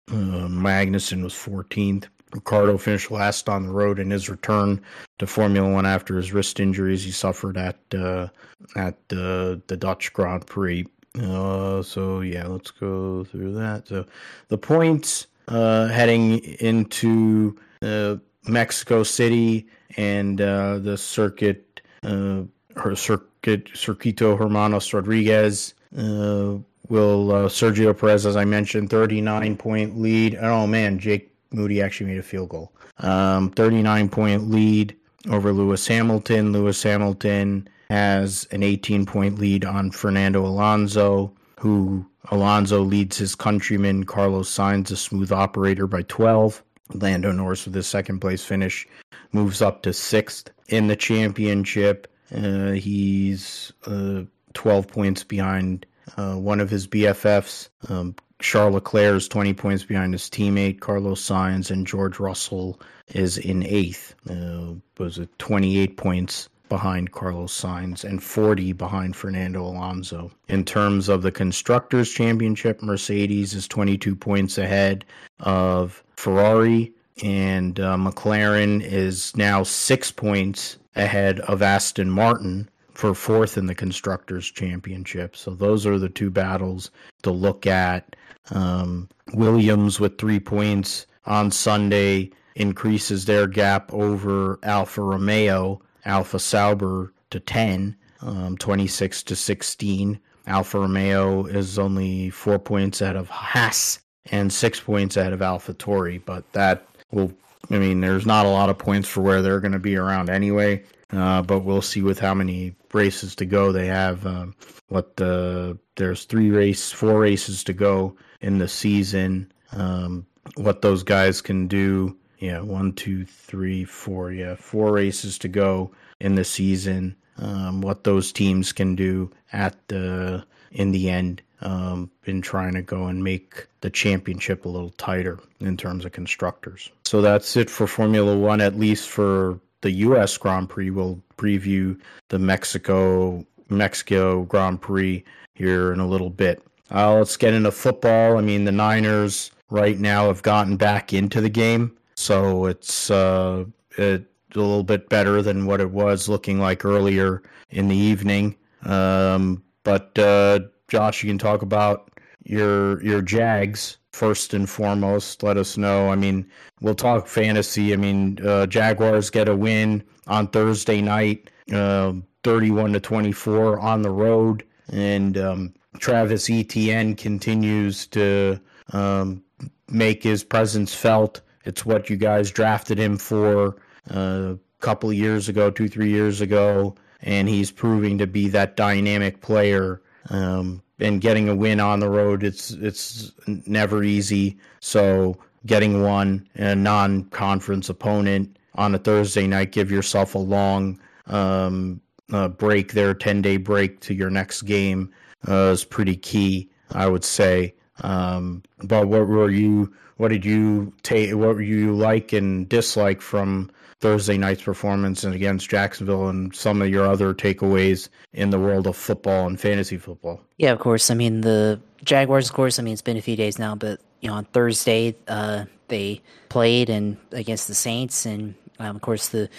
[0.09, 2.05] Uh, Magnussen was 14th.
[2.33, 4.81] Ricciardo finished last on the road in his return
[5.19, 8.29] to Formula One after his wrist injuries he suffered at uh,
[8.75, 10.87] at uh, the Dutch Grand Prix.
[11.21, 13.87] Uh, so yeah, let's go through that.
[13.87, 14.07] So
[14.47, 18.15] the points uh, heading into uh,
[18.47, 19.67] Mexico City
[19.97, 22.41] and uh, the circuit, uh,
[22.75, 25.73] her circuit, Circuito Hermanos Rodriguez.
[25.97, 26.57] Uh,
[26.89, 30.37] will uh, Sergio Perez, as I mentioned, 39 point lead.
[30.41, 32.71] Oh man, Jake Moody actually made a field goal.
[32.99, 34.95] Um, 39 point lead
[35.29, 36.51] over Lewis Hamilton.
[36.51, 44.03] Lewis Hamilton has an 18 point lead on Fernando Alonso, who Alonso leads his countryman
[44.03, 46.63] Carlos Sainz, a smooth operator, by 12.
[46.93, 48.87] Lando Norris with his second place finish
[49.31, 52.07] moves up to sixth in the championship.
[52.33, 55.85] Uh, he's uh, 12 points behind
[56.17, 57.69] uh, one of his BFFs.
[57.89, 63.37] Um, Charles Leclerc is 20 points behind his teammate Carlos Sainz, and George Russell is
[63.37, 64.13] in eighth.
[64.29, 70.31] Uh, was it 28 points behind Carlos Sainz and 40 behind Fernando Alonso.
[70.47, 75.05] In terms of the Constructors' Championship, Mercedes is 22 points ahead
[75.39, 76.91] of Ferrari,
[77.23, 83.75] and uh, McLaren is now six points ahead of Aston Martin for fourth in the
[83.75, 85.35] Constructors' Championship.
[85.35, 86.91] So those are the two battles
[87.23, 88.15] to look at.
[88.51, 97.13] Um, Williams with three points on Sunday increases their gap over Alfa Romeo Alfa Sauber
[97.31, 100.19] to 10, um, 26 to 16.
[100.47, 103.99] Alfa Romeo is only four points ahead of Haas
[104.31, 107.31] and six points ahead of AlphaTauri, but that will,
[107.71, 110.29] I mean, there's not a lot of points for where they're going to be around
[110.29, 110.83] anyway.
[111.11, 114.25] Uh, but we'll see with how many races to go they have.
[114.25, 114.55] Um,
[114.87, 119.51] what the there's three race, four races to go in the season.
[119.71, 120.25] Um,
[120.55, 124.31] what those guys can do yeah, one, two, three, four.
[124.31, 127.15] Yeah, four races to go in the season.
[127.37, 132.81] Um, what those teams can do at the in the end um, in trying to
[132.81, 136.91] go and make the championship a little tighter in terms of constructors.
[137.05, 140.37] So that's it for Formula One, at least for the U.S.
[140.37, 140.89] Grand Prix.
[140.89, 141.99] We'll preview
[142.29, 146.61] the Mexico Mexico Grand Prix here in a little bit.
[146.93, 148.37] Uh, let's get into football.
[148.37, 151.95] I mean, the Niners right now have gotten back into the game.
[152.15, 153.65] So it's uh,
[153.97, 154.25] it,
[154.55, 158.55] a little bit better than what it was looking like earlier in the evening.
[158.83, 162.09] Um, but uh, Josh, you can talk about
[162.43, 165.43] your your Jags first and foremost.
[165.43, 166.09] Let us know.
[166.09, 167.91] I mean, we'll talk fantasy.
[167.91, 172.13] I mean, uh, Jaguars get a win on Thursday night, uh,
[172.43, 178.59] thirty-one to twenty-four on the road, and um, Travis Etienne continues to
[178.93, 179.43] um,
[179.89, 183.75] make his presence felt it's what you guys drafted him for
[184.13, 188.75] uh, a couple years ago, two, three years ago, and he's proving to be that
[188.75, 193.31] dynamic player Um, and getting a win on the road, it's it's
[193.67, 194.57] never easy.
[194.79, 200.99] So getting one in a non-conference opponent on a Thursday night, give yourself a long
[201.27, 202.01] um,
[202.31, 205.11] uh, break there, ten day break to your next game
[205.47, 207.75] uh, is pretty key, I would say.
[208.01, 209.93] Um, but what were you?
[210.17, 211.31] What did you take?
[211.31, 213.69] What were you like and dislike from
[213.99, 218.87] Thursday night's performance and against Jacksonville and some of your other takeaways in the world
[218.87, 220.41] of football and fantasy football?
[220.57, 221.09] Yeah, of course.
[221.09, 223.99] I mean, the Jaguars, of course, I mean, it's been a few days now, but,
[224.21, 228.25] you know, on Thursday, uh, they played and against the Saints.
[228.25, 229.49] And, um, of course, the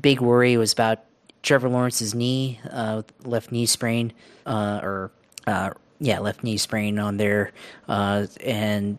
[0.00, 1.04] big worry was about
[1.42, 4.12] Trevor Lawrence's knee, uh, left knee sprain,
[4.46, 5.10] uh, or,
[5.46, 7.52] uh, yeah, left knee sprain on there.
[7.88, 8.98] Uh, and,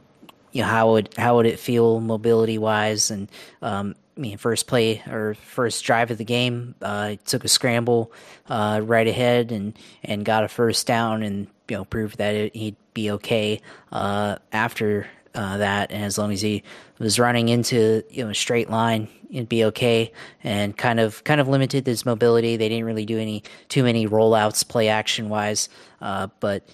[0.57, 3.11] you know, how would, how would it feel mobility wise?
[3.11, 3.29] And,
[3.61, 8.11] um, I mean, first play or first drive of the game, uh, took a scramble
[8.49, 12.55] uh, right ahead and and got a first down, and you know proved that it,
[12.55, 13.61] he'd be okay
[13.91, 15.05] uh, after
[15.35, 15.91] uh, that.
[15.91, 16.63] And as long as he
[16.97, 20.11] was running into you know a straight line, it'd be okay.
[20.43, 22.57] And kind of kind of limited his mobility.
[22.57, 25.69] They didn't really do any too many rollouts, play action wise,
[26.01, 26.67] uh, but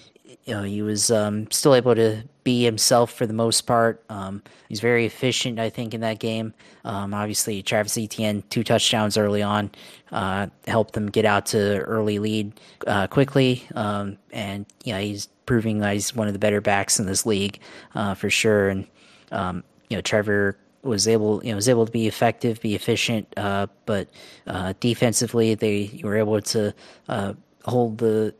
[0.44, 4.04] you know, he was um, still able to be himself for the most part.
[4.10, 6.52] Um, he's very efficient, I think, in that game.
[6.84, 9.70] Um, obviously, Travis Etienne, two touchdowns early on,
[10.12, 13.66] uh, helped them get out to early lead uh, quickly.
[13.74, 17.24] Um, and, you know, he's proving that he's one of the better backs in this
[17.24, 17.58] league
[17.94, 18.68] uh, for sure.
[18.68, 18.86] And,
[19.32, 23.26] um, you know, Trevor was able, you know, was able to be effective, be efficient,
[23.38, 24.08] uh, but
[24.46, 26.74] uh, defensively, they were able to
[27.08, 27.32] uh,
[27.64, 28.34] hold the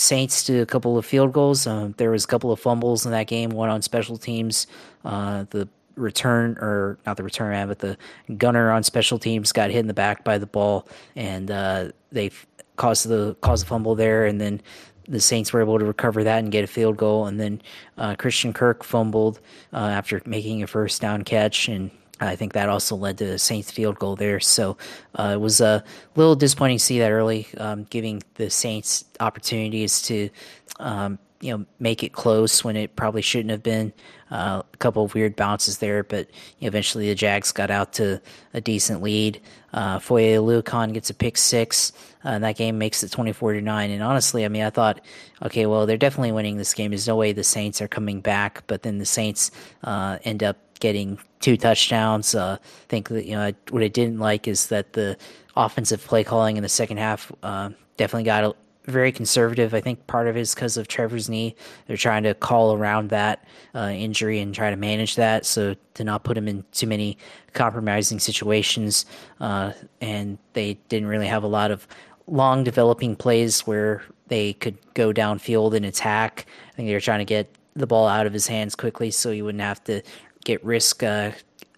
[0.00, 1.66] Saints to a couple of field goals.
[1.66, 4.66] Uh, there was a couple of fumbles in that game, one on special teams.
[5.04, 7.98] Uh, the return, or not the return man, but the
[8.38, 12.30] gunner on special teams got hit in the back by the ball, and uh, they
[12.76, 14.24] caused the caused the fumble there.
[14.24, 14.62] And then
[15.06, 17.26] the Saints were able to recover that and get a field goal.
[17.26, 17.60] And then
[17.98, 19.40] uh, Christian Kirk fumbled
[19.72, 21.90] uh, after making a first down catch, and
[22.20, 24.40] I think that also led to the Saints field goal there.
[24.40, 24.76] So
[25.14, 25.82] uh, it was a
[26.16, 30.30] little disappointing to see that early, um, giving the Saints opportunities to,
[30.78, 33.92] um, you know, make it close when it probably shouldn't have been.
[34.30, 36.28] Uh, a couple of weird bounces there, but
[36.58, 38.20] you know, eventually the Jags got out to
[38.54, 39.40] a decent lead.
[39.72, 41.92] Uh, Foye Oluokun gets a pick six,
[42.24, 43.90] uh, and that game makes it 24 to 9.
[43.90, 45.00] And honestly, I mean, I thought,
[45.42, 46.90] okay, well, they're definitely winning this game.
[46.90, 49.50] There's no way the Saints are coming back, but then the Saints
[49.82, 52.34] uh, end up getting two touchdowns.
[52.34, 55.16] Uh, I think that you know what I didn't like is that the
[55.56, 59.74] offensive play calling in the second half uh, definitely got very conservative.
[59.74, 61.54] I think part of it is because of Trevor's knee.
[61.86, 66.04] They're trying to call around that uh, injury and try to manage that, so to
[66.04, 67.18] not put him in too many
[67.52, 69.06] compromising situations.
[69.38, 71.86] Uh, and they didn't really have a lot of
[72.26, 76.46] long developing plays where they could go downfield and attack.
[76.70, 79.30] I think they were trying to get the ball out of his hands quickly so
[79.30, 80.02] he wouldn't have to
[80.44, 81.32] get risk uh,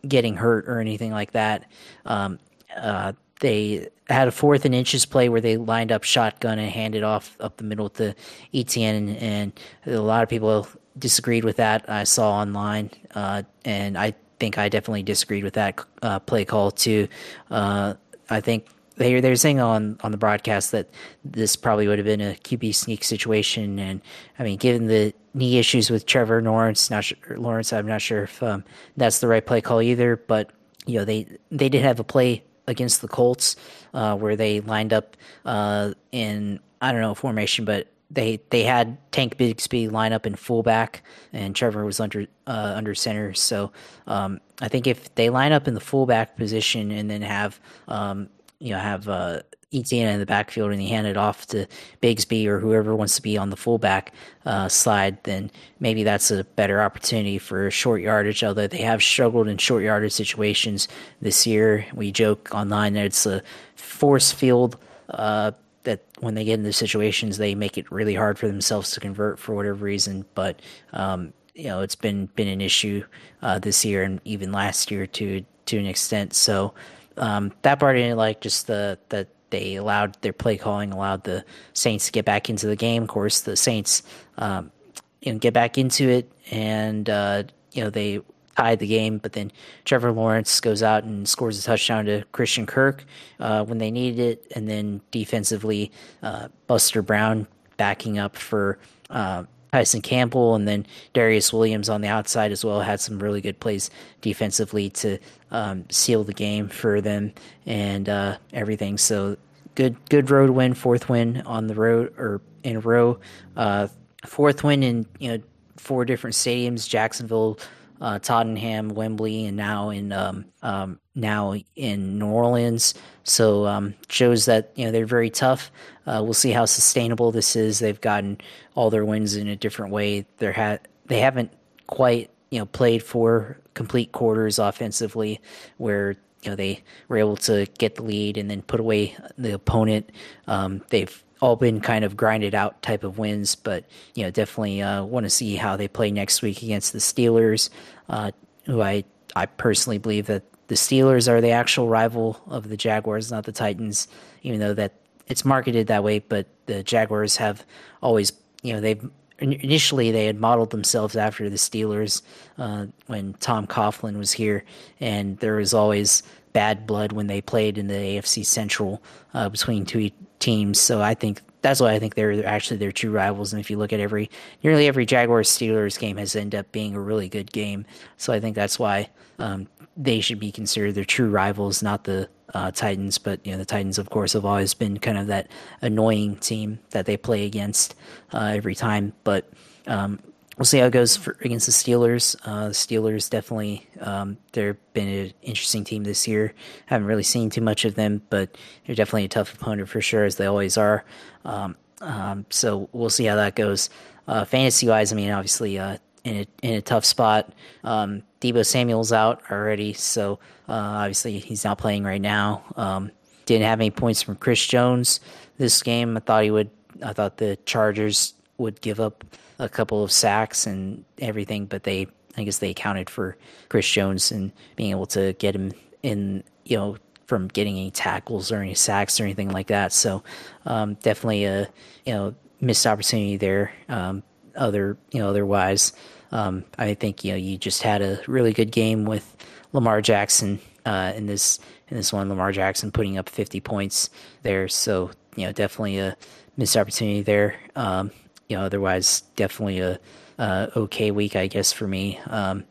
[0.06, 1.70] getting hurt or anything like that.
[2.05, 2.39] Um,
[2.76, 7.02] uh, they had a fourth and inches play where they lined up shotgun and handed
[7.02, 8.14] off up the middle to
[8.55, 10.66] Etienne, and, and a lot of people
[10.98, 11.89] disagreed with that.
[11.89, 16.70] I saw online, uh, and I think I definitely disagreed with that uh, play call
[16.70, 17.09] too.
[17.51, 17.94] Uh,
[18.30, 18.66] I think
[18.97, 20.89] they they're saying on on the broadcast that
[21.24, 24.01] this probably would have been a QB sneak situation, and
[24.39, 28.24] I mean, given the knee issues with Trevor Lawrence, not sure, Lawrence, I'm not sure
[28.24, 28.64] if um,
[28.97, 30.16] that's the right play call either.
[30.16, 30.51] But
[30.86, 33.56] you know, they they did have a play against the Colts
[33.94, 38.98] uh, where they lined up uh, in I don't know formation, but they they had
[39.10, 41.02] Tank Bigsby line up in fullback,
[41.32, 43.32] and Trevor was under uh, under center.
[43.35, 43.73] So
[44.06, 47.59] um, I think if they line up in the fullback position and then have
[47.89, 48.28] um,
[48.62, 49.40] you know have uh,
[49.72, 51.66] Etienne in the backfield and he hand it off to
[52.02, 54.12] Bigsby or whoever wants to be on the fullback
[54.44, 58.44] uh, slide, then maybe that's a better opportunity for short yardage.
[58.44, 60.89] Although they have struggled in short yardage situations
[61.20, 63.43] this year, we joke online that it's a
[63.74, 64.76] force field.
[65.09, 65.52] Uh,
[65.84, 69.39] that when they get into situations, they make it really hard for themselves to convert
[69.39, 70.24] for whatever reason.
[70.34, 70.60] But
[70.93, 73.05] um, you know, it's been been an issue
[73.43, 76.34] uh, this year and even last year to to an extent.
[76.34, 76.72] So
[77.16, 81.24] um, that part I didn't like just the that they allowed their play calling allowed
[81.24, 81.44] the
[81.74, 83.02] Saints to get back into the game.
[83.02, 84.02] Of course, the Saints
[84.39, 84.72] um,
[85.20, 88.20] you know get back into it, and uh, you know they
[88.56, 89.18] tied the game.
[89.18, 89.52] But then
[89.84, 93.05] Trevor Lawrence goes out and scores a touchdown to Christian Kirk
[93.40, 98.78] uh, when they needed it, and then defensively, uh, Buster Brown backing up for
[99.10, 103.40] uh, Tyson Campbell and then Darious Williams on the outside as well had some really
[103.40, 103.90] good plays
[104.20, 105.19] defensively to
[105.51, 107.32] um, seal the game for them
[107.65, 108.99] and uh, everything.
[108.99, 109.39] So
[109.74, 113.19] good good road win, fourth win on the road or in a row,
[113.57, 113.89] uh,
[114.27, 115.43] fourth win in you know
[115.78, 117.59] four different stadiums: Jacksonville,
[118.03, 122.95] uh, Tottenham, Wembley, and now in um, um, now in New Orleans.
[123.23, 125.70] So um, shows that you know they're very tough.
[126.05, 127.79] Uh, we'll see how sustainable this is.
[127.79, 128.39] They've gotten
[128.74, 130.27] all their wins in a different way.
[130.39, 131.53] They're ha- they haven't
[131.87, 135.41] quite you know played four complete quarters offensively,
[135.77, 139.55] where you know they were able to get the lead and then put away the
[139.55, 140.11] opponent.
[140.49, 144.81] Um, they've all been kind of grinded out type of wins, but you know definitely
[144.81, 147.69] uh, want to see how they play next week against the Steelers,
[148.09, 148.31] uh,
[148.64, 149.05] who I
[149.35, 153.52] I personally believe that the Steelers are the actual rival of the Jaguars, not the
[153.52, 154.06] Titans,
[154.43, 154.93] even though that
[155.27, 156.20] it's marketed that way.
[156.20, 157.66] But the Jaguars have
[158.01, 158.32] always
[158.62, 159.10] you know they've
[159.40, 162.23] initially they had modeled themselves after the Steelers
[162.56, 164.64] uh, when Tom Coughlin was here,
[165.01, 169.02] and there was always bad blood when they played in the AFC Central
[169.35, 170.10] uh, between two
[170.43, 170.81] teams.
[170.81, 173.52] So I think that's why I think they're actually their true rivals.
[173.52, 174.28] And if you look at every
[174.62, 177.86] nearly every Jaguars Steelers game has ended up being a really good game.
[178.16, 179.09] So I think that's why
[179.39, 183.19] um, they should be considered their true rivals, not the uh, Titans.
[183.19, 185.51] But you know the Titans, of course, have always been kind of that
[185.81, 187.94] annoying team that they play against
[188.35, 189.12] uh, every time.
[189.23, 189.48] But
[189.86, 190.19] um,
[190.62, 192.36] we'll see how it goes for, against the Steelers.
[192.44, 196.55] Uh, the Steelers definitely um, they've been an interesting team this year.
[196.86, 198.56] Haven't really seen too much of them, but
[198.86, 201.05] they're definitely a tough opponent for sure, as they always are.
[201.44, 203.90] Um, um, so we'll see how that goes.
[204.28, 207.52] Uh, fantasy wise, I mean, obviously uh, in a in a tough spot.
[207.82, 212.62] Um, Deebo Samuel's out already, so uh, obviously he's not playing right now.
[212.76, 213.10] Um,
[213.47, 215.18] didn't have any points from Chris Jones
[215.59, 216.16] this game.
[216.16, 216.70] I thought he would.
[217.05, 219.24] I thought the Chargers would give up
[219.59, 222.06] a couple of sacks and everything, but they
[222.36, 223.36] I guess they accounted for
[223.68, 225.72] Chris Jones and being able to get him
[226.02, 229.93] in, you know, from getting any tackles or any sacks or anything like that.
[229.93, 230.22] So
[230.66, 231.68] um, definitely a
[232.05, 233.72] you know missed opportunity there.
[233.89, 234.22] Um,
[234.55, 235.93] other you know otherwise,
[236.30, 239.36] um, I think you know you just had a really good game with
[239.72, 241.59] Lamar Jackson uh, in this
[241.89, 242.28] in this one.
[242.28, 244.10] Lamar Jackson putting up 50 points
[244.43, 244.68] there.
[244.68, 246.16] So you know definitely a
[246.56, 247.56] missed opportunity there.
[247.76, 248.10] Um,
[248.53, 249.99] you know, otherwise definitely a,
[250.39, 252.19] okay week, I guess, for me.
[252.27, 252.65] Um,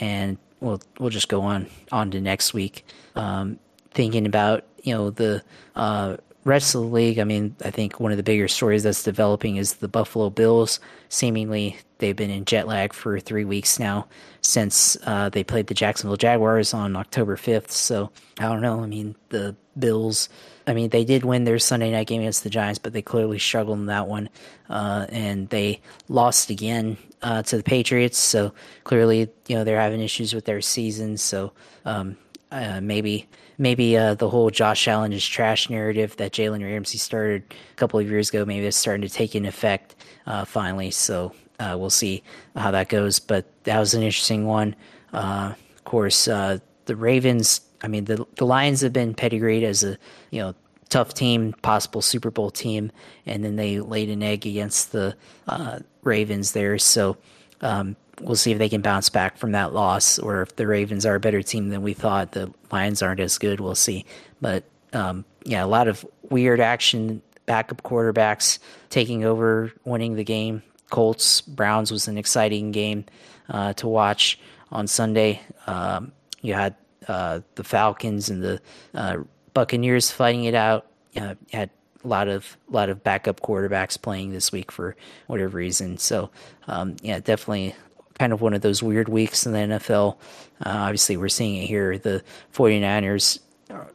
[0.00, 2.84] and we'll we'll just go on on to next week.
[3.16, 3.58] Um,
[3.92, 5.42] thinking about you know the
[5.76, 9.02] uh, rest of the league, I mean, I think one of the bigger stories that's
[9.02, 10.78] developing is the Buffalo Bills.
[11.08, 14.06] Seemingly, they've been in jet lag for three weeks now
[14.42, 17.70] since uh, they played the Jacksonville Jaguars on October 5th.
[17.70, 18.82] So I don't know.
[18.82, 20.28] I mean, the Bills
[20.66, 23.38] I mean, they did win their Sunday night game against the Giants, but they clearly
[23.38, 24.30] struggled in that one,
[24.70, 28.18] uh, and they lost again uh, to the Patriots.
[28.18, 31.16] So clearly, you know, they're having issues with their season.
[31.18, 31.52] So
[31.84, 32.16] um,
[32.50, 33.28] uh, maybe
[33.58, 38.00] maybe uh, the whole Josh Allen is trash narrative that Jalen Ramsey started a couple
[38.00, 39.94] of years ago, maybe it's starting to take in effect
[40.26, 40.90] uh, finally.
[40.90, 42.22] So uh, we'll see
[42.56, 43.20] how that goes.
[43.20, 44.74] But that was an interesting one.
[45.12, 46.60] of course, the
[46.96, 49.98] Ravens I mean, the the Lions have been pedigreed as a
[50.30, 50.54] you know
[50.88, 52.90] tough team, possible Super Bowl team,
[53.26, 55.14] and then they laid an egg against the
[55.46, 56.78] uh, Ravens there.
[56.78, 57.18] So
[57.60, 61.04] um, we'll see if they can bounce back from that loss, or if the Ravens
[61.04, 62.32] are a better team than we thought.
[62.32, 63.60] The Lions aren't as good.
[63.60, 64.06] We'll see,
[64.40, 67.20] but um, yeah, a lot of weird action.
[67.44, 68.58] Backup quarterbacks
[68.88, 70.62] taking over, winning the game.
[70.88, 73.04] Colts Browns was an exciting game
[73.50, 74.38] uh, to watch
[74.72, 75.42] on Sunday.
[75.66, 76.74] Um, you had
[77.08, 78.60] uh, the Falcons and the
[78.94, 79.18] uh,
[79.52, 80.86] Buccaneers fighting it out.
[81.16, 81.70] Uh, had
[82.04, 85.98] a lot of lot of backup quarterbacks playing this week for whatever reason.
[85.98, 86.30] So
[86.66, 87.74] um, yeah, definitely
[88.18, 90.16] kind of one of those weird weeks in the NFL.
[90.64, 91.98] Uh, obviously, we're seeing it here.
[91.98, 92.22] The
[92.52, 93.40] 49ers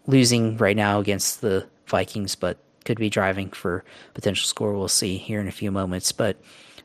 [0.07, 3.83] losing right now against the Vikings, but could be driving for
[4.13, 4.73] potential score.
[4.73, 6.11] We'll see here in a few moments.
[6.11, 6.37] But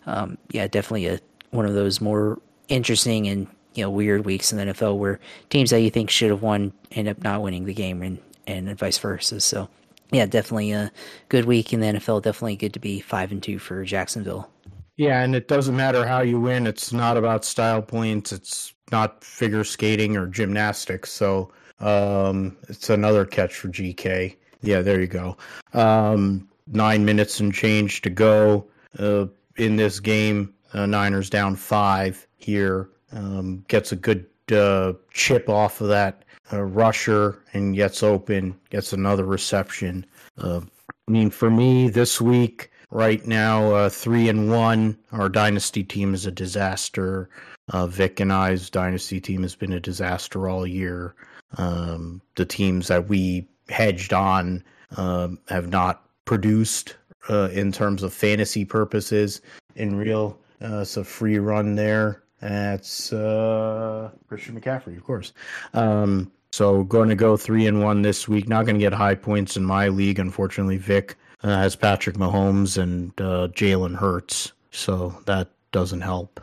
[0.07, 1.21] um, yeah, definitely a
[1.51, 5.21] one of those more interesting and you know weird weeks in the NFL where
[5.51, 8.79] teams that you think should have won end up not winning the game and and
[8.79, 9.41] vice versa.
[9.41, 9.69] So
[10.11, 10.93] yeah, definitely a
[11.29, 12.23] good week in the NFL.
[12.23, 14.51] Definitely good to be five and two for Jacksonville.
[14.97, 16.67] Yeah, and it doesn't matter how you win.
[16.67, 18.33] It's not about style points.
[18.33, 21.11] It's not figure skating or gymnastics.
[21.11, 24.37] So um, it's another catch for GK.
[24.63, 25.37] Yeah, there you go.
[25.73, 28.67] Um, nine minutes and change to go
[28.99, 29.27] uh,
[29.57, 30.55] in this game.
[30.73, 36.62] Uh, Niners down five here um, gets a good uh, chip off of that uh,
[36.62, 40.05] rusher and gets open, gets another reception.
[40.39, 40.61] Uh,
[41.09, 44.97] I mean, for me this week, right now, uh, three and one.
[45.12, 47.28] Our dynasty team is a disaster.
[47.73, 51.15] Uh, Vic and I's dynasty team has been a disaster all year.
[51.57, 54.62] Um, the teams that we hedged on
[54.97, 56.97] um, have not produced
[57.28, 59.41] uh, in terms of fantasy purposes.
[59.77, 62.23] In real, uh, it's a free run there.
[62.45, 65.33] That's uh, Christian McCaffrey, of course.
[65.73, 68.51] Um, so going to go three and one this week.
[68.51, 70.77] Not going to get high points in my league, unfortunately.
[70.77, 76.39] Vic uh, has Patrick Mahomes and uh, Jalen Hurts, so that doesn't help.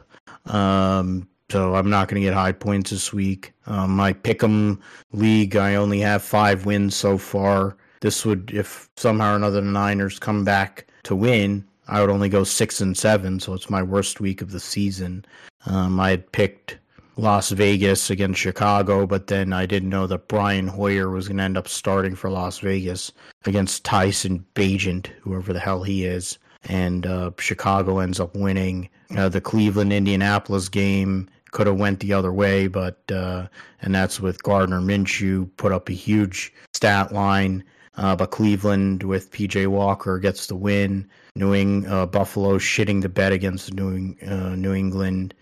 [0.48, 3.54] Um, so I'm not going to get high points this week.
[3.68, 7.78] Um, my pick'em league, I only have five wins so far.
[8.00, 12.30] This would, if somehow or another the Niners come back to win, I would only
[12.30, 13.40] go six and seven.
[13.40, 15.26] So it's my worst week of the season.
[15.66, 16.78] Um, I had picked
[17.18, 21.44] Las Vegas against Chicago, but then I didn't know that Brian Hoyer was going to
[21.44, 23.12] end up starting for Las Vegas
[23.46, 26.40] against Tyson Bagent, whoever the hell he is.
[26.64, 28.88] And uh, Chicago ends up winning.
[29.18, 33.48] Uh, the Cleveland Indianapolis game could have went the other way, but uh,
[33.82, 37.66] and that's with Gardner Minshew put up a huge stat line.
[37.98, 41.10] Uh, but Cleveland with PJ Walker gets the win.
[41.36, 45.34] New England, uh, Buffalo shitting the bed against New, uh, New England.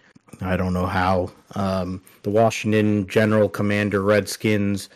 [0.41, 1.31] I don't know how.
[1.55, 4.89] Um, the Washington General Commander Redskins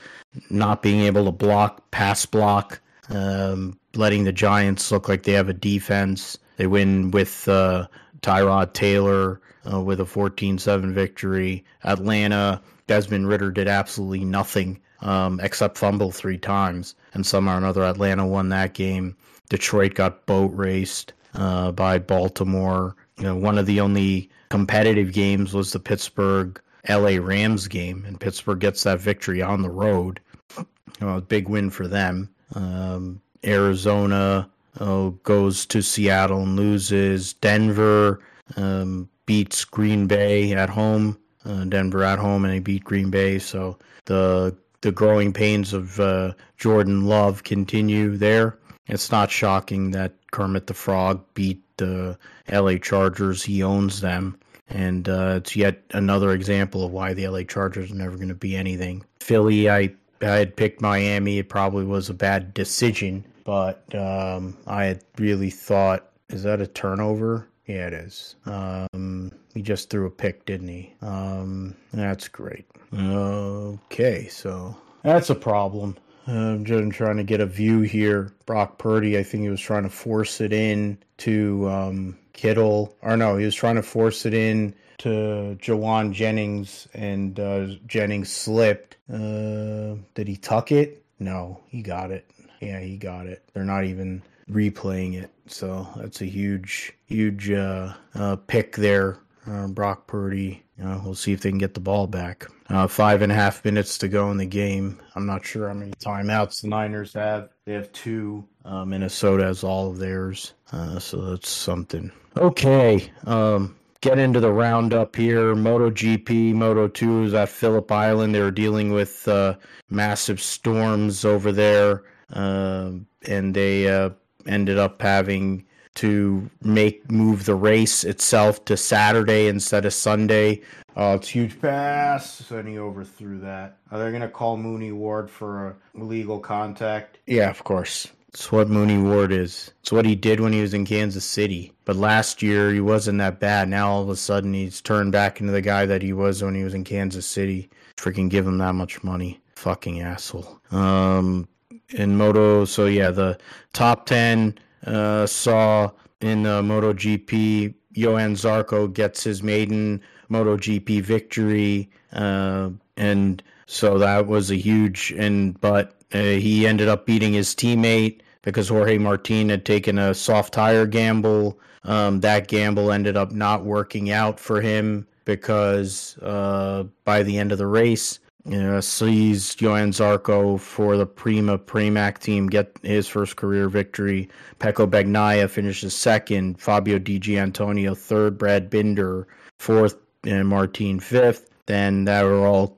[0.49, 2.79] not being able to block, pass block,
[3.09, 6.37] um, letting the Giants look like they have a defense.
[6.57, 7.87] They win with uh,
[8.21, 9.41] Tyrod Taylor
[9.71, 11.65] uh, with a 14 7 victory.
[11.83, 16.95] Atlanta, Desmond Ridder did absolutely nothing um, except fumble three times.
[17.13, 19.15] And somehow or another, Atlanta won that game.
[19.49, 22.95] Detroit got boat raced uh, by Baltimore.
[23.17, 26.59] You know, one of the only competitive games was the Pittsburgh
[26.89, 30.19] LA Rams game, and Pittsburgh gets that victory on the road.
[30.57, 30.65] You
[31.01, 32.29] know, a big win for them.
[32.55, 34.49] Um, Arizona
[34.79, 37.33] uh, goes to Seattle and loses.
[37.33, 38.21] Denver
[38.57, 41.17] um, beats Green Bay at home.
[41.45, 43.37] Uh, Denver at home, and they beat Green Bay.
[43.39, 48.57] So the the growing pains of uh, Jordan Love continue there.
[48.87, 52.17] It's not shocking that Kermit the Frog beat the
[52.51, 53.43] LA Chargers.
[53.43, 54.37] He owns them.
[54.69, 58.35] And uh, it's yet another example of why the LA Chargers are never going to
[58.35, 59.05] be anything.
[59.19, 61.37] Philly, I, I had picked Miami.
[61.37, 66.67] It probably was a bad decision, but um, I had really thought, is that a
[66.67, 67.47] turnover?
[67.67, 68.35] Yeah, it is.
[68.45, 70.93] Um, he just threw a pick, didn't he?
[71.01, 72.65] Um, that's great.
[72.93, 75.97] Okay, so that's a problem.
[76.27, 78.33] I'm just trying to get a view here.
[78.45, 83.17] Brock Purdy, I think he was trying to force it in to um, Kittle, or
[83.17, 88.97] no, he was trying to force it in to Jauan Jennings, and uh, Jennings slipped.
[89.11, 91.03] Uh, did he tuck it?
[91.19, 92.29] No, he got it.
[92.61, 93.43] Yeah, he got it.
[93.53, 95.29] They're not even replaying it.
[95.47, 99.17] So that's a huge, huge uh, uh, pick there.
[99.45, 100.63] Uh, Brock Purdy.
[100.77, 102.45] we'll see if they can get the ball back.
[102.69, 104.99] Uh, five and a half minutes to go in the game.
[105.15, 107.49] I'm not sure how many timeouts the Niners have.
[107.65, 108.45] They have two.
[108.63, 110.53] Uh, Minnesota has all of theirs.
[110.71, 112.11] Uh, so that's something.
[112.37, 113.11] Okay.
[113.25, 115.53] Um, get into the roundup here.
[115.55, 118.33] MotoGP, Moto2 is at Phillip Island.
[118.33, 119.55] They were dealing with uh,
[119.89, 122.03] massive storms over there.
[122.29, 123.05] and
[123.53, 124.09] they
[124.47, 125.65] ended up having
[125.95, 130.61] to make move the race itself to Saturday instead of Sunday.
[130.95, 133.77] Uh, it's huge pass, and he overthrew that.
[133.91, 137.17] Are they going to call Mooney Ward for a illegal contact?
[137.25, 138.07] Yeah, of course.
[138.29, 139.71] It's what Mooney Ward is.
[139.81, 141.71] It's what he did when he was in Kansas City.
[141.85, 143.69] But last year he wasn't that bad.
[143.69, 146.55] Now all of a sudden he's turned back into the guy that he was when
[146.55, 147.69] he was in Kansas City.
[147.95, 149.39] Freaking give him that much money.
[149.55, 150.59] Fucking asshole.
[150.71, 151.47] Um,
[151.89, 152.65] in Moto.
[152.65, 153.37] So yeah, the
[153.73, 155.91] top ten uh, saw
[156.21, 157.73] in the MotoGP.
[157.93, 160.01] Johann Zarco gets his maiden
[160.31, 165.13] MotoGP victory, uh, and so that was a huge.
[165.17, 170.13] And but uh, he ended up beating his teammate because Jorge Martin had taken a
[170.13, 171.59] soft tire gamble.
[171.83, 177.51] Um, that gamble ended up not working out for him because uh, by the end
[177.51, 183.35] of the race, you sees Johann Zarco for the Prima Pramac team get his first
[183.35, 184.29] career victory.
[184.59, 186.59] Pecco Bagnaia finishes second.
[186.59, 188.37] Fabio Di Giannantonio third.
[188.37, 189.27] Brad Binder
[189.59, 189.97] fourth.
[190.25, 191.49] And Martin fifth.
[191.65, 192.77] Then that were all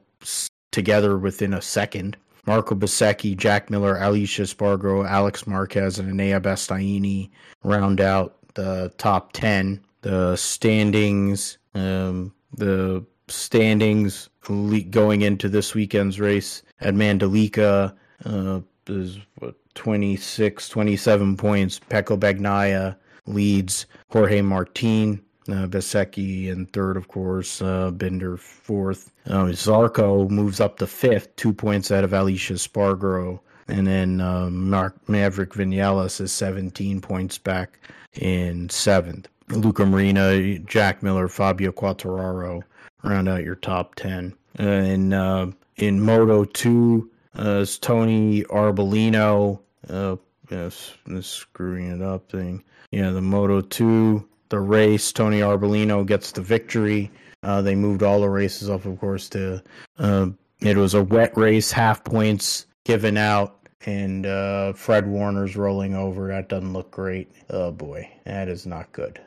[0.72, 2.18] together within a second.
[2.46, 7.30] Marco Bezzecchi, Jack Miller, Aleix Espargaro, Alex Marquez, and Enea Bastianini
[7.64, 9.84] round out the top 10.
[10.02, 14.30] The standings, um, the standings
[14.90, 17.96] going into this weekend's race at Mandalika
[18.26, 21.80] uh, is what, 26, 27 points.
[21.80, 22.96] Pecco Bagnaia
[23.26, 25.22] leads Jorge Martin.
[25.48, 27.62] Uh, Bezzecchi in third, of course.
[27.62, 29.12] Uh, Binder fourth.
[29.28, 33.40] Uh, Zarco moves up to fifth, two points out of Aleix Espargaro.
[33.68, 37.80] And then uh, Mark Maverick Vinales is 17 points back
[38.14, 39.28] in seventh.
[39.50, 42.64] Luca Marini, Jack Miller, Fabio Quartararo
[43.06, 44.34] round out your top 10.
[44.58, 49.60] And uh, in Moto 2, uh, Tony Arbolino.
[49.90, 50.16] Uh,
[50.50, 52.64] yes, screwing it up thing.
[52.92, 55.12] Yeah, the Moto 2, the race.
[55.12, 57.12] Tony Arbolino gets the victory.
[57.44, 59.62] Uh, they moved all the races up, of course, to
[60.00, 60.28] uh,
[60.62, 66.30] it was a wet race, half points given out, and uh, Fred Warner's rolling over.
[66.30, 67.32] That doesn't look great.
[67.50, 69.20] Oh boy, that is not good.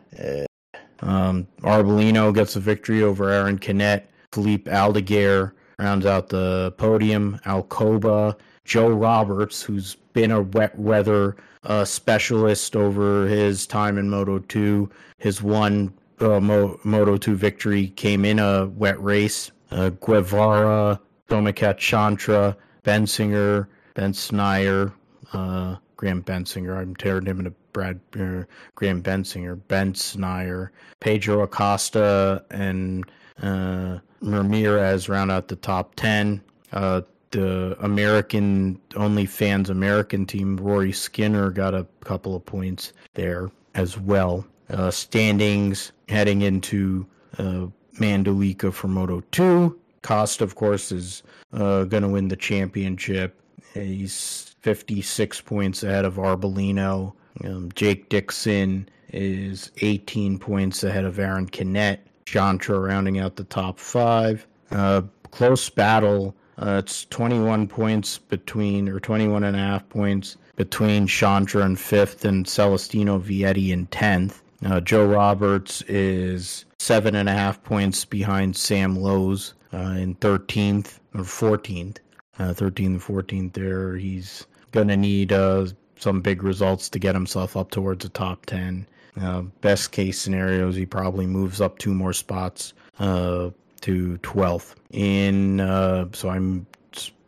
[1.00, 4.08] Um, Arbolino gets a victory over Aron Canet.
[4.32, 7.40] Philippe Aldeguer rounds out the podium.
[7.44, 14.38] Alcoba, Joe Roberts, who's been a wet weather uh, specialist over his time in Moto
[14.40, 19.50] 2, his one uh, Mo- Moto 2 victory came in a wet race.
[19.70, 24.92] Uh, Guevara, Somkiat Chantra, Bensinger, Bendsneyder,
[25.32, 26.76] uh, Graham Bensinger.
[26.76, 30.70] I'm tearing him into Brad uh, Graham Bensinger, Bendsneyder,
[31.00, 33.04] Pedro Acosta, and
[33.42, 36.42] uh, Ramirez round out the top 10.
[36.72, 43.98] Uh, the American OnlyFans American team, Rory Skinner, got a couple of points there as
[43.98, 44.46] well.
[44.70, 47.06] Uh, standings heading into
[47.38, 47.66] uh,
[47.98, 49.78] Mandalika for Moto 2.
[50.02, 51.22] Cost, of course, is
[51.52, 53.40] uh, going to win the championship.
[53.74, 57.12] He's 56 points ahead of Arbolino.
[57.44, 62.00] Um, Jake Dixon is 18 points ahead of Aron Canet.
[62.26, 64.46] Chantra rounding out the top five.
[64.70, 66.34] Uh, close battle.
[66.58, 72.24] Uh, it's 21 points between, or 21 and a half points between Chantra in fifth
[72.24, 74.40] and Celestino Vietti in 10th.
[74.66, 80.98] Uh, Joe Roberts is seven and a half points behind Sam Lowes uh, in 13th
[81.14, 81.98] or 14th.
[82.38, 83.96] Uh, 13th and 14th there.
[83.96, 85.66] He's going to need uh,
[85.98, 88.86] some big results to get himself up towards the top 10.
[89.20, 93.50] Uh, best case scenarios, he probably moves up two more spots uh,
[93.80, 94.74] to 12th.
[94.90, 96.66] In uh, so I'm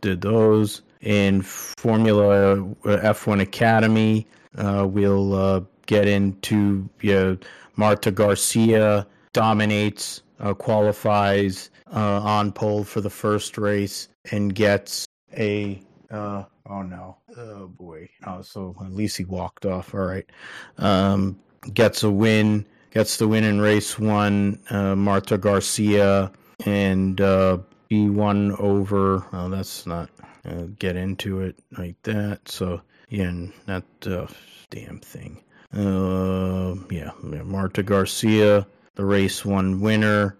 [0.01, 4.25] did those in Formula F1 Academy.
[4.57, 7.37] Uh, we'll uh, get into you know,
[7.75, 15.05] Marta Garcia dominates, uh, qualifies on pole for the first race, and gets
[15.37, 15.81] a
[16.11, 16.45] oh
[16.81, 20.29] no oh boy oh so at least he walked off all right
[20.77, 21.37] um,
[21.73, 24.59] gets a win, gets the win in race one.
[24.69, 26.31] Uh, Marta Garcia
[26.65, 27.57] and uh,
[27.89, 29.25] B1 over.
[29.33, 30.09] Oh, that's not
[30.45, 32.47] uh, get into it like that.
[32.49, 33.31] So yeah,
[33.65, 34.27] that uh,
[34.69, 35.41] damn thing.
[35.73, 40.37] Uh, yeah, Marta Garcia, the race one winner.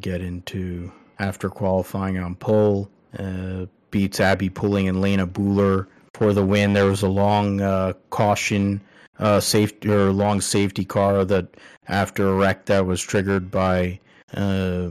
[0.00, 2.88] Get into after qualifying on pole.
[3.18, 6.72] Uh, beats Abby Pulling and Lena Bühler for the win.
[6.72, 8.80] There was a long uh, caution
[9.20, 11.46] uh, safety or long safety car that
[11.86, 14.00] after a wreck that was triggered by
[14.34, 14.90] uh,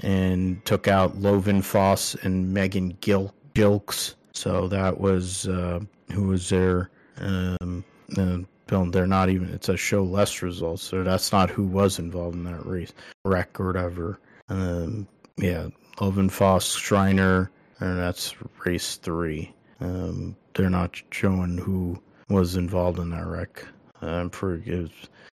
[0.00, 4.16] and took out Lovinfosse and Megan Gil- Gilkes.
[4.34, 5.80] So that was uh,
[6.12, 6.90] who was there.
[7.16, 7.82] Um,
[8.18, 9.48] uh, they're not even.
[9.48, 12.92] It says show less results, so that's not who was involved in that race
[13.24, 14.20] wreck or whatever.
[14.50, 15.08] Um,
[15.38, 15.68] yeah,
[16.00, 17.50] Lovinfosse, Schreiner,
[17.80, 19.52] and that's race three.
[19.80, 23.64] Um, they're not showing who was involved in that wreck.
[24.02, 24.90] I'm forget.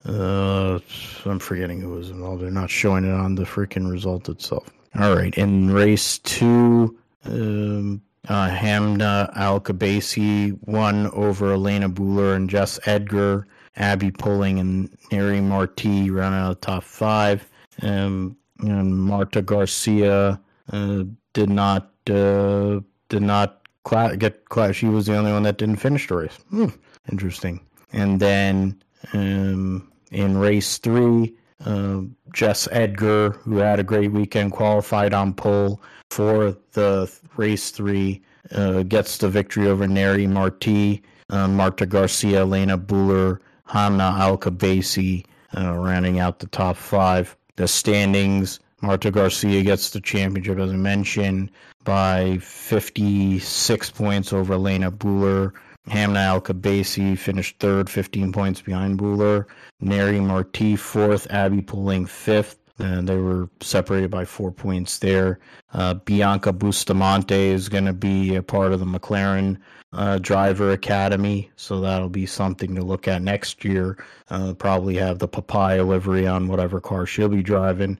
[0.05, 0.79] Uh,
[1.25, 2.43] I'm forgetting who was involved.
[2.43, 4.69] They're not showing it on the freaking result itself.
[4.99, 12.49] All right, in race two, um, uh, Hamda Al Qubaisi won over Elena Bühler and
[12.49, 13.45] Jess Edgar.
[13.77, 17.49] Abby Pulling and Neri Marti ran out of top five.
[17.81, 20.39] Um, and Marta Garcia
[20.71, 22.79] did not uh,
[23.09, 24.75] did not cla- get class.
[24.75, 26.37] She was the only one that didn't finish the race.
[26.49, 26.67] Hmm.
[27.11, 27.61] Interesting.
[27.93, 28.81] And then
[29.13, 31.35] um, in race three,
[31.65, 32.01] uh,
[32.33, 38.21] Jess Edgar, who had a great weekend, qualified on pole for the race three,
[38.51, 45.25] uh, gets the victory over Neri Marti, uh, Marta Garcia, Lena Bühler, Hanna Alcabasi,
[45.57, 47.35] uh, rounding out the top five.
[47.55, 51.49] The standings Marta Garcia gets the championship, as I mentioned,
[51.83, 55.53] by 56 points over Elena Bühler.
[55.87, 59.45] Hamda Al Qubaisi finished third, 15 points behind Bühler.
[59.81, 62.57] Neri Marti fourth, Abby Pulling fifth.
[62.77, 65.39] And they were separated by four points there.
[65.73, 69.57] Uh, Bianca Bustamante is going to be a part of the McLaren
[69.93, 73.97] uh, Driver Academy, so that'll be something to look at next year.
[74.29, 77.97] Uh, probably have the papaya livery on whatever car she'll be driving.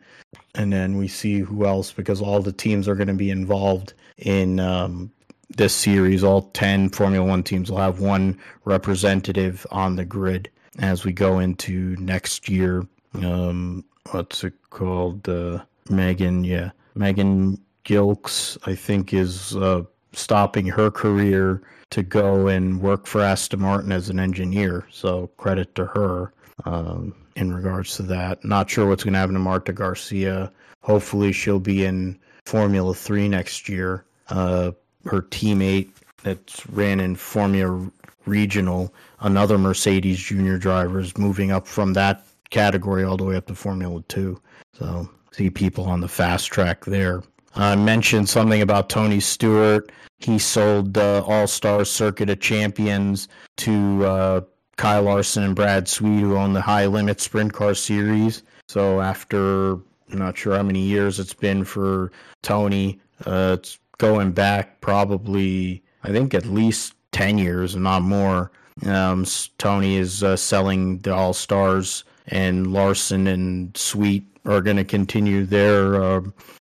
[0.56, 3.94] And then we see who else, because all the teams are going to be involved
[4.18, 5.12] in um,
[5.56, 6.24] this series.
[6.24, 10.50] All 10 Formula One teams will have one representative on the grid
[10.80, 12.86] as we go into next year.
[13.14, 15.28] Um, what's it called?
[15.28, 16.72] Uh, Megan, yeah.
[16.96, 19.84] Megan Gilkes, I think, is uh,
[20.14, 21.62] stopping her career
[21.92, 24.88] to go and work for Aston Martin as an engineer.
[24.92, 26.34] So credit to her
[26.66, 28.44] um, in regards to that.
[28.44, 30.52] Not sure what's going to happen to Marta Garcia.
[30.82, 34.06] Hopefully, she'll be in Formula Three next year.
[34.30, 34.72] Uh,
[35.06, 35.90] her teammate
[36.24, 37.90] that ran in Formula
[38.26, 43.48] Regional, another Mercedes junior driver, is moving up from that category all the way up
[43.48, 44.40] to Formula Two.
[44.74, 47.24] So see people on the fast track there.
[47.56, 49.92] I mentioned something about Tony Stewart.
[50.20, 53.28] He sold uh, All Star Circuit of Champions
[53.58, 54.42] to uh,
[54.78, 58.44] Kyle Larson and Brad Sweet, who own the High Limit Sprint Car Series.
[58.68, 62.12] So after I'm not sure how many years it's been for
[62.44, 68.52] Tony, uh, it's going back probably I think at least ten years, and not more.
[68.86, 69.26] Um,
[69.58, 75.46] Tony is uh, selling the All Stars, and Larson and Sweet are going to continue
[75.46, 76.22] their uh,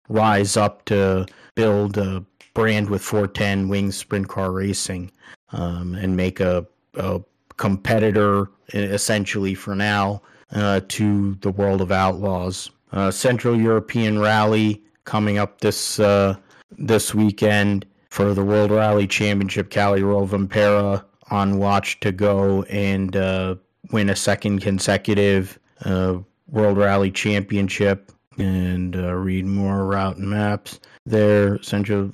[0.09, 1.25] rise up to
[1.55, 2.23] build a
[2.53, 5.11] brand with 410 wings sprint car racing
[5.51, 6.65] um, and make a,
[6.95, 7.21] a,
[7.57, 10.19] competitor essentially for now
[10.53, 12.71] uh, to the world of outlaws.
[12.91, 16.35] Uh, Central European Rally coming up this uh,
[16.77, 19.69] this weekend for the World Rally Championship.
[19.69, 23.55] Kalle Rovanperä on watch to go and uh,
[23.93, 26.17] win a second consecutive uh,
[26.49, 31.61] World Rally Championship and uh, read more route maps there.
[31.61, 32.11] Central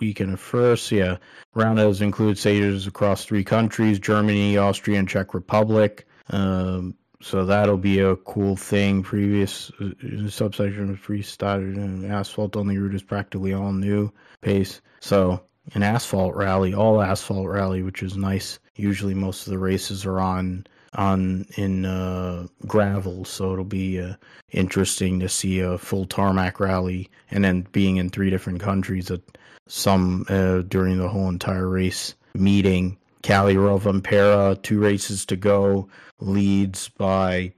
[0.00, 1.16] weekend of first, yeah.
[1.54, 6.06] Roundhouse includes sailors across three countries: Germany, Austria, and Czech Republic.
[6.30, 9.02] Um, so that'll be a cool thing.
[9.02, 14.80] Previous uh, subsection freestyle and asphalt only route is practically all new pace.
[15.00, 15.40] So
[15.74, 18.58] an asphalt rally, all asphalt rally, which is nice.
[18.76, 24.14] Usually most of the races are on on in uh, gravel, so it'll be uh,
[24.52, 29.20] interesting to see a full tarmac rally, and then being in three different countries at
[29.66, 32.96] some uh, during the whole entire race meeting.
[33.22, 35.88] Kalle Rovanperä, two races to go,
[36.20, 37.52] leads by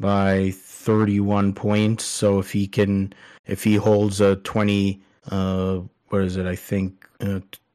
[0.00, 2.04] by 31 points.
[2.04, 3.12] So if he can,
[3.46, 5.00] if he holds a 20,
[5.30, 6.46] uh, what is it?
[6.46, 7.06] I think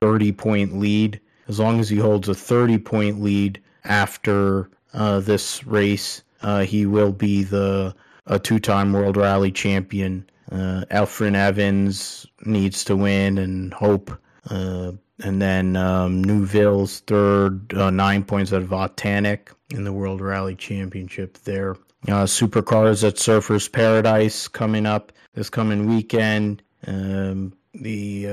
[0.01, 5.65] 30 point lead as long as he holds a 30 point lead after uh, this
[5.65, 7.95] race, uh, he will be the
[8.27, 10.25] a two time World Rally champion.
[10.51, 14.11] Uh, Elfyn Evans needs to win and hope.
[14.49, 14.91] Uh,
[15.23, 21.37] and then um, Neuville's third, uh, nine points at Vatanek in the World Rally Championship
[21.43, 21.71] there.
[22.07, 26.61] Uh, supercars at Surfers Paradise coming up this coming weekend.
[26.85, 28.27] Um, the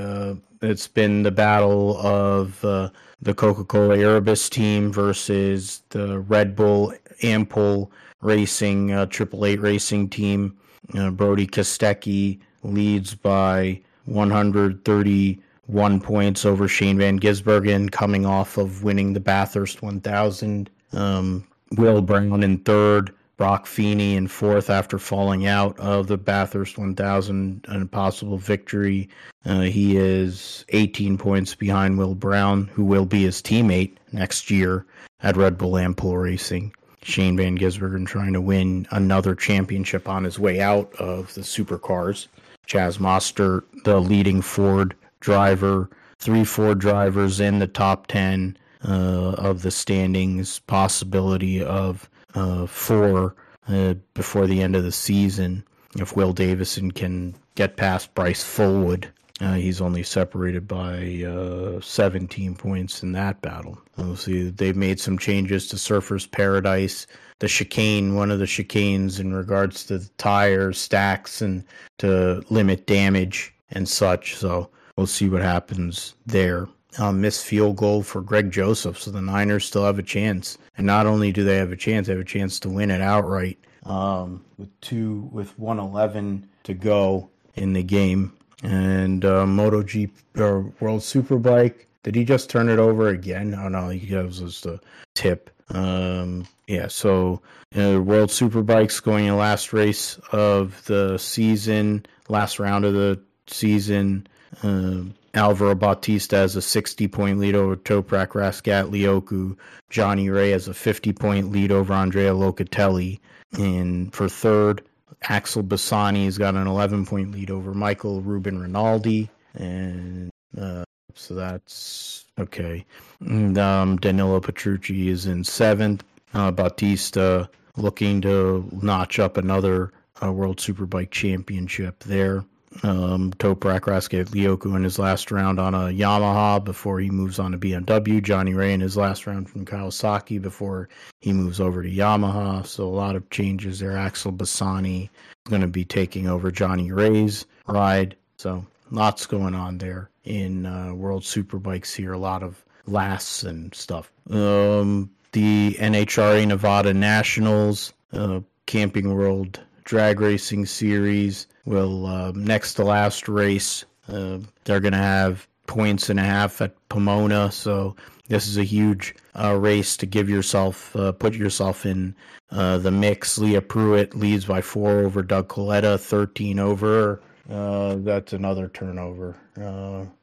[0.61, 2.89] it's been the battle of uh,
[3.21, 7.89] the Coca-Cola Erebus team versus the Red Bull Ampol
[8.21, 10.57] Racing uh, Triple Eight Racing team.
[10.97, 19.13] Uh, Brodie Kostecki leads by 131 points over Shane Van Gisbergen, coming off of winning
[19.13, 20.69] the Bathurst 1000.
[20.93, 21.47] Um,
[21.77, 27.65] Will Brown in third Broc Feeney in fourth after falling out of the Bathurst 1000,
[27.67, 29.09] an impossible victory.
[29.45, 34.85] Uh, he is 18 points behind Will Brown, who will be his teammate next year
[35.23, 36.73] at Red Bull Ampol Racing.
[37.03, 42.27] Shane Van Gisbergen trying to win another championship on his way out of the supercars.
[42.67, 45.89] Chaz Mostert, the leading Ford driver,
[46.19, 48.55] three Ford drivers in the top 10
[48.87, 53.35] uh, of the standings, possibility of uh, four
[53.67, 55.63] uh, before the end of the season.
[55.95, 59.07] If Will Davison can get past Bryce Fullwood,
[59.41, 63.77] uh, he's only separated by uh, 17 points in that battle.
[63.97, 64.49] We'll see.
[64.49, 67.07] They've made some changes to Surfer's Paradise.
[67.39, 71.63] The chicane, one of the chicanes in regards to the tire stacks and
[71.97, 74.35] to limit damage and such.
[74.35, 78.99] So we'll see what happens there uh, missed field goal for Greg Joseph.
[78.99, 80.57] So the Niners still have a chance.
[80.77, 83.01] And not only do they have a chance, they have a chance to win it
[83.01, 88.33] outright um, with two with 111 to go in the game.
[88.63, 93.55] And uh, MotoGP or World Superbike, did he just turn it over again?
[93.55, 94.79] Oh no, he gives us the
[95.15, 95.49] tip.
[95.69, 97.41] Um, yeah, so
[97.75, 104.27] uh, World Superbikes going in last race of the season, last round of the season.
[104.61, 105.03] Uh,
[105.33, 109.57] Alvaro Bautista has a 60 point lead over Toprak Razgatlioglu.
[109.89, 113.19] Johnny Rea has a 50 point lead over Andrea Locatelli.
[113.57, 114.83] And for third,
[115.23, 119.29] Axel Bassani has got an 11 point lead over Michael Ruben Rinaldi.
[119.55, 120.83] and uh,
[121.15, 122.85] so that's okay.
[123.19, 126.03] And, um, Danilo Petrucci is in seventh.
[126.33, 129.91] Uh, Bautista looking to notch up another
[130.23, 132.45] uh, World Superbike Championship there.
[132.83, 137.57] Um, Toprak Razgatlioglu in his last round on a Yamaha before he moves on to
[137.57, 138.23] BMW.
[138.23, 140.87] Johnny Rea in his last round from Kawasaki before
[141.19, 142.65] he moves over to Yamaha.
[142.65, 143.97] So a lot of changes there.
[143.97, 148.15] Axel Bassani is going to be taking over Johnny Rea's ride.
[148.37, 152.13] So lots going on there in uh, World Superbikes here.
[152.13, 154.11] A lot of lasts and stuff.
[154.29, 162.83] Um, the NHRA Nevada Nationals, uh, Camping World Drag Racing Series will uh, next to
[162.83, 163.85] last race.
[164.07, 167.95] Uh, they're going to have points and a half at Pomona, so
[168.27, 172.15] this is a huge uh, race to give yourself, uh, put yourself in
[172.51, 173.37] uh, the mix.
[173.37, 177.21] Leah Pruitt leads by four over Doug Kalitta, 13 over.
[177.49, 179.35] Uh, that's another turnover.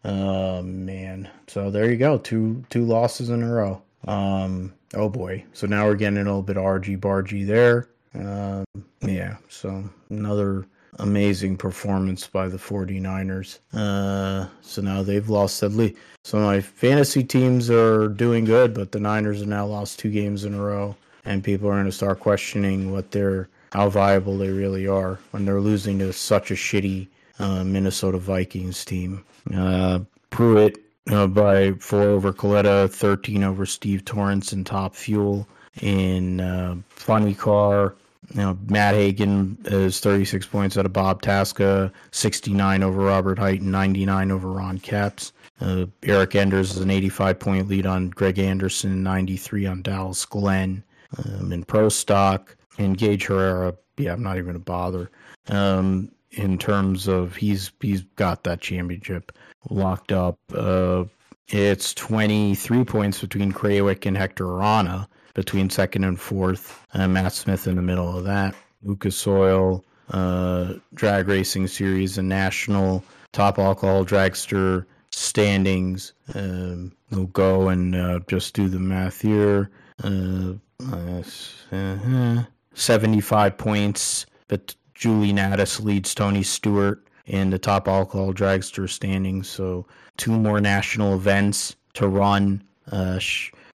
[0.04, 1.28] Man.
[1.46, 2.18] So there you go.
[2.18, 3.82] Two two losses in a row.
[4.06, 5.44] Um, oh boy.
[5.52, 7.88] So now we're getting a little bit argy bargy there.
[8.14, 8.64] Um,
[9.02, 9.36] yeah.
[9.48, 10.66] So another
[10.98, 13.58] amazing performance by the 49ers.
[13.72, 15.96] Uh, so now they've lost steadily.
[16.24, 20.44] So my fantasy teams are doing good, but the Niners have now lost two games
[20.44, 24.48] in a row, and people are going to start questioning what they're how viable they
[24.48, 27.06] really are when they're losing to such a shitty
[27.38, 29.22] uh, Minnesota Vikings team.
[29.54, 30.00] Uh,
[30.30, 30.78] Pruitt
[31.10, 35.46] uh, by four over Kalitta, 13 over Steve Torrence in top fuel.
[35.80, 37.94] In uh, Funny Car,
[38.34, 43.60] you know, Matt Hagan is 36 points out of Bob Tasca, 69 over Robert Hight,
[43.60, 45.32] and 99 over Ron Capps.
[45.60, 50.84] Uh, Eric Enders is an 85 point lead on Greg Anderson, 93 on Dallas Glenn.
[51.24, 55.10] Um, in Pro Stock, and Gaige Herrera, yeah, I'm not even going to bother.
[55.48, 59.32] Um, in terms of he's he's got that championship
[59.70, 60.38] locked up.
[60.54, 61.04] Uh,
[61.48, 66.84] it's 23 points between Krawiec and Hector Arana between second and fourth.
[66.94, 68.56] Uh, Matt Smith in the middle of that.
[68.82, 76.12] Lucas Oil, uh, drag racing series and national top alcohol dragster standings.
[76.34, 79.70] Um, we'll go and uh, just do the math here.
[80.02, 80.54] Uh,
[80.92, 82.42] uh
[82.74, 89.48] 75 points, but Julie Nataas leads Tony Stewart in the top alcohol dragster standings.
[89.48, 89.86] So
[90.16, 92.64] two more national events to run.
[92.90, 93.20] Uh,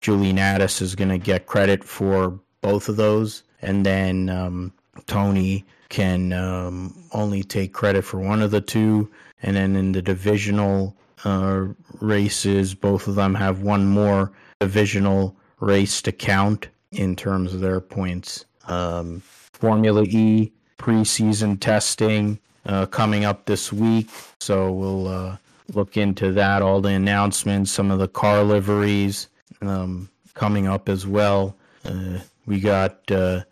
[0.02, 4.72] Julie Nataas is going to get credit for both of those, and then um,
[5.06, 9.08] Tony can um, only take credit for one of the two.
[9.42, 11.66] And then in the divisional uh,
[12.00, 17.80] races, both of them have one more divisional race to count in terms of their
[17.80, 18.44] points.
[18.66, 19.22] Um,
[19.52, 24.08] Formula E preseason testing uh, coming up this week.
[24.40, 25.36] So we'll uh,
[25.74, 29.28] look into that, all the announcements, some of the car liveries
[29.62, 31.54] um, coming up as well.
[31.84, 33.42] Uh, we got uh,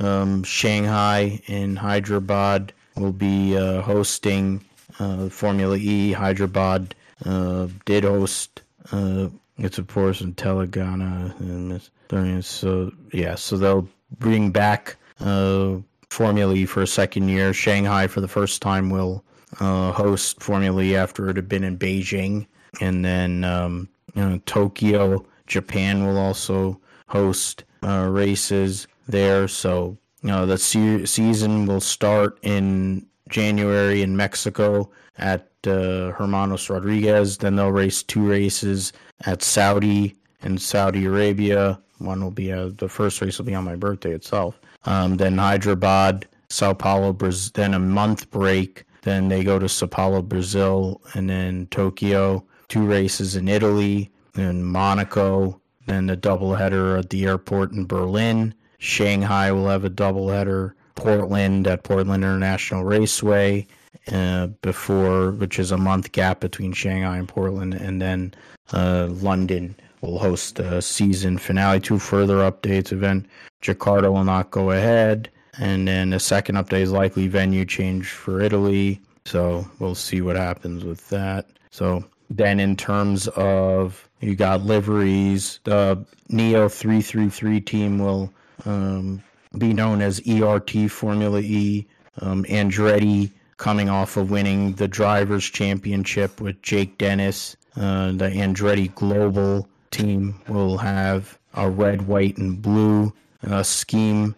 [0.00, 4.64] um, Shanghai, and Hyderabad will be uh, hosting
[4.98, 6.12] uh, Formula E.
[6.12, 6.94] Hyderabad
[7.24, 8.62] uh, did host.
[8.92, 9.28] Uh,
[9.58, 13.88] it's of course in Telangana, and so yeah, so they'll
[14.18, 17.52] bring back Formula E for a second year.
[17.52, 19.24] Shanghai for the first time will
[19.58, 22.46] host Formula E after it had been in Beijing,
[22.80, 23.88] and then um,
[24.22, 29.48] know, Tokyo, Japan will also host uh, races there.
[29.48, 36.70] So you know the se- season will start in January in Mexico at uh, Hermanos
[36.70, 37.38] Rodriguez.
[37.38, 38.92] Then they'll race two races
[39.26, 41.80] at Saudi and Saudi Arabia.
[41.98, 45.38] One will be uh, the first race will be on my birthday itself, um, then
[45.38, 48.84] Hyderabad, Sao Paulo, Brazil, then a month break.
[49.02, 52.44] Then they go to Sao Paulo, Brazil, and then Tokyo.
[52.74, 58.52] Two races in Italy, then Monaco, then the doubleheader at the airport in Berlin.
[58.78, 60.72] Shanghai will have a doubleheader.
[60.96, 63.68] Portland at Portland International Raceway
[64.10, 68.34] uh, before, which is a month gap between Shanghai and Portland, and then
[68.72, 71.78] uh, London will host a season finale.
[71.78, 73.26] Two further updates event
[73.62, 75.30] Jakarta will not go ahead.
[75.60, 79.00] And then the second update is likely venue change for Italy.
[79.26, 81.46] So we'll see what happens with that.
[81.70, 82.04] So
[82.36, 88.32] then in terms of you got liveries, the NIO 333 team will
[88.64, 89.22] um,
[89.58, 91.86] be known as ERT Formula E.
[92.20, 97.56] Um, Andretti coming off of winning the Drivers' Championship with Jake Dennis.
[97.76, 103.12] Uh, the Andretti Global team will have a red, white, and blue
[103.46, 104.34] uh, scheme.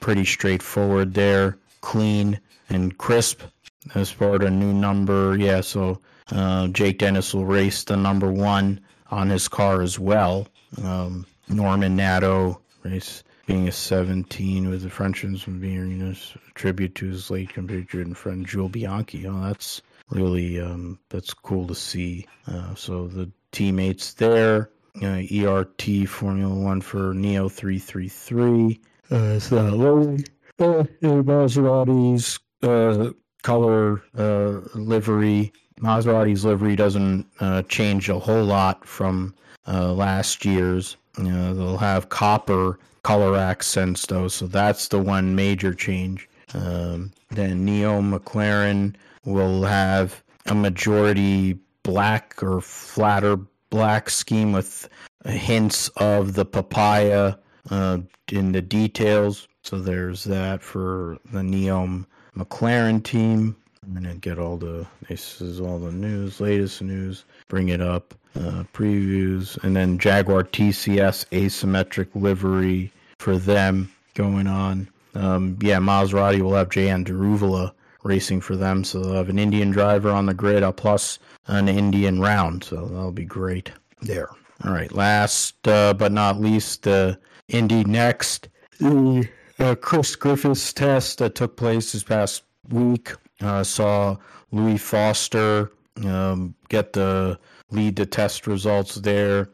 [0.00, 3.42] Pretty straightforward there, clean and crisp.
[3.94, 5.36] as part of a new number.
[5.36, 6.00] Yeah, so
[6.32, 8.80] uh, Jake Dennis will race the number one
[9.10, 10.48] on his car as well.
[10.82, 16.94] Um, Norman Nato race being a 17 with the Frenchman's being you know, a tribute
[16.94, 19.26] to his late compatriot and friend Jules Bianchi.
[19.26, 22.26] Oh, that's really um, that's cool to see.
[22.46, 24.70] Uh, so the teammates there,
[25.02, 28.80] uh, ERT Formula One for NIO 333.
[29.10, 30.16] Uh, it's uh,
[30.60, 33.10] uh, Maserati's uh,
[33.42, 35.52] color uh, livery.
[35.80, 39.34] Maserati's livery doesn't uh, change a whole lot from
[39.66, 40.96] uh, last year's.
[41.18, 46.28] You know, they'll have copper color accents though, so that's the one major change.
[46.54, 48.94] Um, then NEOM McLaren
[49.24, 53.38] will have a majority black or flatter
[53.70, 54.88] black scheme with
[55.24, 57.36] hints of the papaya
[57.70, 57.98] uh,
[58.32, 59.48] in the details.
[59.62, 63.56] So there's that for the Neom McLaren team.
[63.90, 67.24] I'm gonna get all the this is all the news, latest news.
[67.48, 74.86] Bring it up, uh, previews, and then Jaguar TCS asymmetric livery for them going on.
[75.16, 77.72] Um, yeah, Maserati will have Jehan Daruvala
[78.04, 81.18] racing for them, so they'll have an Indian driver on the grid, uh, plus
[81.48, 83.72] an Indian round, so that'll be great
[84.02, 84.28] there.
[84.64, 87.16] All right, last uh, but not least, uh,
[87.48, 88.46] Indy NXT.
[88.78, 94.16] The uh, Chris Griffis test that took place this past week uh, saw
[94.52, 95.72] Louis Foster
[96.04, 97.38] um, get the
[97.70, 99.48] lead to test results there.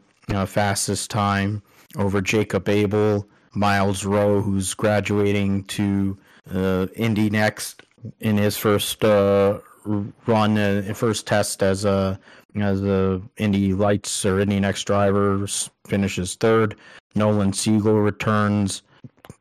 [0.45, 1.61] Fastest time
[1.95, 6.17] over Jacob Abel, Myles Rowe, who's graduating to
[6.53, 7.81] uh, Indy NXT
[8.19, 12.19] in his first uh, run, uh, first test as a
[12.55, 15.47] as a Indy Lights or Indy NXT driver,
[15.85, 16.75] finishes third.
[17.15, 18.83] Nolan Siegel returns.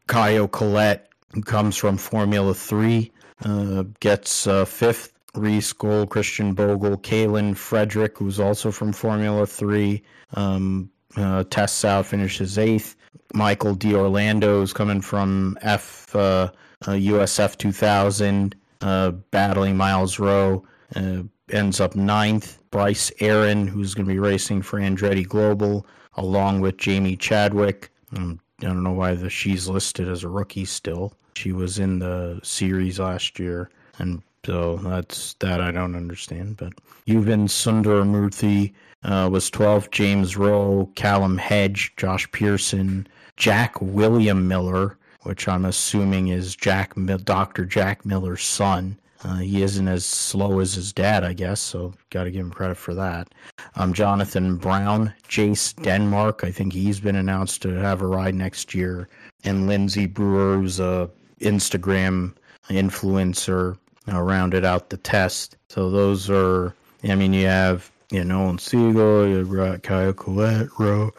[0.07, 3.11] Caio Collet, who comes from Formula Three,
[3.45, 5.13] uh, gets uh, fifth.
[5.35, 10.03] Reece Gold, Christian Bogle, Kaylen Frederick, who's also from Formula 3,
[10.33, 12.97] um, uh, tests out, finishes eighth.
[13.35, 16.51] Michael D'Orlando is coming from F uh,
[16.87, 20.65] USF uh, 2000, uh, battling Myles Rowe,
[20.95, 22.59] uh, ends up ninth.
[22.71, 27.91] Bryce Aron, who's going to be racing for Andretti Global, along with Jamie Chadwick.
[28.17, 31.15] Um, I don't know why the she's listed as a rookie still.
[31.37, 36.57] She was in the series last year, and so that's that I don't understand.
[36.57, 36.73] But
[37.07, 38.73] Yuven Sundaramoorthy
[39.05, 39.91] uh, was 12.
[39.91, 43.07] James Rowe, Callum Hedge, Josh Pearson,
[43.37, 46.95] Jack William Miller, which I'm assuming is Jack
[47.25, 47.67] Dr.
[47.67, 48.99] Jack Miller's son.
[49.23, 52.51] Uh, he isn't as slow as his dad, I guess, so got to give him
[52.51, 53.29] credit for that.
[53.75, 58.75] Um, Jonathan Brown, Jace Denmark, I think he's been announced to have a ride next
[58.75, 59.09] year,
[59.45, 61.11] and Lindsay Brewer, who's a
[61.41, 62.35] Instagram
[62.69, 63.79] influencer,
[64.13, 65.57] uh, rounded out the test.
[65.69, 70.69] So those are, I mean, you have you know Nolan Siegel, you've got Caio Collet,
[70.79, 71.13] Rowe.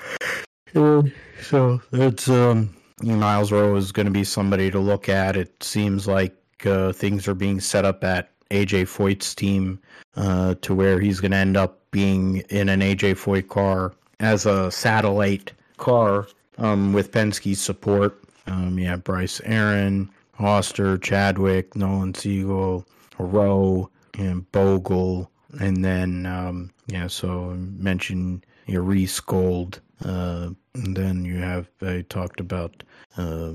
[1.41, 5.35] So it's um, Myles Rowe is going to be somebody to look at.
[5.35, 6.35] It seems like
[6.65, 9.80] uh, things are being set up at AJ Foyt's team
[10.15, 14.45] uh, to where he's going to end up being in an AJ Foyt car as
[14.45, 16.27] a satellite car
[16.57, 18.18] um, with Penske's support.
[18.48, 20.10] Um, you have Bryce Aron,
[20.40, 22.86] Oster, Chadwick, Nolan Siegel,
[23.18, 27.07] Rowe, and Bogle, and then um, yeah.
[27.07, 29.82] So I mentioned your Reece Gold.
[30.06, 32.84] Uh, and then you have I talked about
[33.18, 33.53] uh,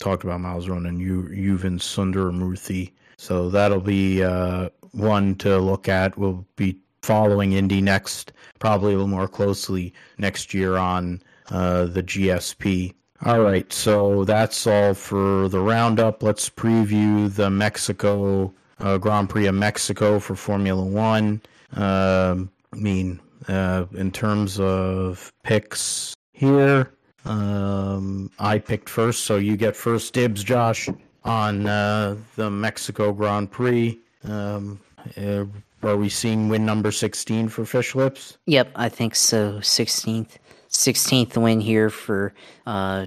[0.00, 2.92] talked about Myles Rowe and you Yuven Sundaramoorthy.
[3.18, 6.16] So that'll be uh, one to look at.
[6.16, 12.02] We'll be following Indy NXT, probably a little more closely next year on uh, the
[12.02, 12.94] GSP.
[13.24, 16.24] All right, so that's all for the roundup.
[16.24, 21.40] Let's preview the Mexico uh, Grand Prix of Mexico for Formula One.
[21.76, 22.34] Uh,
[22.72, 26.94] I mean, uh, in terms of picks here,
[27.24, 30.88] um, I picked first, so you get first dibs, Josh,
[31.24, 34.00] on uh, the Mexico Grand Prix.
[34.24, 34.80] Um,
[35.16, 35.44] uh,
[35.84, 38.38] are we seeing win number 16 for Fish Lips?
[38.46, 39.58] Yep, I think so.
[39.58, 40.38] 16th.
[40.72, 42.32] 16th win here for
[42.66, 43.06] uh,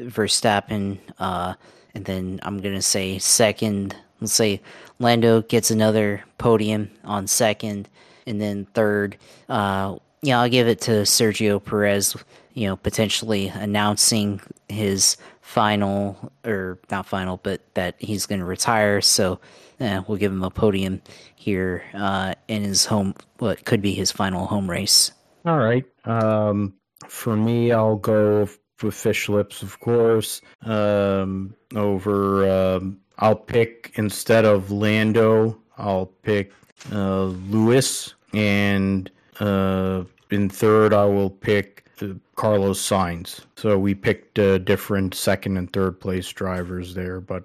[0.00, 0.98] Verstappen.
[1.18, 1.54] Uh,
[1.94, 3.94] and then I'm going to say second.
[4.20, 4.60] Let's say
[4.98, 7.88] Lando gets another podium on second.
[8.26, 9.18] And then third,
[9.48, 12.16] uh, yeah, I'll give it to Sergio Perez
[12.54, 19.00] you know, potentially announcing his final or not final, but that he's going to retire.
[19.00, 19.40] So
[19.80, 21.02] eh, we'll give him a podium
[21.34, 25.10] here uh, in his home, what could be his final home race.
[25.44, 25.84] All right.
[26.04, 26.74] Um,
[27.08, 28.48] for me, I'll go
[28.82, 30.40] with Fish Lips, of course.
[30.62, 35.58] Um, over, um, I'll pick instead of Lando.
[35.78, 36.52] I'll pick
[36.92, 39.10] uh, Lewis, and
[39.40, 43.40] uh, in third, I will pick uh, Carlos Sainz.
[43.56, 47.44] So we picked uh, different second and third place drivers there, but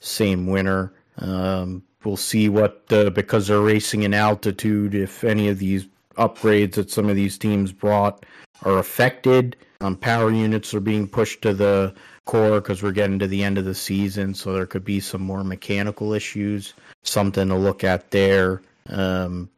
[0.00, 0.92] same winner.
[1.18, 4.94] Um, we'll see what uh, because they're racing in altitude.
[4.94, 5.86] If any of these
[6.18, 8.26] upgrades that some of these teams brought
[8.62, 13.26] are affected, um, power units are being pushed to the core because we're getting to
[13.26, 16.74] the end of the season, so there could be some more mechanical issues.
[17.02, 18.60] Something to look at there.
[18.88, 19.48] Um,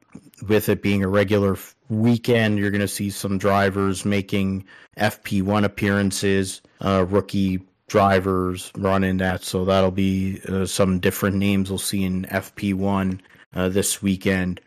[0.48, 1.56] with it being a regular
[1.88, 4.64] weekend, you're going to see some drivers making
[4.96, 9.42] FP1 appearances, uh, rookie drivers running that.
[9.42, 13.20] So that'll be uh, some different names we'll see in FP1
[13.54, 14.60] uh, this weekend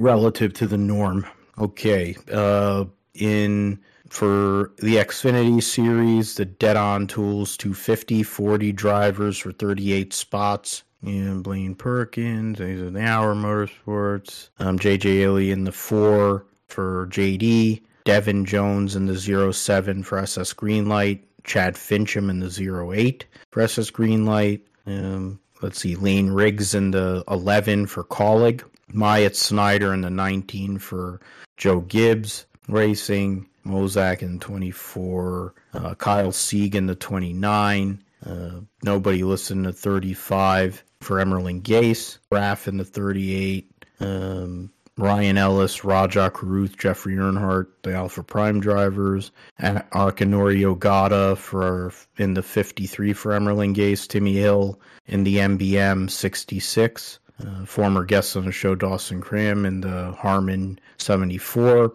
[0.00, 1.26] relative to the norm.
[1.58, 2.16] Okay.
[2.32, 3.78] Uh, in
[4.08, 10.82] for the Xfinity series, the Dead On Tools 250, 40 drivers for 38 spots.
[11.02, 14.50] And Blaine Perkins, these are the Hour Motorsports.
[14.58, 17.82] Um, JJ Yeley in the four for JD.
[18.04, 21.22] Devin Jones in the 07 for SS Greenlight.
[21.44, 24.60] Chad Finchum in the 08 for SS Greenlight.
[24.86, 28.62] Um, let's see, Layne Riggs in the 11 for Kaulig.
[28.92, 31.20] Myatt Snider in the 19 for
[31.56, 33.46] Joe Gibbs Racing.
[33.66, 35.54] Mozak in 24.
[35.74, 38.02] Uh, Kyle Sieg in the 29.
[38.24, 38.50] Uh,
[38.82, 42.18] nobody listened to 35 for Emerling Gase.
[42.30, 43.70] Raff in the 38.
[44.00, 52.34] Um, Ryan Ellis, Rajah Caruth, Jeffrey Earnhardt, the Alpha Prime drivers, Akinori Ogata for in
[52.34, 58.44] the 53 for Emerling Gase, Timmy Hill in the MBM 66, uh, former guests on
[58.44, 61.92] the show Dawson Cram in the Harmon 74,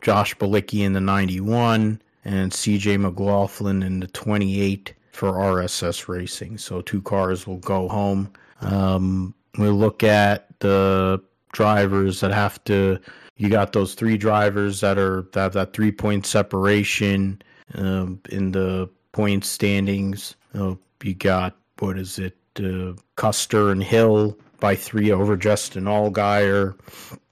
[0.00, 6.58] Josh Bilicki in the 91, and CJ McLaughlin in the 28 for RSS Racing.
[6.58, 8.32] So two cars will go home.
[8.60, 11.22] Um, we look at the
[11.52, 12.98] drivers that have to.
[13.36, 17.40] You got those three drivers that are that have that three point separation
[17.74, 20.36] um, in the point standings.
[20.54, 22.36] Uh, you got what is it?
[22.58, 26.76] Uh, Custer and Hill by three over Justin Allgaier.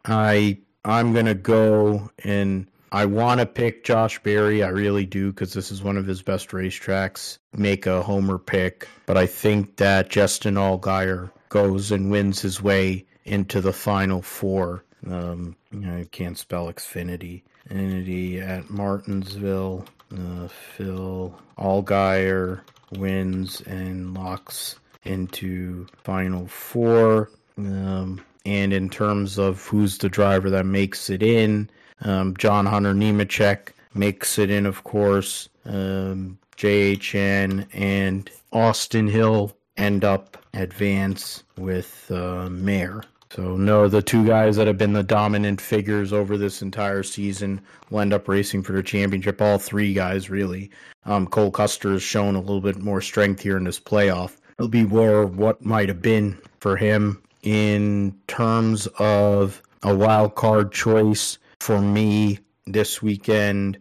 [0.05, 4.62] I I'm gonna go and I want to pick Josh Berry.
[4.62, 7.38] I really do because this is one of his best racetracks.
[7.56, 13.05] Make a homer pick, but I think that Justin Allgaier goes and wins his way
[13.24, 14.84] into the final four.
[15.10, 17.42] Um, I can't spell Xfinity.
[17.70, 19.86] Entity at Martinsville.
[20.12, 22.60] Uh, Phil Allgaier
[22.92, 27.31] wins and locks into final four.
[27.59, 31.70] Um, and in terms of who's the driver that makes it in,
[32.02, 35.48] um, John Hunter Nemechek makes it in, of course.
[35.64, 43.02] Um, JHN and Austin Hill end up advance with uh, Mayer.
[43.31, 47.60] So no, the two guys that have been the dominant figures over this entire season
[47.90, 49.43] will end up racing for the championship.
[49.43, 50.70] All three guys, really.
[51.05, 54.36] Um, Cole Custer has shown a little bit more strength here in this playoff.
[54.59, 60.72] It'll be more what might have been for him in terms of a wild card
[60.72, 63.78] choice for me this weekend.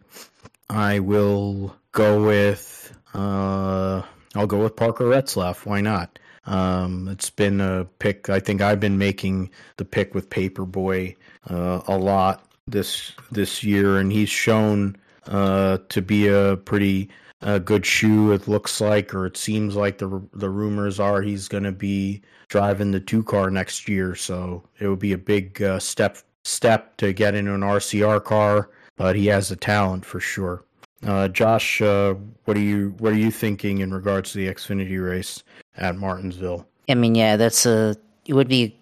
[0.69, 4.01] I will go with uh,
[4.35, 5.65] I'll go with Parker Retzlaff.
[5.65, 6.17] Why not?
[6.45, 8.29] Um, it's been a pick.
[8.29, 11.15] I think I've been making the pick with Paperboy
[11.49, 14.97] uh, a lot this this year, and he's shown
[15.27, 17.09] uh, to be a pretty
[17.43, 18.31] uh, good shoe.
[18.31, 22.21] It looks like, or it seems like the the rumors are he's going to be
[22.47, 24.15] driving the two car next year.
[24.15, 28.69] So it would be a big uh, step step to get into an RCR car,
[28.95, 30.63] but he has the talent for sure.
[31.05, 32.15] Uh, Josh, uh,
[32.45, 35.43] what are you what are you thinking in regards to the Xfinity race
[35.77, 36.65] at Martinsville?
[36.89, 37.95] I mean, yeah, that's a
[38.25, 38.77] it would be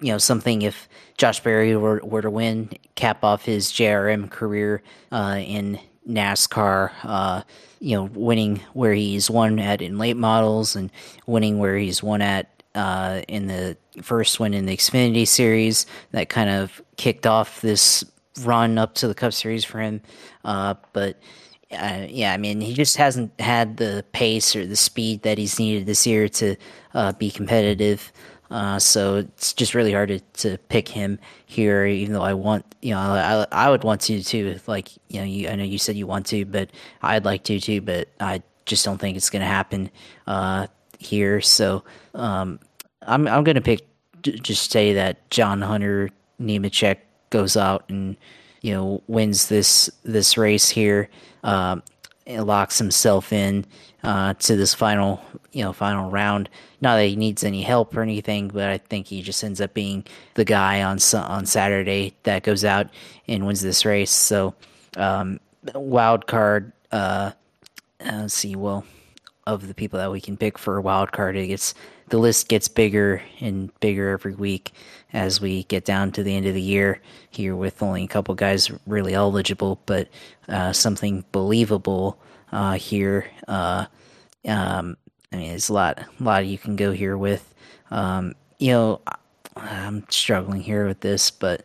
[0.00, 4.82] you know something if Josh Berry were were to win, cap off his JRM career
[5.10, 6.90] uh, in NASCAR.
[7.02, 7.42] Uh,
[7.80, 10.90] you know, winning where he's won at in late models and
[11.26, 15.84] winning where he's won at uh, in the first one in the Xfinity series.
[16.12, 18.04] That kind of kicked off this
[18.42, 20.00] run up to the Cup Series for him.
[20.44, 21.20] Uh, but
[21.72, 25.58] uh, yeah, I mean, he just hasn't had the pace or the speed that he's
[25.58, 26.56] needed this year to
[26.94, 28.12] uh, be competitive.
[28.52, 32.66] Uh, so it's just really hard to, to pick him here, even though I want,
[32.82, 34.60] you know, I, I would want to too.
[34.66, 36.68] Like, you know, you, I know you said you want to, but
[37.00, 39.90] I'd like to too, but I just don't think it's going to happen
[40.26, 40.66] uh,
[40.98, 41.40] here.
[41.40, 41.82] So
[42.14, 42.60] um,
[43.00, 43.86] I'm, I'm going to pick,
[44.22, 46.98] just say that John Hunter Nemechek
[47.30, 48.16] goes out and
[48.60, 51.08] you know wins this this race here.
[51.42, 51.82] Um,
[52.28, 53.64] locks himself in
[54.02, 55.22] uh, to this final,
[55.52, 56.48] you know, final round.
[56.80, 59.74] Not that he needs any help or anything, but I think he just ends up
[59.74, 60.04] being
[60.34, 62.88] the guy on on Saturday that goes out
[63.28, 64.10] and wins this race.
[64.10, 64.54] So,
[64.96, 65.40] um,
[65.74, 66.72] wild card.
[66.90, 67.32] Uh,
[68.04, 68.56] uh, let's see.
[68.56, 68.84] Well,
[69.46, 71.74] of the people that we can pick for a wild card, it gets
[72.08, 74.72] the list gets bigger and bigger every week
[75.12, 77.00] as we get down to the end of the year
[77.30, 80.08] here with only a couple guys really eligible, but
[80.48, 82.18] uh, something believable
[82.52, 83.26] uh, here.
[83.48, 83.86] Uh,
[84.46, 84.96] um,
[85.32, 87.54] I mean, there's a lot, a lot you can go here with.
[87.90, 89.00] Um, you know,
[89.56, 91.64] I'm struggling here with this, but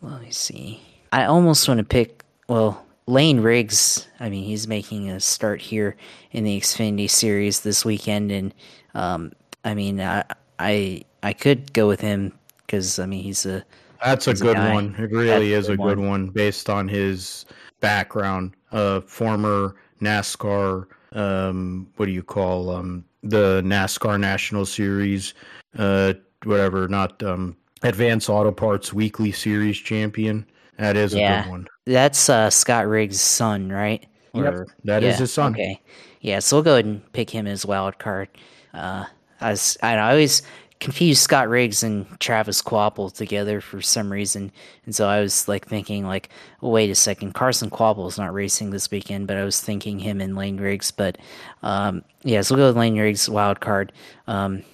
[0.00, 0.80] let me see.
[1.12, 2.24] I almost want to pick.
[2.48, 4.08] Well, Layne Riggs.
[4.20, 5.96] I mean, he's making a start here
[6.32, 8.54] in the Xfinity Series this weekend, and
[8.94, 9.32] um,
[9.64, 10.24] I mean, I,
[10.58, 12.32] I I could go with him
[12.66, 13.64] because I mean he's a
[14.04, 14.94] that's a good a one.
[14.98, 16.08] It really that's is a good one.
[16.08, 17.44] one based on his
[17.80, 18.54] background.
[18.72, 25.34] Uh, former NASCAR, um, what do you call um, the NASCAR National Series,
[25.78, 26.14] uh,
[26.44, 30.46] whatever, not um, Advanced Auto Parts Weekly Series champion.
[30.78, 31.68] That is yeah, a good one.
[31.86, 34.04] That's uh, Scott Riggs' son, right?
[34.34, 34.54] Or, yep,
[34.84, 35.52] that yeah, is his son.
[35.52, 35.80] Okay,
[36.20, 36.38] yeah.
[36.38, 38.28] So we'll go ahead and pick him as wild card.
[38.72, 39.04] Uh,
[39.40, 40.42] I was, I, I always
[40.82, 44.50] confuse Scott Riggs and Travis Kvapil together for some reason,
[44.84, 46.28] and so I was like thinking like,
[46.60, 50.20] wait a second, Carson Kvapil is not racing this weekend, but I was thinking him
[50.20, 51.18] and Layne Riggs, but
[51.62, 53.92] um, yeah, so we'll go with Layne Riggs wild card.
[54.26, 54.64] Um,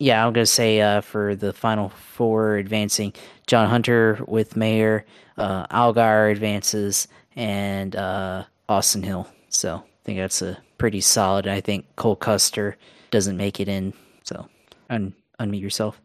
[0.00, 3.12] yeah, I'm gonna say uh, for the final four advancing,
[3.46, 5.06] John Hunter with Mayer,
[5.38, 7.06] uh, Allgaier advances,
[7.36, 9.28] and uh, Austin Hill.
[9.50, 11.46] So I think that's a pretty solid.
[11.46, 12.76] I think Cole Custer
[13.12, 13.92] doesn't make it in.
[14.24, 14.48] So
[14.90, 16.00] un- unmute yourself.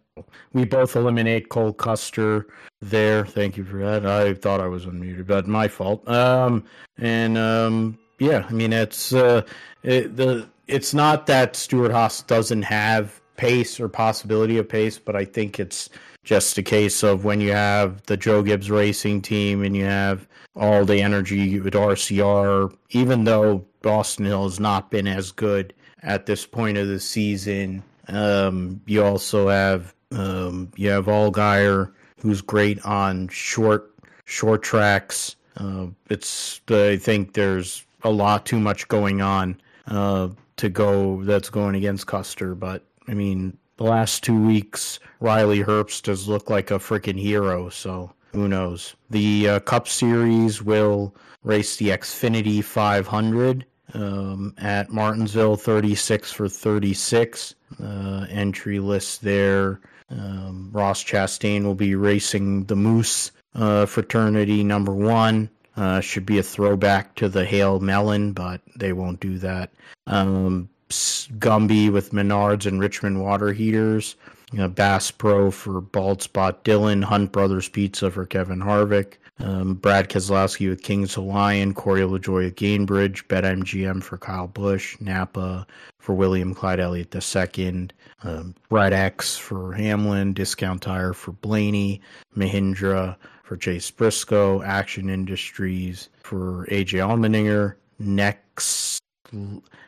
[0.54, 2.48] We both eliminate Cole Custer
[2.82, 3.26] there.
[3.26, 4.06] Thank you for that.
[4.06, 6.08] I thought I was unmuted, but my fault.
[6.10, 6.66] Um,
[6.98, 9.44] and um, yeah, I mean it's uh,
[9.84, 15.26] it, the it's not that Stewart-Haas doesn't have pace or possibility of pace, but I
[15.26, 15.90] think it's
[16.24, 20.28] just a case of when you have the Joe Gibbs Racing team and you have
[20.56, 25.74] all the energy with RCR, even though Austin Hill has not been as good
[26.04, 27.82] at this point of the season.
[28.10, 33.94] Um, you also have um, you have Allgaier, who's great on short
[34.26, 35.36] short tracks.
[35.58, 41.50] Uh, it's I think there's a lot too much going on uh, to go that's
[41.50, 46.72] going against Custer, but I mean the last two weeks Riley Herbst does look like
[46.72, 47.70] a freaking hero.
[47.70, 48.96] So who knows?
[49.10, 57.56] The uh, Cup Series will race the Xfinity 500 um, at Martinsville, 36 for 36.
[57.82, 59.80] Uh, entry list there.
[60.10, 65.50] Um, Ross Chastain will be racing the Moose uh, fraternity number one.
[65.78, 69.72] Uh, should be a throwback to the Hail Melon, but they won't do that.
[70.08, 74.16] Um, Gumby with Menards and Richmond water heaters.
[74.52, 79.76] You know, Bass Pro for Bald Spot Dillon, Hunt Brothers Pizza for Kevin Harvick, um,
[79.76, 85.66] Brad Keselowski with Kings Hawaiian, Corey LaJoie with Gainbridge, BetMGM for Kyle Busch, Napa
[86.00, 87.90] for William Clyde Elliott II,
[88.24, 92.02] um, Red X for Hamlin, Discount Tire for Blaney,
[92.36, 99.00] Mahindra for Chase Briscoe, Action Industries for AJ Allmendinger, Next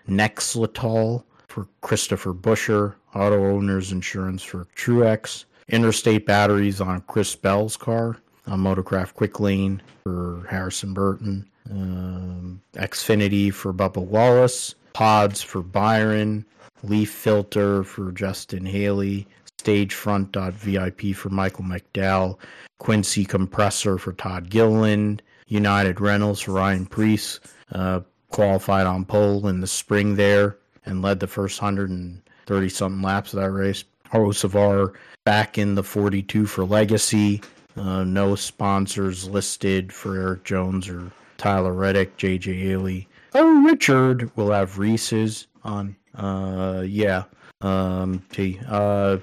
[0.08, 8.18] Nexletol for Christopher Buescher, Auto Owners Insurance for Truex, Interstate Batteries on Chris Bell's car,
[8.48, 16.46] uh, Motorcraft Quick Lane for Harrison Burton, um, Xfinity for Bubba Wallace, Pods for Byron,
[16.84, 19.28] Leaf Filter for Justin Haley,
[19.60, 22.38] Stagefront.vip for Michael McDowell,
[22.80, 27.40] Quincy Compressor for Todd Gilliland, United Rentals for Ryan Preece,
[27.74, 33.34] uh, qualified on pole in the spring there and led the first 130 something laps
[33.34, 33.84] of that race.
[34.12, 34.94] Hocevar
[35.26, 37.42] back in the 42 for Legacy.
[37.76, 43.08] Uh, no sponsors listed for Erik Jones or Tyler Reddick, JJ Yeley.
[43.34, 45.96] Oh, Richard will have Reese's on.
[46.16, 47.24] Uh, yeah.
[47.62, 48.60] Um, T.
[48.68, 49.18] Uh,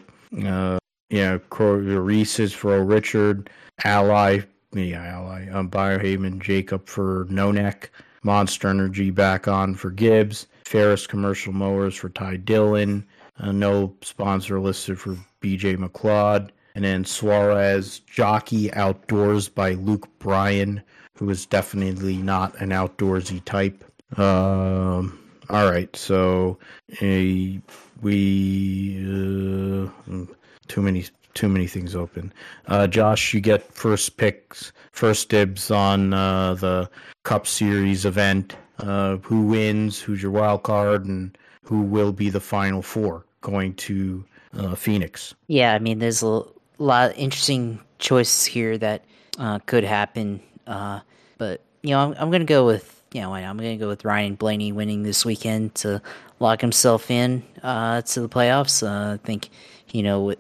[0.45, 0.79] uh,
[1.11, 3.51] yeah, Reese's for Oh Richard.
[3.85, 4.41] Ally,
[4.73, 5.49] yeah, Ally.
[5.51, 7.91] Um, Biohaven Jacob for No Neck.
[8.23, 10.47] Monster Energy back on for Gibbs.
[10.65, 13.07] Ferris Commercial Mowers for Ty Dillon.
[13.39, 16.51] Uh, no sponsor listed for BJ McLeod.
[16.75, 20.83] And then Suarez Jockey Outdoors by Luke Bryan,
[21.15, 23.85] who is definitely not an outdoorsy type.
[24.19, 25.19] Um,
[25.51, 26.59] all right, so
[27.03, 27.61] a
[28.01, 29.89] we uh,
[30.69, 31.05] too many
[31.35, 32.33] too many things open.
[32.67, 36.89] Uh, Josh, you get first picks, first dibs on uh, the
[37.25, 38.57] Cup Series event.
[38.81, 43.75] uh, who wins, who's your wild card, and who will be the final four going
[43.75, 44.25] to
[44.57, 45.35] uh, Phoenix.
[45.49, 46.43] Yeah, I mean, there's a
[46.85, 49.05] lot of interesting choices here that
[49.39, 50.41] uh, could happen.
[50.67, 51.01] Uh,
[51.39, 53.89] but, you know, I'm, I'm going to go with, you know, I'm going to go
[53.89, 56.03] with Ryan Blaney winning this weekend to
[56.41, 58.83] lock himself in uh, to the playoffs.
[58.87, 59.51] Uh, I think,
[59.91, 60.35] you know,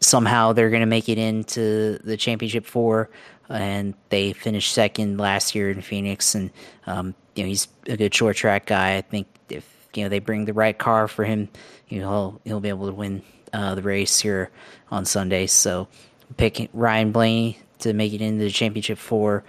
[0.00, 3.10] somehow they're going to make it into the championship four.
[3.50, 6.50] And they finished second last year in Phoenix, and
[6.86, 8.96] um, you know he's a good short track guy.
[8.96, 11.50] I think if you know they bring the right car for him,
[11.86, 13.22] you know he'll he'll be able to win
[13.54, 14.50] uh, the race here
[14.90, 15.46] on Sunday.
[15.46, 15.88] So
[16.36, 19.44] pick Ryan Blaney to make it into the championship four.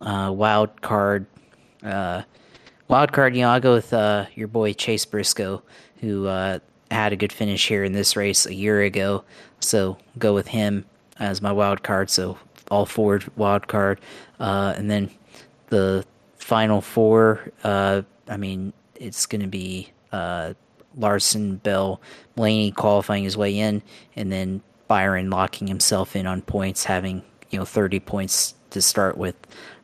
[0.00, 1.26] Uh, wild card,
[1.82, 2.22] uh,
[2.86, 3.34] wild card.
[3.34, 5.62] You know I'll go with uh, your boy Chase Briscoe,
[6.00, 6.58] who uh,
[6.90, 9.24] had a good finish here in this race a year ago.
[9.60, 10.84] So go with him
[11.18, 12.10] as my wild card.
[12.10, 12.36] So
[12.70, 14.00] all Ford wild card,
[14.38, 15.10] uh, and then
[15.68, 16.04] the
[16.36, 17.52] final four.
[17.64, 19.92] Uh, I mean, it's going to be
[20.96, 22.00] Larson, Bell,
[22.34, 23.82] Blaney qualifying his way in,
[24.14, 29.16] and then Byron locking himself in on points, having you know 30 points to start
[29.16, 29.36] with.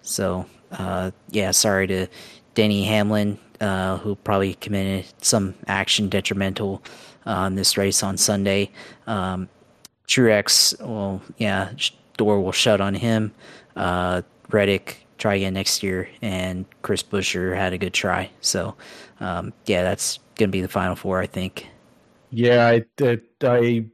[0.03, 2.07] So uh, yeah, sorry to
[2.55, 6.83] Denny Hamlin, uh, who probably committed some action detrimental
[7.27, 8.71] on this race on Sunday.
[9.07, 9.49] Um,
[10.07, 11.73] Truex, well, yeah,
[12.17, 13.33] door will shut on him.
[13.77, 18.31] Uh, Reddick, try again next year, and Chris Buescher had a good try.
[18.41, 18.75] So,
[19.21, 21.69] um, yeah, that's going to be the final four, I think.
[22.31, 22.85] Yeah, I,
[23.45, 23.85] I,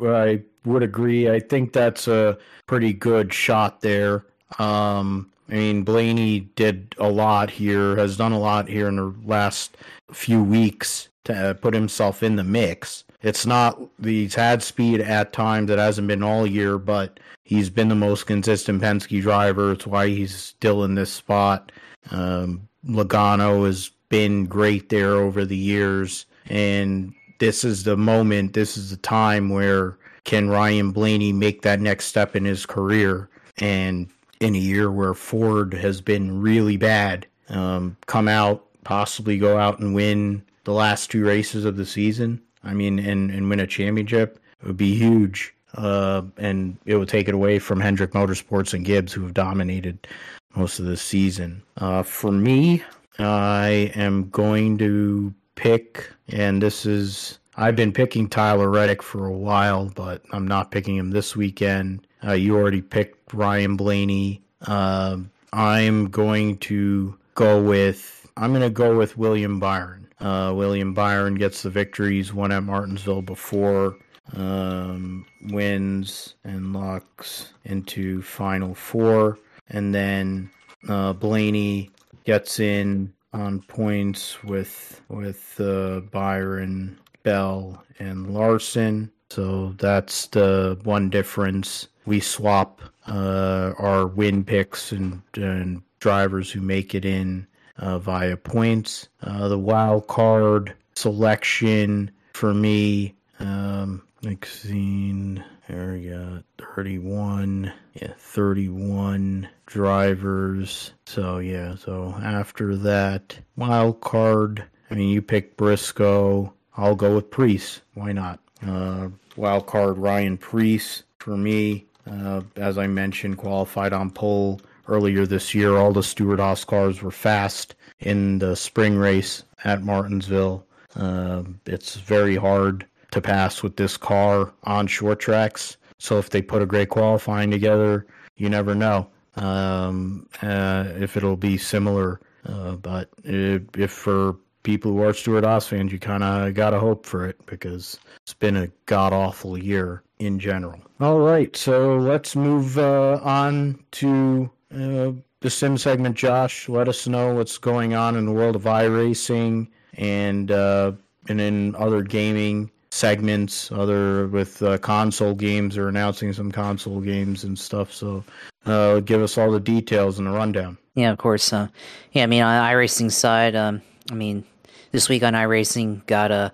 [0.00, 1.30] I would agree.
[1.30, 4.24] I think that's a pretty good shot there.
[4.58, 9.14] Um, I mean, Blaney did a lot here, has done a lot here in the
[9.24, 9.76] last
[10.12, 13.04] few weeks to put himself in the mix.
[13.22, 17.88] It's not he's had speed at times that hasn't been all year, but he's been
[17.88, 19.72] the most consistent Penske driver.
[19.72, 21.72] It's why he's still in this spot.
[22.10, 28.52] Um, Logano has been great there over the years, and this is the moment.
[28.52, 33.28] This is the time where can Ryan Blaney make that next step in his career?
[33.58, 34.08] And
[34.40, 39.78] in a year where Ford has been really bad, um, come out, possibly go out
[39.78, 42.40] and win the last two races of the season.
[42.64, 44.40] I mean, and, and win a championship.
[44.60, 45.54] It would be huge.
[45.74, 50.06] Uh, and it would take it away from Hendrick Motorsports and Gibbs, who have dominated
[50.54, 51.62] most of the season.
[51.76, 52.82] Uh, for me,
[53.18, 59.32] I am going to pick, and this is, I've been picking Tyler Reddick for a
[59.32, 62.06] while, but I'm not picking him this weekend.
[62.26, 64.42] Uh, you already picked Ryan Blaney.
[64.66, 65.18] Uh,
[65.52, 70.08] I'm going to go with, I'm going to go with William Byron.
[70.20, 73.96] Uh, William Byron gets the victories, won at Martinsville before,
[74.34, 79.38] um, wins and locks into Final Four.
[79.68, 80.50] And then
[80.88, 81.90] uh, Blaney
[82.26, 89.10] gets in on points with with uh, Byron, Bell, and Larson.
[89.30, 91.88] So that's the one difference.
[92.04, 97.46] We swap uh, our win picks and, and drivers who make it in
[97.78, 99.08] uh, via points.
[99.22, 104.02] Uh, the wild card selection for me, um,
[104.44, 106.42] seen there we got
[106.74, 115.56] 31 yeah 31 drivers so yeah so after that wild card i mean you pick
[115.56, 122.42] briscoe i'll go with Preece why not uh, wild card ryan Preece for me uh,
[122.56, 125.76] as i mentioned qualified on pole earlier this year.
[125.76, 130.64] All the Stewart-Haas cars were fast in the spring race at Martinsville.
[130.94, 135.76] Uh, it's very hard to pass with this car on short tracks.
[135.98, 138.06] So if they put a great qualifying together,
[138.36, 142.20] you never know um, uh, if it'll be similar.
[142.44, 146.78] Uh, but if, if for people who are Stewart-Haas fans, you kind of got to
[146.78, 150.80] hope for it because it's been a god awful year in general.
[151.00, 156.68] All right, so let's move uh, on to uh, the sim segment, Josh.
[156.68, 160.92] Let us know what's going on in the world of iRacing and uh,
[161.28, 167.44] and in other gaming segments, other with uh, console games or announcing some console games
[167.44, 167.92] and stuff.
[167.92, 168.24] So,
[168.64, 170.78] uh, give us all the details and the rundown.
[170.94, 171.52] Yeah, of course.
[171.52, 171.68] Uh,
[172.12, 174.44] yeah, I mean on iRacing side, um, I mean
[174.92, 176.52] this week on iRacing got a.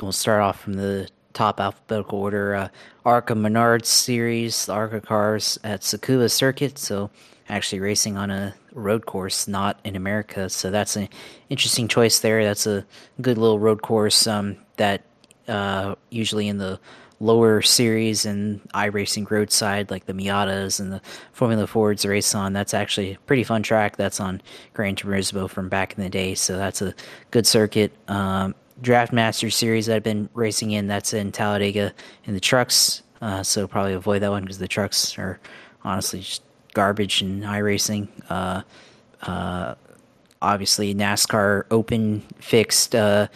[0.00, 2.54] We'll start off from the top alphabetical order.
[2.54, 2.68] Uh,
[3.04, 6.78] ARCA Menards series, the ARCA cars at Tsukuba Circuit.
[6.78, 7.10] So
[7.48, 10.48] actually racing on a road course, not in America.
[10.48, 11.08] So that's an
[11.50, 12.44] interesting choice there.
[12.44, 12.84] That's a
[13.20, 15.02] good little road course um, that
[15.48, 16.78] uh, usually in the
[17.20, 21.00] lower series and iRacing roadside, like the Miatas and the
[21.32, 22.52] Formula Fords race on.
[22.52, 23.96] That's actually a pretty fun track.
[23.96, 24.42] That's on
[24.74, 26.94] Gran Turismo from back in the day, so that's a
[27.30, 27.92] good circuit.
[28.08, 31.94] Um, Draft Master Series that I've been racing in, that's in Talladega
[32.24, 35.38] in the trucks, uh, so probably avoid that one because the trucks are
[35.84, 36.42] honestly just
[36.74, 38.08] garbage in iRacing.
[38.28, 38.62] Uh,
[39.22, 39.76] uh,
[40.40, 43.28] obviously, NASCAR Open fixed uh,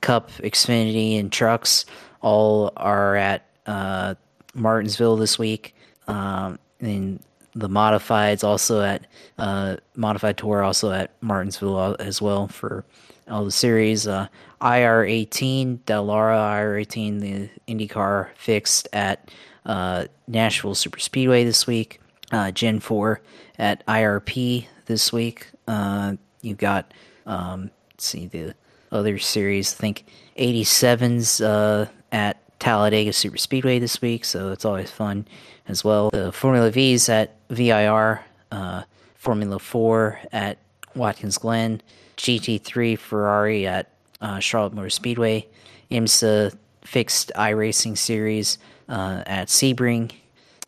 [0.00, 1.84] Cup, Xfinity, and trucks
[2.20, 4.14] all are at uh,
[4.54, 5.74] Martinsville this week.
[6.06, 7.20] Um, and
[7.54, 9.06] the modifieds also at
[9.38, 12.84] uh, modified tour also at Martinsville as well for
[13.28, 14.06] all the series.
[14.06, 14.28] Uh,
[14.60, 19.30] IR18 Dallara IR18 the IndyCar fixed at
[19.66, 22.00] uh, Nashville Super Speedway this week.
[22.30, 23.20] Uh, Gen 4
[23.58, 25.48] at IRP this week.
[25.66, 26.92] Uh, you've got
[27.26, 28.54] um, see the
[28.90, 29.74] other series.
[29.74, 30.04] I think
[30.36, 35.26] 87s uh, at Talladega Super Speedway this week, so it's always fun
[35.68, 36.10] as well.
[36.10, 38.20] The Formula V's at VIR,
[38.50, 38.82] uh,
[39.14, 40.58] Formula 4 at
[40.94, 41.80] Watkins Glen,
[42.16, 43.90] GT3 Ferrari at
[44.20, 45.46] uh, Charlotte Motor Speedway,
[45.90, 48.58] IMSA Fixed iRacing Series
[48.88, 50.12] uh, at Sebring,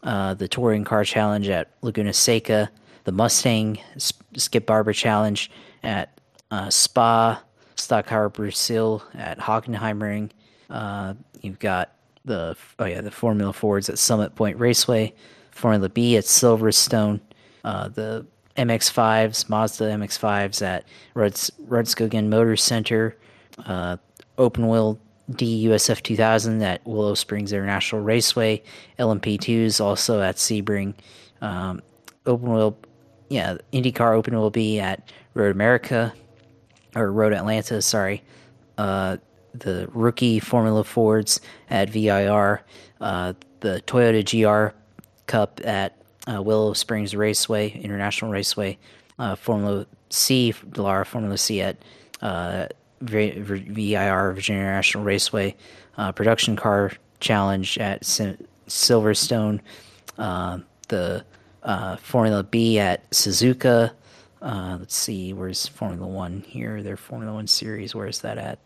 [0.02, 2.70] uh, the Touring Car Challenge at Laguna Seca,
[3.05, 3.78] the Mustang
[4.36, 5.51] Skip Barber Challenge
[5.82, 6.18] at
[6.51, 7.42] uh, Spa,
[7.91, 10.31] Stock Car Brazil at Hockenheimring.
[10.71, 11.91] Uh, you've got
[12.25, 15.12] the oh yeah the Formula Fords at Summit Point Raceway,
[15.51, 17.19] Formula B at Silverstone,
[17.65, 18.25] uh, the
[18.57, 20.85] MX5s Mazda MX5s at
[21.15, 23.17] Ruds, Rudskogen Motor Center,
[23.67, 23.97] uh,
[24.39, 24.97] Open Wheel
[25.29, 28.62] D USF 2000 at Willow Springs International Raceway,
[29.01, 30.95] LMP2s also at Sebring,
[31.41, 31.83] um,
[32.25, 32.79] Open Wheel,
[33.31, 36.15] yeah, IndyCar Open Wheel B at Road America,
[36.95, 38.23] or Road Atlanta, sorry.
[38.79, 39.19] Uh,
[39.55, 42.62] the rookie Formula Fords at VIR,
[43.01, 44.75] uh, the Toyota GR
[45.27, 45.97] Cup at
[46.27, 48.79] uh, Willow Springs Raceway, International Raceway,
[49.19, 51.77] uh, Formula C, Dallara Formula C at
[52.23, 52.67] uh,
[53.03, 55.57] VIR, Virginia International Raceway,
[55.97, 59.61] uh, Production Car Challenge at Silverstone,
[60.17, 61.25] the
[62.01, 63.93] Formula B at Suzuka,
[64.43, 66.83] uh, let's see, where's Formula One here?
[66.83, 67.95] Their Formula One series.
[67.95, 68.59] Where's that at?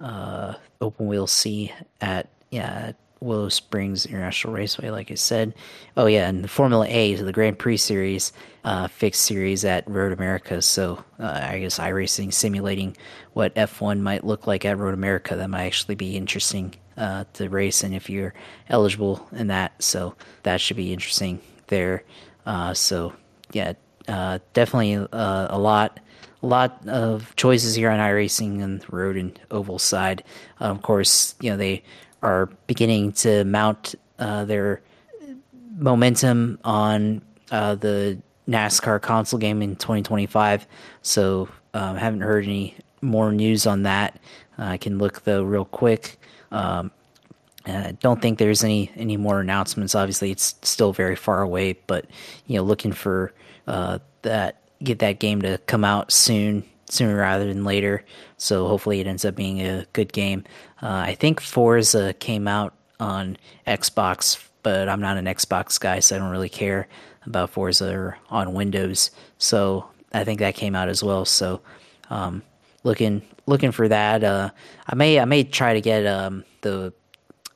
[0.00, 4.90] Uh, Open Wheel C at yeah Willow Springs International Raceway.
[4.90, 5.54] Like I said.
[5.96, 8.32] Oh yeah, and the Formula A, so the Grand Prix series,
[8.64, 10.60] uh, fixed series at Road America.
[10.60, 12.96] So uh, I guess iRacing simulating
[13.32, 15.36] what F1 might look like at Road America.
[15.36, 18.34] That might actually be interesting uh, to race, and if you're
[18.68, 22.04] eligible in that, so that should be interesting there.
[22.44, 23.14] Uh, so
[23.52, 23.74] yeah,
[24.12, 25.98] uh, definitely uh, a lot,
[26.42, 30.22] lot of choices here on iRacing and the road and oval side.
[30.60, 31.82] Uh, of course, you know they
[32.22, 34.82] are beginning to mount uh, their
[35.78, 40.66] momentum on uh, the NASCAR console game in 2025.
[41.00, 44.20] So um, haven't heard any more news on that.
[44.58, 46.20] I can look though real quick.
[46.50, 46.90] Um,
[47.64, 49.94] I don't think there's any any more announcements.
[49.94, 52.04] Obviously, it's still very far away, but
[52.46, 53.32] you know, looking for
[53.66, 58.04] uh, that get that game to come out soon, sooner rather than later.
[58.36, 60.44] So hopefully it ends up being a good game.
[60.82, 63.36] Uh, I think Forza came out on
[63.66, 66.88] Xbox, but I'm not an Xbox guy, so I don't really care
[67.24, 69.10] about Forza or on Windows.
[69.38, 71.24] So I think that came out as well.
[71.24, 71.60] So
[72.10, 72.42] um,
[72.84, 74.24] looking looking for that.
[74.24, 74.50] Uh,
[74.86, 76.92] I may I may try to get um, the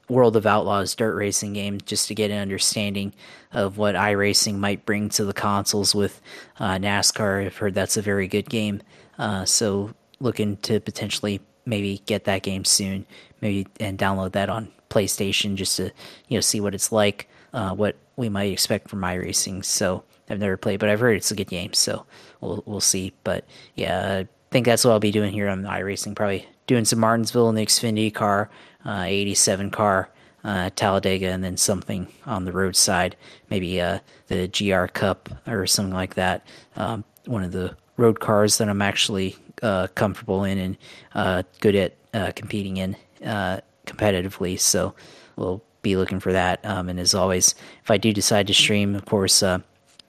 [0.08, 3.12] World of Outlaws dirt racing game just to get an understanding
[3.52, 6.20] of what iRacing might bring to the consoles with
[6.60, 7.46] uh, NASCAR.
[7.46, 8.82] I've heard that's a very good game.
[9.18, 13.06] Uh, so looking to potentially maybe get that game soon,
[13.40, 15.90] maybe and download that on PlayStation just to
[16.28, 19.64] you know see what it's like, uh, what we might expect from iRacing.
[19.64, 21.72] So I've never played, but I've heard it's a good game.
[21.72, 22.06] So
[22.40, 23.12] we'll we'll see.
[23.24, 26.14] But yeah, I think that's what I'll be doing here on iRacing.
[26.14, 28.50] Probably doing some Martinsville in the Xfinity car
[28.86, 30.10] 87 car
[30.46, 33.16] uh, Talladega, and then something on the roadside,
[33.50, 33.98] maybe uh,
[34.28, 36.46] the GR Cup or something like that.
[36.76, 40.76] Um, one of the road cars that I'm actually uh, comfortable in and
[41.14, 44.58] uh, good at uh, competing in uh, competitively.
[44.58, 44.94] So
[45.34, 46.64] we'll be looking for that.
[46.64, 49.42] Um, and as always, if I do decide to stream, of course,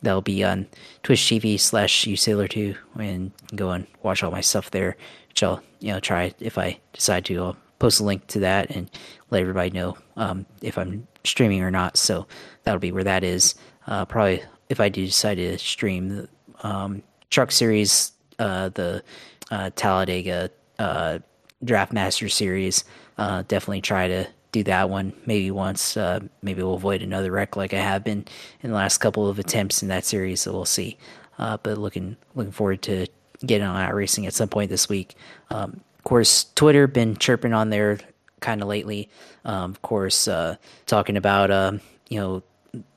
[0.04, 0.68] that'll be on
[1.02, 4.98] Twitch TV slash usailor2 and go and watch all my stuff there,
[5.30, 7.44] which I'll you know try if I decide to.
[7.44, 8.90] I'll post a link to that and
[9.30, 11.98] let everybody know um, if I'm streaming or not.
[11.98, 12.28] So
[12.64, 13.56] that'll be where that is.
[13.86, 16.30] Uh, probably if I do decide to stream the
[16.64, 19.04] um, Truck Series, uh, the
[19.52, 20.50] uh, Talladega
[20.80, 21.20] uh,
[21.64, 22.84] Draft Master Series,
[23.18, 25.98] uh, definitely try to do that one maybe once.
[25.98, 28.26] Uh, maybe we'll avoid another wreck like I have been
[28.62, 30.42] in the last couple of attempts in that series.
[30.42, 30.98] So we'll see.
[31.38, 33.08] But looking looking forward to
[33.46, 35.16] getting on racing at some point this week.
[35.50, 38.00] Um, course, Twitter been chirping on there
[38.40, 39.10] kind of lately.
[39.44, 40.56] Um, of course, uh,
[40.86, 42.44] talking about um, you know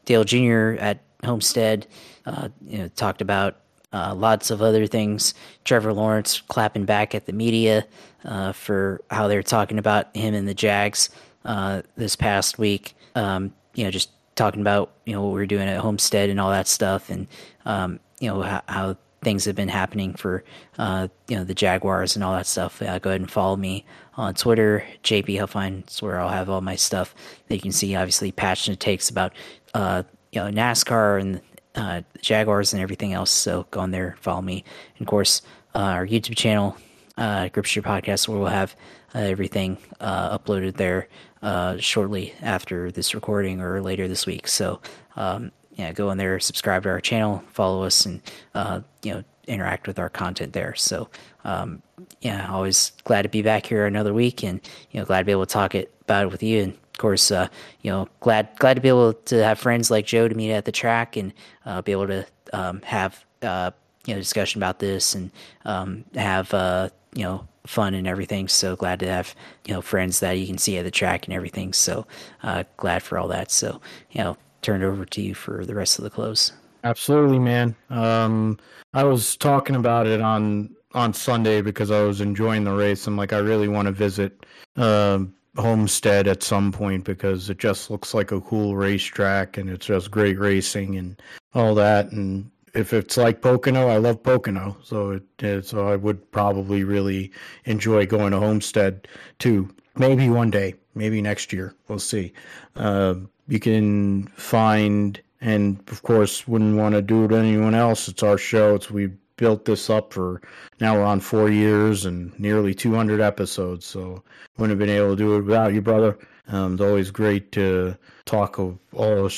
[0.04, 0.80] Dale Jr.
[0.80, 1.88] at Homestead.
[2.24, 3.56] Uh, you know, talked about
[3.92, 5.34] uh, lots of other things.
[5.64, 7.84] Trevor Lawrence clapping back at the media
[8.24, 11.10] uh, for how they're talking about him and the Jags
[11.44, 12.94] uh, this past week.
[13.16, 16.38] Um, you know, just talking about you know what we are doing at Homestead and
[16.38, 17.26] all that stuff, and
[17.64, 20.44] um, you know how, how, things have been happening for
[20.78, 22.80] uh, you know the Jaguars and all that stuff.
[22.82, 23.84] Uh, go ahead and follow me
[24.16, 25.80] on Twitter, JP Huffine.
[25.80, 27.14] It's where I'll have all my stuff
[27.48, 27.94] that you can see.
[27.94, 29.32] Obviously, passionate takes about
[29.74, 30.02] uh,
[30.32, 31.40] you know NASCAR and
[31.74, 33.30] uh, Jaguars and everything else.
[33.30, 34.64] So go on there, follow me.
[34.98, 35.42] And of course,
[35.74, 36.76] uh, our YouTube channel,
[37.16, 38.74] uh, Grip Strip Podcast, where we'll have
[39.14, 41.08] uh, everything uh, uploaded there
[41.42, 44.48] uh, shortly after this recording or later this week.
[44.48, 44.80] So
[45.16, 48.20] um, yeah, go in there, subscribe to our channel, follow us, and
[48.54, 50.74] uh, you know interact with our content there.
[50.74, 51.08] So
[51.44, 51.82] um,
[52.20, 55.32] yeah, always glad to be back here another week, and you know glad to be
[55.32, 57.48] able to talk it about it with you and of course, uh,
[57.80, 60.66] you know, glad glad to be able to have friends like Joe to meet at
[60.66, 61.32] the track and
[61.64, 63.70] uh, be able to um, have uh,
[64.04, 65.30] you know discussion about this and
[65.64, 68.48] um, have uh, you know fun and everything.
[68.48, 69.34] So glad to have
[69.64, 71.72] you know friends that you can see at the track and everything.
[71.72, 72.06] So
[72.42, 73.50] uh, glad for all that.
[73.50, 73.80] So
[74.10, 76.52] you know, turn it over to you for the rest of the close.
[76.84, 77.76] Absolutely, man.
[77.90, 78.58] Um,
[78.94, 83.06] I was talking about it on on Sunday because I was enjoying the race.
[83.06, 84.44] I'm like, I really want to visit.
[84.76, 89.86] Um, Homestead at some point because it just looks like a cool racetrack and it's
[89.86, 91.20] just great racing and
[91.54, 92.12] all that.
[92.12, 97.32] And if it's like Pocono, I love Pocono, so it, so I would probably really
[97.64, 99.08] enjoy going to Homestead
[99.38, 99.68] too.
[99.96, 102.32] Maybe one day, maybe next year, we'll see.
[102.76, 103.14] Uh,
[103.50, 108.08] you can find, and of course, wouldn't want to do it to anyone else.
[108.08, 108.76] It's our show.
[108.76, 110.40] It's we built this up for
[110.80, 113.86] now we're on four years and nearly 200 episodes.
[113.86, 114.22] So
[114.56, 116.16] wouldn't have been able to do it without you, brother.
[116.48, 119.28] Um, it's always great to talk of all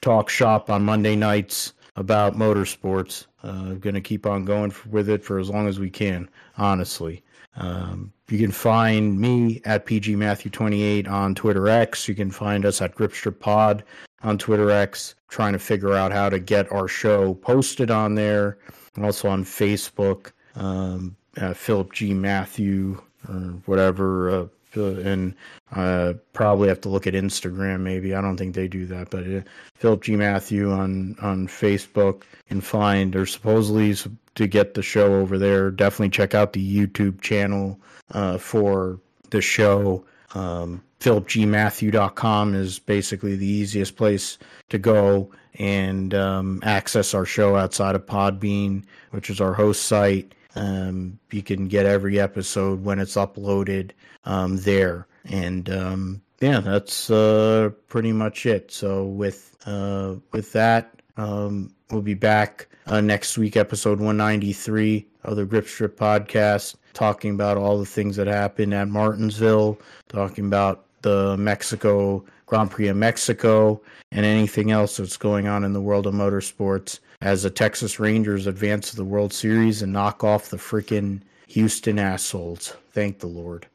[0.00, 3.26] talk shop on Monday nights about motorsports.
[3.42, 7.22] Uh, going to keep on going with it for as long as we can, honestly.
[7.56, 12.08] Um, you can find me at pgmatthew28 on Twitter X.
[12.08, 13.84] You can find us at Gripstrip Pod
[14.22, 15.14] on Twitter X.
[15.28, 18.58] Trying to figure out how to get our show posted on there
[19.02, 22.14] also on Facebook, um, uh, Philip G.
[22.14, 23.34] Matthew or
[23.66, 24.30] whatever.
[24.30, 25.34] Uh, and
[25.72, 27.80] uh, probably have to look at Instagram.
[27.80, 29.40] Maybe I don't think they do that, but uh,
[29.74, 30.14] Philip G.
[30.14, 33.96] Matthew on on Facebook and find or supposedly
[34.34, 35.70] to get the show over there.
[35.70, 37.80] Definitely check out the YouTube channel
[38.12, 40.04] uh, for the show.
[40.34, 44.38] Um, PhilipGMatthew.com is basically the easiest place
[44.68, 50.34] to go and um, access our show outside of Podbean, which is our host site.
[50.54, 53.92] Um, you can get every episode when it's uploaded
[54.24, 55.06] um, there.
[55.24, 58.70] And um, yeah, that's uh, pretty much it.
[58.70, 65.36] So with uh, with that, um, we'll be back uh, next week, episode 193 of
[65.36, 69.78] the Grip Strip podcast, talking about all the things that happened at Martinsville,
[70.08, 75.74] talking about the Mexico Grand Prix of Mexico, and anything else that's going on in
[75.74, 80.24] the world of motorsports as the Texas Rangers advance to the World Series and knock
[80.24, 82.74] off the freaking Houston assholes.
[82.92, 83.68] Thank the Lord.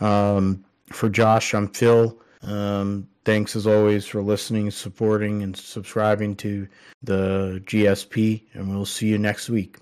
[0.00, 2.18] Um, for Josh, I'm Phil.
[2.42, 6.66] Um, thanks as always for listening, supporting, and subscribing to
[7.04, 9.76] the GSP, and we'll see you next week.